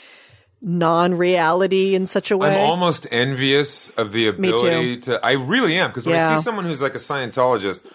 [0.62, 2.56] non-reality in such a way.
[2.56, 5.24] I'm almost envious of the ability to.
[5.26, 7.86] I really am because when I see someone who's like a Scientologist,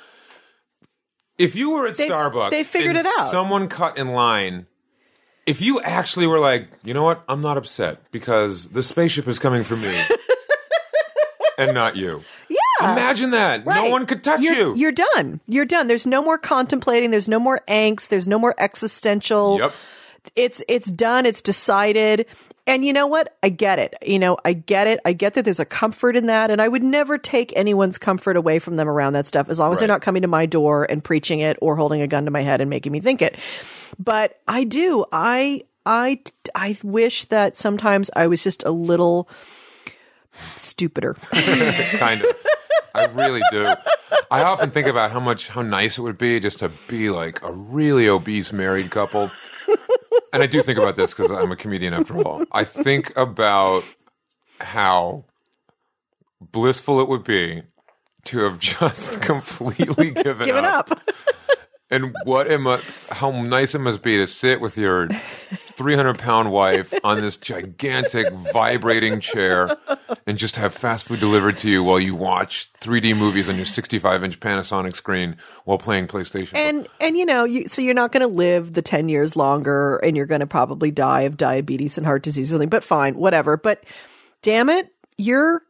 [1.41, 3.31] if you were at They've- Starbucks, they figured and it out.
[3.31, 4.67] Someone cut in line.
[5.47, 9.39] If you actually were like, you know what, I'm not upset because the spaceship is
[9.41, 10.01] coming for me,
[11.59, 12.23] and not you.
[12.49, 12.93] yeah.
[12.93, 13.67] Imagine that.
[13.67, 14.75] No one could touch you're, you.
[14.77, 15.41] You're done.
[15.47, 15.87] You're done.
[15.89, 17.11] There's no more contemplating.
[17.11, 18.09] There's no more angst.
[18.09, 19.59] There's no more existential.
[19.59, 19.73] Yep.
[20.37, 21.27] It's it's done.
[21.27, 22.27] It's decided.
[22.71, 23.37] And you know what?
[23.43, 23.95] I get it.
[24.07, 25.01] You know, I get it.
[25.05, 28.37] I get that there's a comfort in that, and I would never take anyone's comfort
[28.37, 30.87] away from them around that stuff as long as they're not coming to my door
[30.89, 33.37] and preaching it or holding a gun to my head and making me think it.
[33.99, 35.05] But I do.
[35.11, 36.21] I I
[36.55, 39.29] I wish that sometimes I was just a little
[40.57, 41.15] stupider.
[41.33, 42.37] kind of.
[42.95, 43.73] I really do.
[44.31, 47.43] I often think about how much how nice it would be just to be like
[47.43, 49.31] a really obese married couple.
[50.33, 52.45] And I do think about this because I'm a comedian after all.
[52.53, 53.83] I think about
[54.61, 55.25] how
[56.41, 57.63] blissful it would be
[58.25, 60.91] to have just completely given, Given up.
[61.91, 62.61] And what it
[63.11, 65.09] how nice it must be to sit with your
[65.53, 69.77] 300 pound wife on this gigantic vibrating chair
[70.27, 73.65] and just have fast food delivered to you while you watch 3D movies on your
[73.65, 76.55] 65 inch Panasonic screen while playing PlayStation.
[76.55, 79.97] And and you know, you so you're not going to live the 10 years longer
[79.99, 83.17] and you're going to probably die of diabetes and heart disease or something, but fine,
[83.17, 83.57] whatever.
[83.57, 83.83] But
[84.43, 85.63] damn it, you're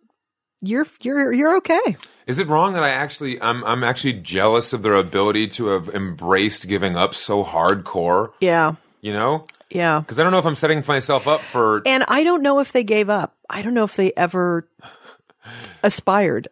[0.61, 1.97] you're you're you're okay.
[2.31, 5.89] Is it wrong that I actually I'm I'm actually jealous of their ability to have
[5.89, 8.33] embraced giving up so hardcore?
[8.41, 8.75] Yeah.
[9.01, 9.99] You know, Yeah.
[10.01, 11.83] because I don't know if I'm setting myself up for.
[11.87, 13.35] And I don't know if they gave up.
[13.49, 14.69] I don't know if they ever
[15.83, 16.47] aspired.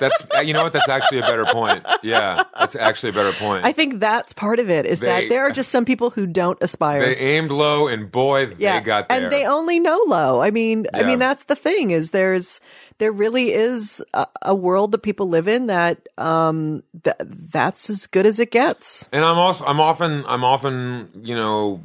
[0.00, 0.72] That's you know what?
[0.72, 1.84] That's actually a better point.
[2.02, 3.66] Yeah, that's actually a better point.
[3.66, 6.26] I think that's part of it is They- that there are just some people who
[6.26, 7.00] don't aspire.
[7.04, 9.22] They aimed low, and boy, they got there.
[9.24, 10.40] And they only know low.
[10.40, 12.60] I mean, I mean that's the thing is there's
[13.00, 17.16] there really is a, a world that people live in that um that
[17.50, 19.08] that's as good as it gets.
[19.12, 21.82] And I'm also I'm often I'm often you know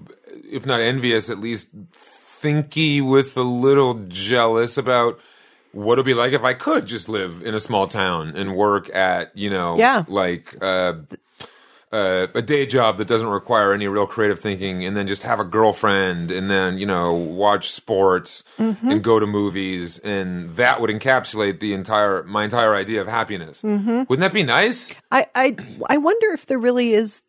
[0.51, 5.19] if not envious at least thinky with a little jealous about
[5.71, 8.93] what it'd be like if I could just live in a small town and work
[8.93, 10.03] at you know Yeah.
[10.07, 10.93] like uh,
[11.95, 15.39] uh, a day job that doesn't require any real creative thinking and then just have
[15.39, 18.89] a girlfriend and then you know watch sports Mm-hmm.
[18.91, 23.61] and go to movies and that would encapsulate the entire my entire idea of happiness
[23.61, 24.03] Mm-hmm.
[24.09, 25.55] wouldn't that be nice I I
[25.89, 27.21] I wonder if there really is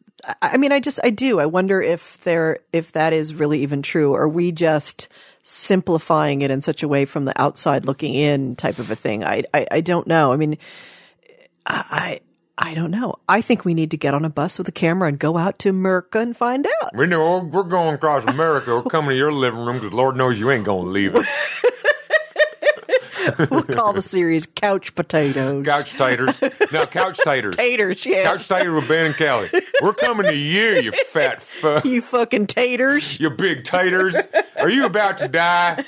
[0.43, 1.39] I mean I just I do.
[1.41, 4.15] I wonder if there if that is really even true.
[4.15, 5.09] Are we just
[5.43, 9.25] simplifying it in such a way from the outside looking in type of a thing?
[9.25, 10.33] I I, I don't know.
[10.33, 10.57] I mean
[11.67, 12.21] I
[12.59, 13.17] I don't know.
[13.29, 15.59] I think we need to get on a bus with a camera and go out
[15.61, 16.97] to America and find out.
[16.97, 18.77] We know we're going across America.
[18.77, 21.27] We're coming to your living room because Lord knows you ain't going to leave it.
[23.51, 25.65] We'll call the series Couch Potatoes.
[25.65, 26.73] Couch Titers.
[26.73, 27.53] Now, Couch Titers.
[27.57, 28.25] Taters, yeah.
[28.25, 29.49] Couch Titer with Ben and Callie.
[29.83, 31.85] We're coming to you, you fat fuck.
[31.85, 33.19] you fucking taters.
[33.21, 34.17] You big titers.
[34.59, 35.85] Are you about to die?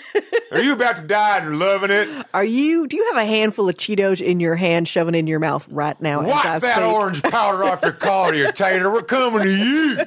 [0.51, 2.27] Are you about to die and loving it?
[2.33, 2.87] Are you?
[2.87, 6.01] Do you have a handful of Cheetos in your hand, shoving in your mouth right
[6.01, 6.21] now?
[6.23, 6.85] as I Wipe that speak?
[6.87, 8.91] orange powder off your collar, you tater.
[8.91, 9.99] We're coming to you.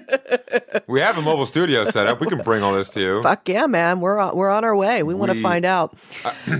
[0.88, 2.20] We have a mobile studio set up.
[2.20, 3.24] We can bring all this to you.
[3.24, 4.00] Fuck yeah, man.
[4.02, 5.04] We're on, we're on our way.
[5.04, 5.96] We, want to find out.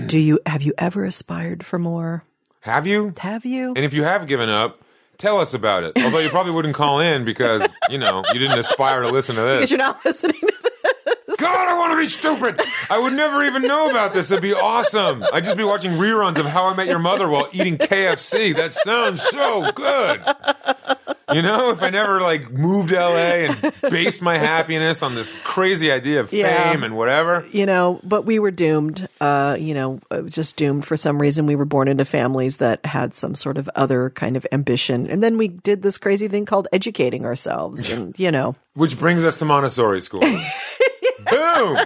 [0.06, 2.24] Do you have you ever aspired for more?
[2.60, 3.12] Have you?
[3.18, 3.68] Have you?
[3.74, 4.82] And if you have given up,
[5.18, 5.92] tell us about it.
[5.96, 9.42] Although you probably wouldn't call in because, you know, you didn't aspire to listen to
[9.42, 9.70] Because this.
[9.70, 11.36] you're not listening to this.
[11.38, 12.60] God, I want to be stupid.
[12.88, 14.30] I would never even know about this.
[14.30, 15.24] It'd be awesome.
[15.32, 18.54] I'd just be watching reruns of How I Met Your Mother while eating KFC.
[18.54, 20.20] That sounds so good.
[21.34, 25.32] You know, if I never like moved to LA and based my happiness on this
[25.44, 26.70] crazy idea of Yeah.
[26.72, 27.46] fame and whatever.
[27.52, 29.08] You know, but we were doomed.
[29.20, 31.46] Uh, you know, uh, just doomed for some reason.
[31.46, 35.22] We were born into families that had some sort of other kind of ambition, and
[35.22, 37.90] then we did this crazy thing called educating ourselves.
[37.90, 40.24] And you know, Which brings us to Montessori schools.
[41.30, 41.78] Boom.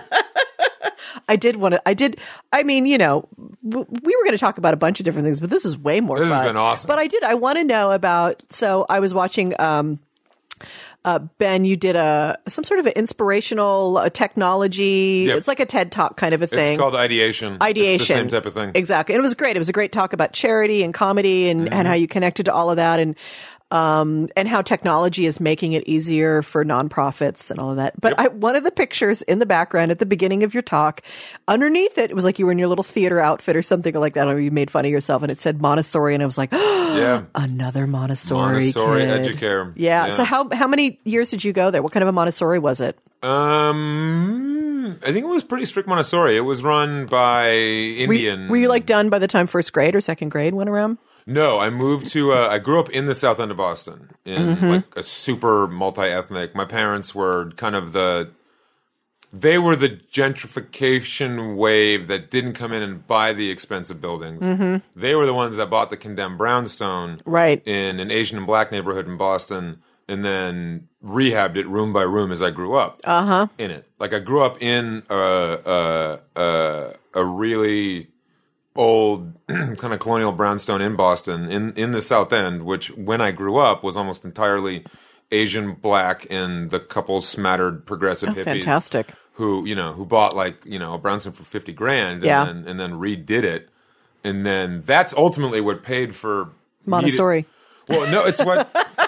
[1.28, 1.82] I did want to.
[1.88, 2.18] I did.
[2.52, 3.28] I mean, you know,
[3.68, 5.76] w- we were going to talk about a bunch of different things, but this is
[5.76, 6.18] way more.
[6.20, 6.86] This has been awesome.
[6.88, 7.24] But I did.
[7.24, 8.42] I want to know about.
[8.50, 9.58] So I was watching.
[9.60, 9.98] um
[11.04, 15.26] uh, Ben, you did a some sort of an inspirational uh, technology.
[15.28, 15.36] Yep.
[15.38, 16.72] It's like a TED talk kind of a thing.
[16.72, 17.58] It's called ideation.
[17.62, 18.16] ideation.
[18.16, 18.72] Same type of thing.
[18.74, 19.14] Exactly.
[19.14, 19.54] And it was great.
[19.54, 21.72] It was a great talk about charity and comedy and, Mm-hmm.
[21.72, 22.98] and how you connected to all of that.
[22.98, 23.14] And
[23.70, 28.00] um, and how technology is making it easier for nonprofits and all of that.
[28.00, 31.02] But I, one of the pictures in the background at the beginning of your talk,
[31.48, 34.14] underneath it, it was like you were in your little theater outfit or something like
[34.14, 36.52] that, or you made fun of yourself, and it said Montessori, and I was like,
[36.52, 37.24] Yeah.
[37.34, 39.24] another Montessori, Montessori kid.
[39.36, 39.72] Educare.
[39.74, 40.06] Yeah.
[40.06, 40.12] Yeah.
[40.12, 41.82] So how how many years did you go there?
[41.82, 42.96] What kind of a Montessori was it?
[43.22, 46.36] Um, I think it was pretty strict Montessori.
[46.36, 48.48] It was run by Were you, Indian.
[48.48, 50.98] were you like done by the time first grade or second grade went around?
[51.26, 52.32] No, I moved to.
[52.32, 54.66] Uh, I grew up in the south end of Boston, in Mm-hmm.
[54.68, 56.54] like a super multi-ethnic.
[56.54, 58.30] My parents were kind of the.
[59.32, 64.82] They were the gentrification wave that didn't come in and buy the expensive buildings.
[64.94, 67.30] They were the ones that bought the condemned brownstone, Mm-hmm.
[67.30, 67.66] Right.
[67.66, 72.30] in an Asian and black neighborhood in Boston, and then rehabbed it room by room
[72.32, 73.00] as I grew up.
[73.04, 73.46] Uh huh.
[73.58, 78.08] In it, like I grew up in a a a, a really
[78.76, 83.30] old kind of colonial brownstone in Boston in in the South End, which when I
[83.30, 84.84] grew up was almost entirely
[85.32, 88.40] Asian, black, and the couple smattered progressive oh, hippies.
[88.40, 89.08] Oh, fantastic.
[89.34, 92.44] Who you know who bought like you know a brownstone for fifty grand and Yeah.
[92.44, 93.68] then and then redid it,
[94.24, 96.50] and then that's ultimately what paid for
[96.86, 97.44] Montessori.
[97.88, 98.70] well, no, it's what.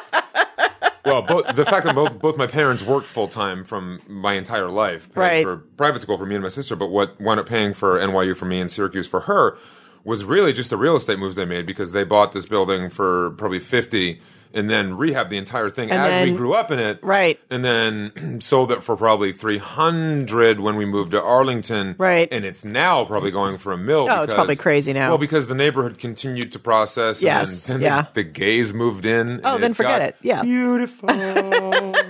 [1.09, 4.69] well, both, the fact that both, both my parents worked full time from my entire
[4.71, 5.43] life, Right.
[5.45, 8.37] for private school for me and my sister, but what wound up paying for NYU
[8.37, 9.57] for me and Syracuse for her
[10.05, 13.31] was really just the real estate moves they made because they bought this building for
[13.33, 14.21] probably fifty
[14.55, 17.39] and then rehab the entire thing And as we grew up in it, Right.
[17.51, 22.29] And then sold it for probably three hundred when we moved to Arlington, Right.
[22.31, 24.09] And it's now probably going for a mill.
[24.11, 25.11] Oh, it's probably crazy now.
[25.11, 28.03] Well, because the neighborhood continued to process, Yes, and then, then yeah.
[28.13, 29.41] the, the gays moved in.
[29.45, 30.43] Oh, and then forget got it, yeah.
[30.43, 31.09] beautiful.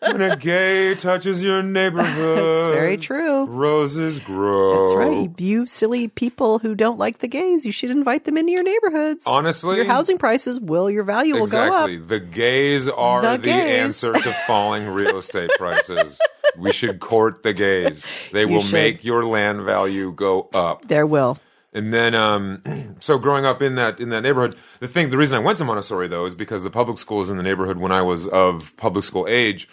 [0.00, 3.44] when a gay touches your neighborhood, It's very true.
[3.46, 4.80] Roses grow.
[4.80, 5.40] That's right.
[5.40, 9.24] You silly people who don't like the gays, you should invite them into your neighborhoods.
[9.26, 11.96] Honestly, your housing prices will, your value will exactly.
[11.96, 12.08] go up.
[12.08, 13.80] The gays are The the, gays.
[13.80, 16.20] answer to falling real estate prices.
[16.58, 18.06] We should court the gays.
[18.32, 18.72] They will should.
[18.72, 20.86] make your land value go up.
[20.88, 21.38] There will.
[21.72, 25.36] And then, um, so growing up in that in that neighborhood, the thing, the reason
[25.36, 28.02] I went to Montessori though is because the public schools in the neighborhood when I
[28.02, 29.68] was of public school age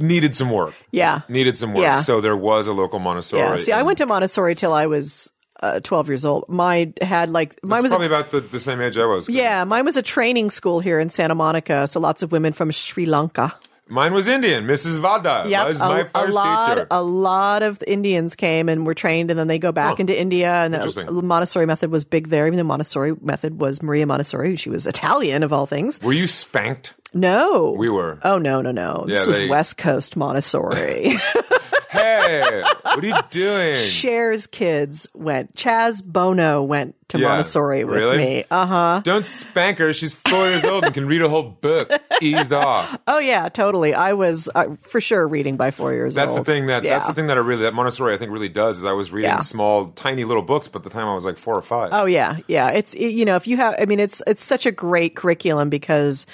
[0.00, 0.74] needed some work.
[0.90, 1.22] Yeah.
[1.28, 1.82] needed some work.
[1.82, 1.98] Yeah.
[1.98, 3.42] So there was a local Montessori.
[3.42, 3.56] Yeah.
[3.56, 5.30] See, I went to Montessori till I was
[5.60, 6.44] uh, 12 years old.
[6.48, 9.28] Mine had like, mine it's was, a, probably about the, the same age I was.
[9.28, 11.86] yeah, mine was a training school here in Santa Monica.
[11.86, 13.54] So lots of women from Sri Lanka.
[13.88, 14.66] Mine was Indian.
[14.66, 14.98] Mrs.
[15.00, 16.86] Vada Yep, was my a, first a lot, teacher.
[16.90, 20.50] a lot of Indians came and were trained, and then they go back into India.
[20.52, 22.46] And the Montessori method was big there.
[22.46, 24.56] Even the Montessori method was Maria Montessori.
[24.56, 26.00] She was Italian of all things.
[26.02, 26.94] Were you spanked?
[27.14, 28.18] No, We were.
[28.22, 29.04] Oh no, no, no!
[29.08, 31.16] This Yeah, was they- West Coast Montessori.
[31.98, 33.76] Hey, what are you doing?
[33.84, 35.54] Cher's kids went.
[35.54, 38.18] Chaz Bono went to Yeah, Montessori with really?
[38.18, 38.44] me.
[38.50, 39.00] Uh huh.
[39.04, 39.92] Don't spank her.
[39.92, 41.90] She's four years old and can read a whole book.
[42.20, 42.98] Ease off.
[43.08, 43.94] Oh yeah, totally.
[43.94, 46.44] I was uh, for sure reading by four years That's old.
[46.46, 46.94] the thing that Yeah.
[46.96, 49.10] that's the thing that I really that Montessori I think really does is I was
[49.10, 49.38] reading Yeah.
[49.40, 51.90] small, tiny little books, but the time I was like four or five.
[51.92, 52.68] Oh yeah, yeah.
[52.70, 55.70] It's it- you know if you have, I mean, it's it's such a great curriculum
[55.70, 56.26] because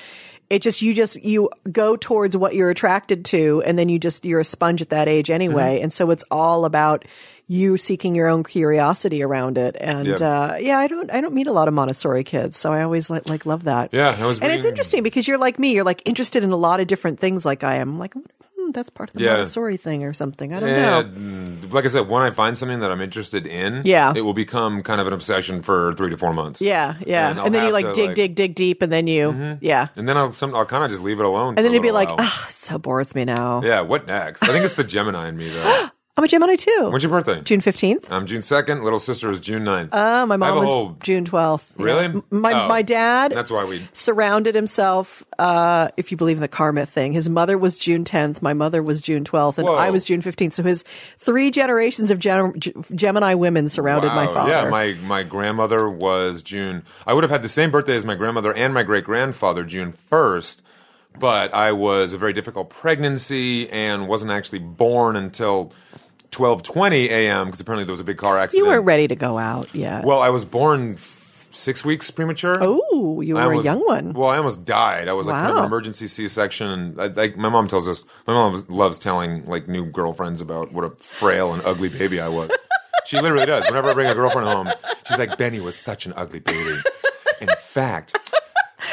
[0.54, 4.24] it just you just you go towards what you're attracted to, and then you just
[4.24, 5.84] you're a sponge at that age anyway, Mm-hmm.
[5.84, 7.04] and so it's all about
[7.46, 9.76] you seeking your own curiosity around it.
[9.78, 10.14] And Yeah.
[10.16, 13.10] uh, yeah, I don't I don't meet a lot of Montessori kids, so I always
[13.10, 13.92] like like love that.
[13.92, 16.86] Yeah, and it's interesting because you're like me, you're like interested in a lot of
[16.86, 17.90] different things, like I am.
[17.90, 18.14] I'm like.
[18.74, 19.30] That's part of the Yeah.
[19.34, 20.52] Montessori thing or something.
[20.52, 21.14] I don't
[21.62, 21.68] know.
[21.70, 24.12] Like I said, when I find something that I'm interested in, Yeah.
[24.14, 26.60] it will become kind of an obsession for three to four months.
[26.60, 27.30] Yeah, yeah.
[27.30, 29.88] And And, then you like to, dig, like- dig, dig deep, and then you, yeah.
[29.96, 31.54] And then I'll some I'll kind of just leave it alone.
[31.56, 32.28] And then you'd be little like, while.
[32.28, 33.62] ah, so bores me now.
[33.64, 34.42] yeah, what next?
[34.42, 35.86] I think it's the Gemini in me though.
[36.16, 36.90] I'm a Gemini too.
[36.92, 37.40] When's your birthday?
[37.40, 38.06] June 15th.
[38.08, 38.84] I'm June second.
[38.84, 39.92] Little sister is June 9th.
[39.92, 41.72] Uh, my I have mom a was whole- June 12th.
[41.76, 42.04] Really?
[42.04, 42.68] M- My, Oh.
[42.68, 43.88] my dad That's why we.
[43.92, 47.14] surrounded himself, uh, if you believe in the karma thing.
[47.14, 48.42] His mother was June 10th.
[48.42, 49.58] My mother was June 12th.
[49.58, 49.74] And Whoa.
[49.74, 50.52] I was June 15th.
[50.52, 50.84] So his
[51.18, 54.34] three generations of Gem- G- Gemini women surrounded my Wow.
[54.34, 54.50] father.
[54.52, 56.84] Yeah, my my grandmother was June.
[57.08, 59.94] I would have had the same birthday as my grandmother and my great grandfather, June
[60.08, 60.62] first.
[61.18, 65.72] But I was a very difficult pregnancy and wasn't actually born until
[66.30, 67.46] twelve twenty a.m.
[67.46, 68.64] because apparently there was a big car accident.
[68.64, 70.04] you weren't ready to go out yet.
[70.04, 72.58] Well, I was born f- six weeks premature.
[72.60, 74.12] oh, you were a young one.
[74.12, 75.08] Well, I almost died.
[75.08, 76.68] I was like kind of an emergency C-section.
[76.68, 80.72] And I, like my mom tells us, my mom loves telling like new girlfriends about
[80.72, 82.50] what a frail and ugly baby I was.
[83.06, 83.66] she literally does.
[83.68, 84.70] Whenever I bring a girlfriend home,
[85.06, 86.76] she's like, "Benny was such an ugly baby."
[87.40, 88.16] In fact,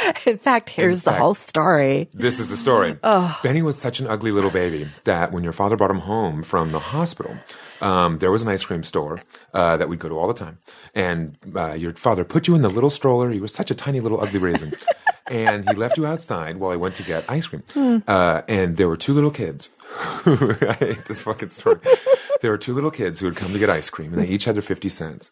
[0.25, 2.09] In fact, here's the fact- whole story.
[2.13, 2.97] this is the story.
[3.43, 6.71] Benny was such an ugly little baby that when your father brought him home from
[6.71, 7.35] the hospital,
[7.81, 9.21] um, there was an ice cream store
[9.53, 10.59] uh, that we'd go to all the time.
[10.93, 13.31] And uh, your father put you in the little stroller.
[13.31, 14.73] You were such a tiny little ugly raisin.
[15.31, 17.63] and he left you outside while I went to get ice cream.
[17.73, 17.97] Hmm.
[18.07, 19.69] Uh, and there were two little kids.
[20.25, 21.79] I hate this fucking story.
[22.41, 24.45] There were two little kids who had come to get ice cream, and they each
[24.45, 25.29] had their 50 cents.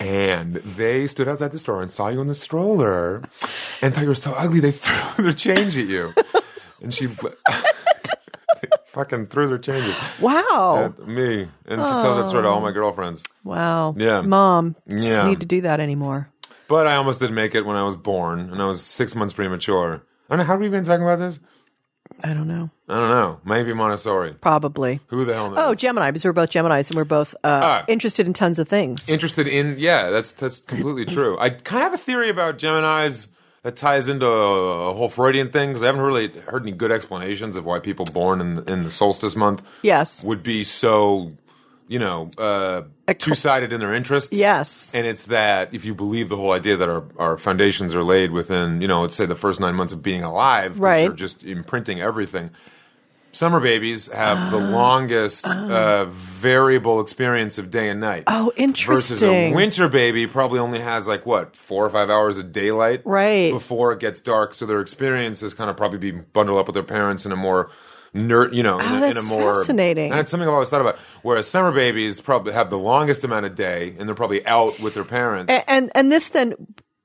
[0.00, 3.22] And they stood outside the store and saw you in the stroller
[3.82, 6.14] and thought you were so ugly, they threw their change at you.
[6.82, 7.06] And she
[8.86, 10.84] fucking threw their change Wow.
[10.98, 11.48] at me.
[11.66, 13.24] And she tells that story to all my girlfriends.
[13.44, 13.94] wow.
[13.96, 14.22] Yeah.
[14.22, 15.28] Mom, just Yeah.
[15.28, 16.30] need to do that anymore.
[16.66, 19.32] But I almost didn't make it when I was born, and I was six months
[19.32, 20.02] premature.
[20.28, 20.44] I don't know.
[20.44, 21.40] How have we been talking about this?
[22.24, 22.70] I don't know.
[22.88, 23.40] I don't know.
[23.44, 24.32] Maybe Montessori.
[24.40, 25.00] Probably.
[25.08, 25.58] Who the hell knows?
[25.60, 29.08] Oh, Gemini, because we're both Geminis and we're both uh, interested in tons of things.
[29.08, 29.76] Interested in?
[29.78, 31.38] Yeah, that's that's completely true.
[31.38, 33.28] I kind of have a theory about Gemini's
[33.62, 37.56] that ties into a whole Freudian thing because I haven't really heard any good explanations
[37.56, 40.24] of why people born in in the solstice month yes.
[40.24, 41.32] would be so,
[41.88, 42.82] you know, uh,
[43.18, 44.32] two sided in their interests.
[44.32, 44.92] Yes.
[44.94, 48.30] And it's that if you believe the whole idea that our, our foundations are laid
[48.30, 51.04] within, you know, let's say the first nine months of being alive, Right.
[51.04, 52.50] You're just imprinting everything.
[53.30, 54.50] Summer babies have Ah.
[54.50, 58.24] the longest uh, variable experience of day and night.
[58.26, 58.96] Oh, interesting.
[58.96, 63.02] Versus a winter baby probably only has like what four or five hours of daylight,
[63.04, 63.50] Right.
[63.52, 64.54] before it gets dark.
[64.54, 67.36] So their experience is kind of probably being bundled up with their parents in a
[67.36, 67.70] more
[68.18, 70.10] nerd, you know, in, Oh, a, in a more fascinating.
[70.10, 70.98] And it's something I've always thought about.
[71.22, 74.94] Whereas summer babies probably have the longest amount of day, and they're probably out with
[74.94, 75.52] their parents.
[75.52, 76.54] A- and and this then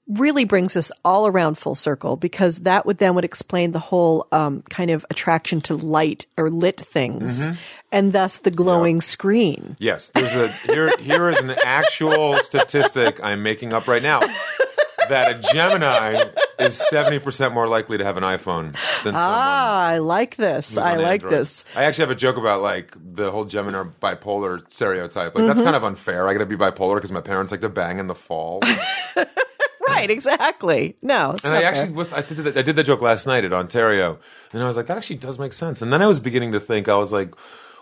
[0.09, 4.27] really brings us all around full circle because that would then would explain the whole
[4.33, 7.53] um, kind of attraction to light or lit things Mm-hmm.
[7.93, 10.91] and thus the glowing screen Yes, there's a here.
[10.97, 14.19] Here is an actual statistic I'm making up right now
[15.13, 16.23] that a Gemini
[16.59, 18.73] is seventy percent more likely to have an iPhone
[19.03, 19.15] than someone.
[19.15, 21.31] ah i like this i like Android.
[21.33, 25.35] this I actually have a joke about like the whole Gemini bipolar stereotype.
[25.35, 25.65] Like that's Mm-hmm.
[25.65, 26.27] kind of unfair.
[26.27, 28.61] I got to be bipolar because my parents like to bang in the fall.
[29.87, 33.01] right exactly no it's And I actually was, I did that, I did that joke
[33.01, 34.19] last night at Ontario,
[34.53, 35.81] and I was like, that actually does make sense.
[35.81, 37.33] And then I was beginning to think, I was like,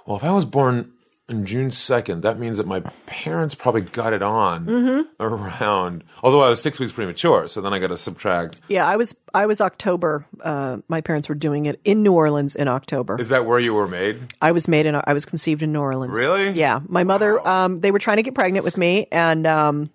[0.06, 0.92] well, if I was born
[1.32, 5.02] on June second, that means that my parents probably got it on Mm-hmm.
[5.24, 6.04] around.
[6.24, 8.60] Although I was six weeks premature, so then I got to subtract.
[8.68, 12.54] yeah i was i was october uh, my parents were doing it in new orleans
[12.56, 14.20] in october Is that where you were made?
[14.42, 16.16] I was made in, I was conceived in New Orleans.
[16.16, 16.52] Really?
[16.52, 16.80] Yeah.
[16.88, 19.90] My mother, um, they were trying to get pregnant with me and, um,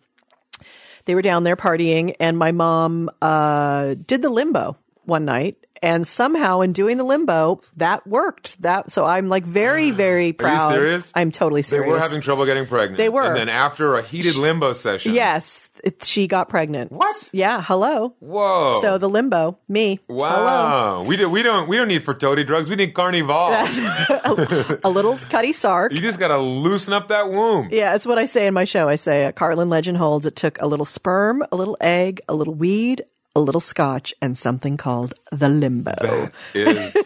[1.04, 6.07] they were down there partying and my mom, uh, did the limbo one night and
[6.07, 8.61] somehow in doing the limbo, that worked.
[8.62, 10.70] That, so I'm like very, very proud.
[10.70, 11.12] serious?
[11.15, 12.97] I'm totally serious They were having trouble getting pregnant.
[12.98, 13.23] They were.
[13.23, 15.15] And then after a heated limbo session.
[15.15, 15.70] Yes.
[15.85, 16.93] It, she got pregnant.
[16.93, 17.31] What?
[17.32, 17.62] Yeah.
[17.62, 18.15] Hello.
[18.20, 18.78] Whoa.
[18.81, 20.01] So the limbo, me.
[20.09, 20.20] Hello.
[20.20, 21.05] Wow.
[21.05, 22.69] We do, we don't we don't need fertility drugs.
[22.70, 23.36] We need carnival.
[24.85, 25.93] A little Cutty Sark.
[25.93, 27.69] you just got to loosen up that womb.
[27.70, 28.89] Yeah, it's what I say in my show.
[28.89, 32.35] I say, uh, Carlin legend holds it took a little sperm, a little egg, a
[32.35, 33.05] little weed,
[33.36, 35.92] a little scotch, and something called the limbo.
[36.00, 36.96] That is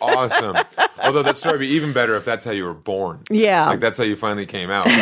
[0.00, 0.56] awesome.
[1.02, 3.22] Although that story would be even better if that's how you were born.
[3.30, 3.68] Yeah.
[3.68, 4.86] Like that's how you finally came out.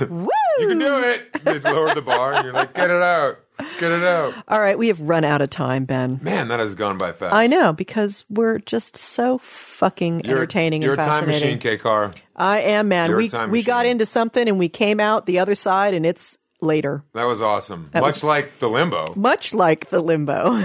[0.58, 1.32] You can do it.
[1.44, 3.38] They lowered the bar and you're like, get it out.
[3.78, 4.34] Get it out.
[4.48, 6.20] All right, we have run out of time, Ben.
[6.22, 7.34] Man, that has gone by fast.
[7.34, 11.56] I know because we're just so fucking You're, entertaining you're and a time fascinating.
[11.56, 12.12] machine, K Car.
[12.36, 13.08] I am, man.
[13.08, 16.36] You're we we got into something and we came out the other side, and it's
[16.62, 17.90] later, That was awesome.
[17.92, 19.12] Much was- like the limbo.
[19.16, 20.62] much like the limbo,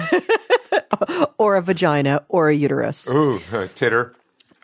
[1.38, 3.12] or a vagina, or a uterus.
[3.12, 4.14] Ooh, a titter.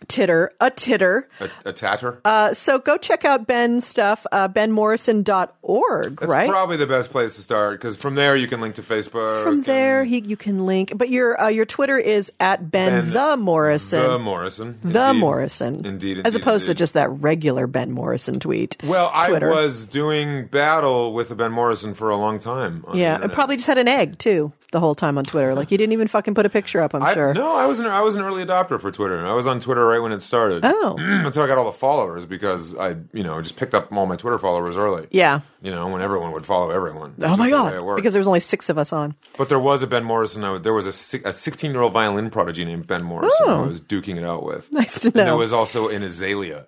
[0.07, 1.27] Titter, a titter.
[1.39, 2.19] A, a tatter.
[2.25, 6.49] Uh, so go check out Ben's stuff, uh, benmorrison.org, That's right?
[6.49, 9.43] probably the best place to start because from there you can link to Facebook.
[9.43, 13.13] From there, he, you can link, but your uh, your Twitter is at Ben, Ben
[13.13, 14.03] the Morrison.
[14.03, 14.77] the Morrison.
[14.81, 15.19] The Indeed.
[15.19, 15.85] Morrison.
[15.85, 18.77] Indeed, As indeed, opposed to just that regular Ben Morrison tweet.
[18.83, 19.49] Well, I Twitter.
[19.49, 22.83] was doing battle with Ben Morrison for a long time.
[22.93, 25.55] Yeah, and probably just had an egg too the whole time on Twitter.
[25.55, 26.93] Like you didn't even fucking put a picture up.
[26.93, 27.33] I'm I, sure.
[27.33, 29.25] No, I was an I was an early adopter for Twitter.
[29.25, 30.65] I was on Twitter right when it started.
[30.65, 30.97] Oh.
[31.33, 34.17] How I got all the followers because I, you know, just picked up all my
[34.17, 35.07] Twitter followers early.
[35.11, 35.39] Yeah.
[35.61, 37.15] You know, when everyone would follow everyone.
[37.21, 37.95] Oh my just the way it god!
[37.95, 39.15] Because there's only six of us on.
[39.37, 40.43] but there was a Ben Morrison.
[40.43, 43.45] I, there was a a 16 year old violin prodigy named Ben Morrison.
[43.47, 43.63] Oh.
[43.63, 44.69] I was duking it out with.
[44.73, 46.67] Nice to And there was also an azalea.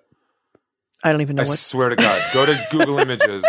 [1.02, 1.58] I don't even know I what.
[1.58, 3.44] swear to God, go to Google Images,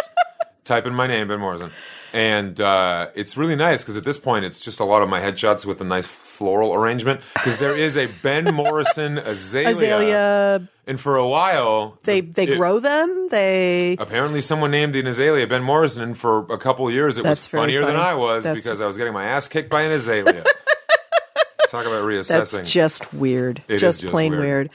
[0.68, 1.72] type in my name, Ben Morrison,
[2.14, 5.20] and uh, it's really nice because at this point it's just a lot of my
[5.20, 10.70] headshots with a nice floral arrangement because there is a Ben Morrison azalea, Azalea.
[10.86, 13.28] and for a while They they it- grow them.
[13.32, 17.24] They Apparently, someone named an azalea Ben Morrison, and for a couple of years it
[17.24, 17.96] That's was funnier than.
[17.96, 20.44] I was That's- because I was getting my ass kicked by an azalea.
[21.70, 22.66] Talk about That's reassessing.
[22.66, 23.62] just weird.
[23.68, 24.44] It is just just plain weird.
[24.44, 24.70] weird.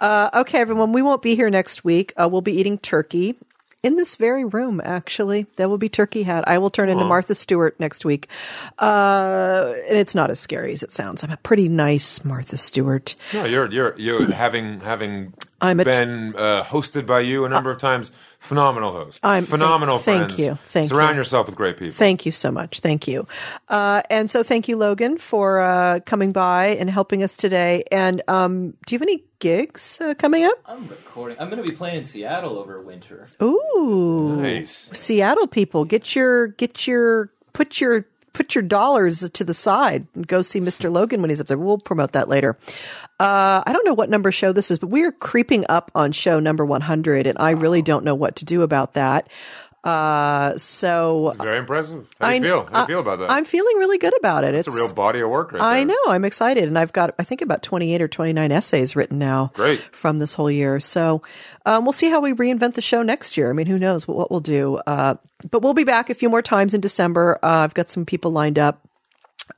[0.00, 2.12] Uh, okay, everyone, we won't be here next week.
[2.20, 3.36] Uh, we'll be eating turkey
[3.82, 5.46] in this very room, actually.
[5.56, 6.46] That will be Turkey Hat.
[6.46, 8.28] I will turn into Martha Stewart next week.
[8.78, 11.24] Uh, and it's not as scary as it sounds.
[11.24, 13.14] I'm a pretty nice Martha Stewart.
[13.32, 17.70] No, you're you're you're having having I'm a- been uh, hosted by you a number
[17.70, 18.12] of times.
[18.40, 19.20] Phenomenal host.
[19.22, 20.34] I'm- phenomenal thank- friends.
[20.36, 20.58] thank you.
[20.66, 21.20] Thank Surround you.
[21.20, 21.92] yourself with great people.
[21.94, 22.80] Thank you so much.
[22.80, 23.26] Thank you.
[23.68, 27.84] Uh, and so thank you, Logan, for uh, coming by and helping us today.
[27.92, 30.58] And um, do you have any gigs uh, coming up?
[30.66, 31.38] I'm recording.
[31.38, 33.28] I'm going to be playing in Seattle over winter.
[33.40, 34.90] Ooh, nice.
[34.92, 40.26] Seattle people, get your get your put your put your dollars to the side and
[40.26, 40.90] go see Mr.
[40.90, 41.58] Logan when he's up there.
[41.58, 42.56] We'll promote that later.
[43.20, 46.12] Uh, I don't know what number show this is, but we are creeping up on
[46.12, 49.28] show number 100, and I really don't know what to do about that.
[49.84, 52.06] Uh, so It's Very impressive.
[52.20, 52.58] How do you I- feel?
[52.60, 53.30] How do you I- feel about that?
[53.30, 54.54] I'm feeling really good about it.
[54.54, 55.66] it's a real body of work right there.
[55.68, 55.98] I know.
[56.08, 56.64] I'm excited.
[56.64, 59.50] And I've got, I think, about 28 or 29 essays written now.
[59.54, 59.80] Great.
[59.94, 60.78] From this whole year.
[60.78, 61.22] So
[61.66, 63.50] um, we'll see how we reinvent the show next year.
[63.50, 64.76] I mean, who knows what, what we'll do.
[64.86, 65.14] Uh,
[65.50, 67.38] but we'll be back a few more times in December.
[67.42, 68.80] Uh, I've got some people lined up.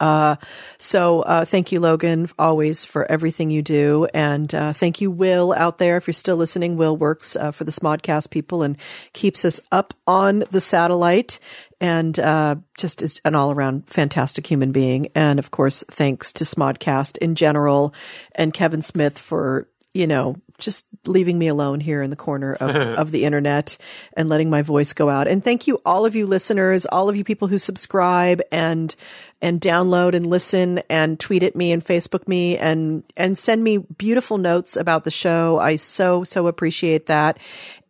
[0.00, 0.36] Uh,
[0.78, 4.06] so, uh, thank you, Logan, always for everything you do.
[4.14, 5.96] And, uh, thank you, Will, out there.
[5.96, 8.76] If you're still listening, Will works, uh, for the Smodcast people and
[9.12, 11.38] keeps us up on the satellite
[11.80, 15.08] and, uh, just is an all around fantastic human being.
[15.14, 17.94] And of course, thanks to Smodcast in general
[18.34, 22.70] and Kevin Smith for, you know, just leaving me alone here in the corner of,
[22.98, 23.76] of the internet
[24.16, 25.26] and letting my voice go out.
[25.26, 28.94] And thank you, all of you listeners, all of you people who subscribe and,
[29.42, 33.78] and download and listen and tweet at me and Facebook me and, and send me
[33.78, 35.58] beautiful notes about the show.
[35.58, 37.38] I so, so appreciate that.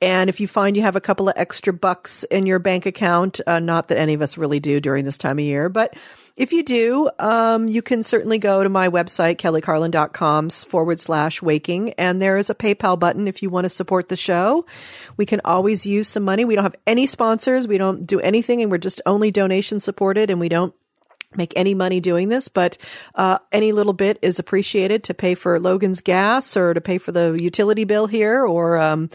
[0.01, 3.41] And if you find you have a couple of extra bucks in your bank account,
[3.47, 5.95] uh, not that any of us really do during this time of year, but
[6.37, 11.93] if you do, um, you can certainly go to my website, kellycarlin.com forward slash waking.
[11.93, 14.67] And there is a PayPal button if you want to support the show.
[15.17, 16.45] We can always use some money.
[16.45, 17.69] We don't have any sponsors.
[17.69, 20.75] We don't do anything and we're just only donation supported and we don't
[21.37, 22.79] make any money doing this, but
[23.15, 27.13] uh, any little bit is appreciated to pay for Logan's gas or to pay for
[27.13, 29.11] the utility bill here or um,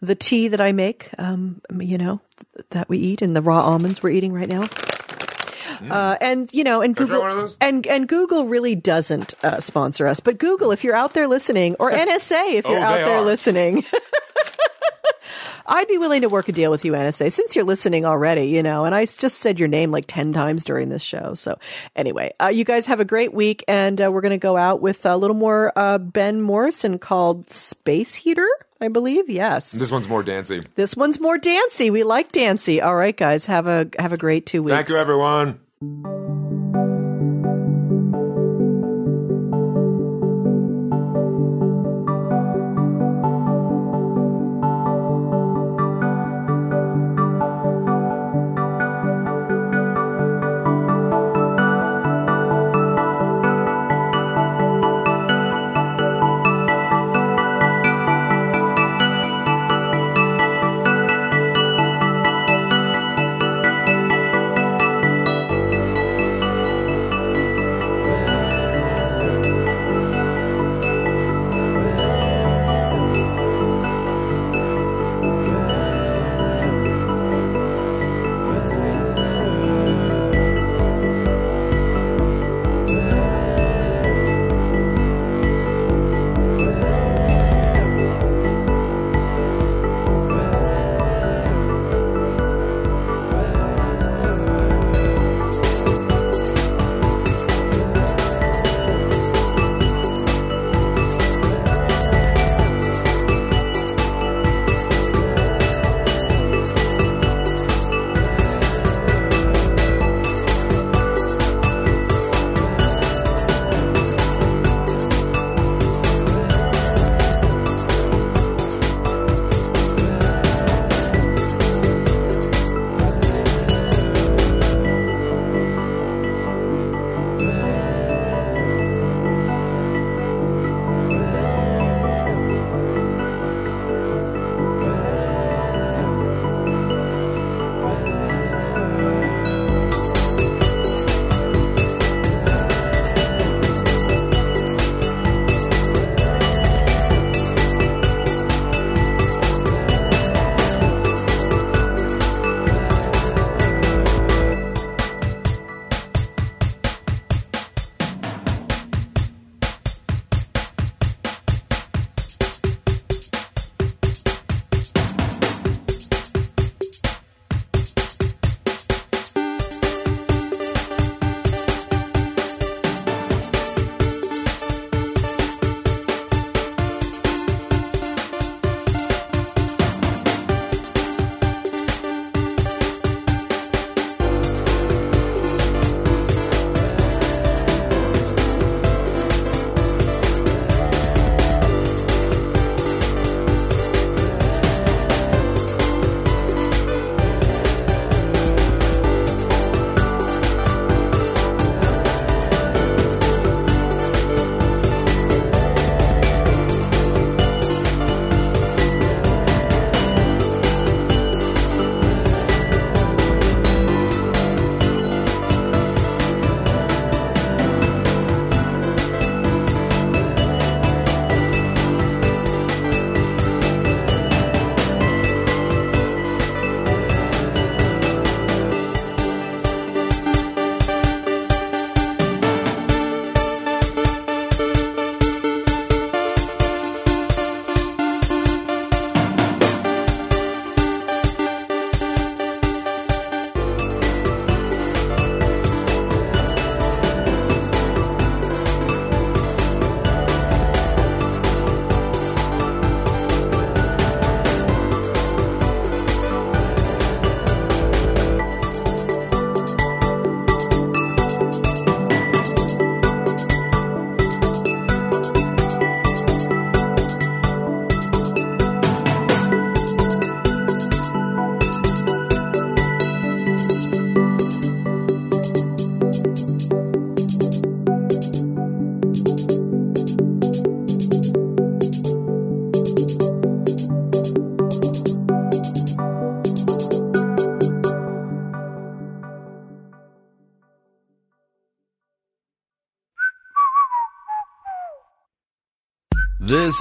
[0.00, 2.20] the tea that I make, um, you know,
[2.54, 4.66] th- that we eat and the raw almonds we're eating right now.
[5.90, 7.56] Uh, and you know, and Can I try Google one of those?
[7.60, 11.76] and and Google really doesn't uh, sponsor us, but Google, if you're out there listening,
[11.80, 13.22] or NSA, if you're Oh, out there are.
[13.24, 13.84] listening,
[15.64, 18.62] I'd be willing to work a deal with you, NSA, since you're listening already, you
[18.64, 21.34] know, and I just said your name like 10 times during this show.
[21.34, 21.56] So
[21.94, 24.82] anyway, uh, you guys have a great week and uh, we're going to go out
[24.82, 28.48] with a little more uh, Ben Morrison called Space Heater,
[28.80, 29.30] I believe.
[29.30, 29.70] Yes.
[29.70, 30.62] This one's more dancy.
[30.74, 31.90] This one's more dancy.
[31.90, 32.80] We like dancy.
[32.80, 34.74] All right, guys, have a, have a great two weeks.
[34.74, 35.60] Thank you, everyone.
[35.82, 36.21] This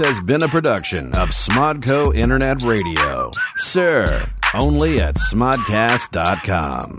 [0.04, 3.32] has been a production of Smodco Internet Radio.
[3.58, 6.98] Sir, only at smodcast.com.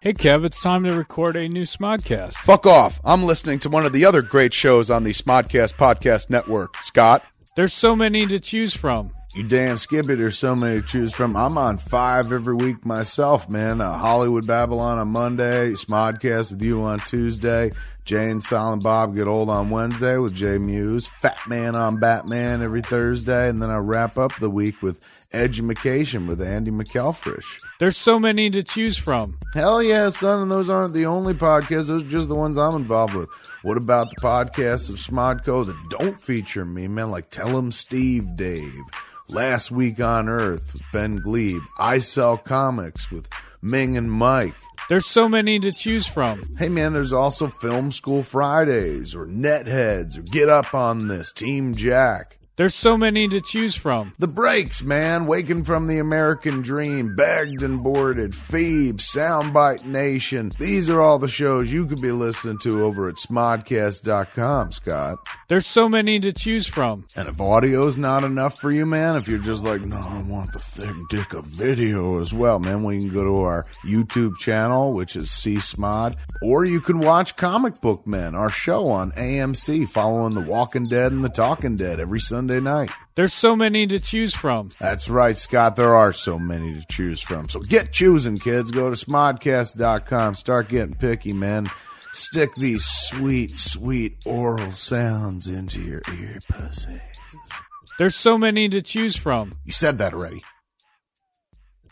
[0.00, 2.34] Hey, Kev, it's time to record a new Smodcast.
[2.34, 3.00] Fuck off.
[3.04, 6.76] I'm listening to one of the other great shows on the Smodcast Podcast Network.
[6.82, 7.24] Scott?
[7.56, 9.12] There's so many to choose from.
[9.34, 11.36] You damn skippy, there's so many to choose from.
[11.36, 13.80] I'm on five every week myself, man.
[13.80, 17.72] Uh, Hollywood Babylon on Monday, Smodcast with you on Tuesday,
[18.04, 22.62] Jay and Silent Bob get old on Wednesday with Jay Mewes, Fat Man on Batman
[22.62, 25.00] every Thursday, and then I wrap up the week with
[25.32, 27.60] Edumacation with Andy McElfresh.
[27.80, 29.36] There's so many to choose from.
[29.52, 31.88] Hell yeah, son, and those aren't the only podcasts.
[31.88, 33.28] Those are just the ones I'm involved with.
[33.62, 37.10] What about the podcasts of Smodco that don't feature me, man?
[37.10, 38.78] Like Tell 'em Steve Dave,
[39.30, 43.28] Last Week on Earth with Ben Gleib, I Sell Comics with
[43.62, 44.54] Ming and Mike.
[44.88, 46.42] There's so many to choose from.
[46.58, 51.74] Hey man, there's also Film School Fridays or Netheads or Get Up on This, Team
[51.74, 52.38] Jack.
[52.56, 54.12] There's so many to choose from.
[54.20, 60.52] The Breaks, man, Waking from the American Dream, Bagged and Boarded, Phoebe, Soundbite Nation.
[60.56, 65.18] These are all the shows you could be listening to over at smodcast.com, Scott.
[65.48, 67.06] There's so many to choose from.
[67.16, 70.52] And if audio's not enough for you, man, if you're just like, no, I want
[70.52, 74.92] the thick dick of video as well, man, we can go to our YouTube channel,
[74.92, 79.88] which is C Smod, or you can watch Comic Book Men, our show on AMC,
[79.88, 82.90] following The Walking Dead and The Talking Dead every Sunday night.
[83.14, 84.68] There's so many to choose from.
[84.78, 85.76] That's right, Scott.
[85.76, 87.48] There are so many to choose from.
[87.48, 88.70] So get choosing, kids.
[88.70, 90.34] Go to smodcast.com.
[90.34, 91.70] Start getting picky, man.
[92.12, 97.00] Stick these sweet, sweet oral sounds into your ear pussies.
[97.98, 99.52] There's so many to choose from.
[99.64, 100.44] You said that already.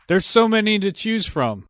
[0.06, 1.66] There's so many to choose from.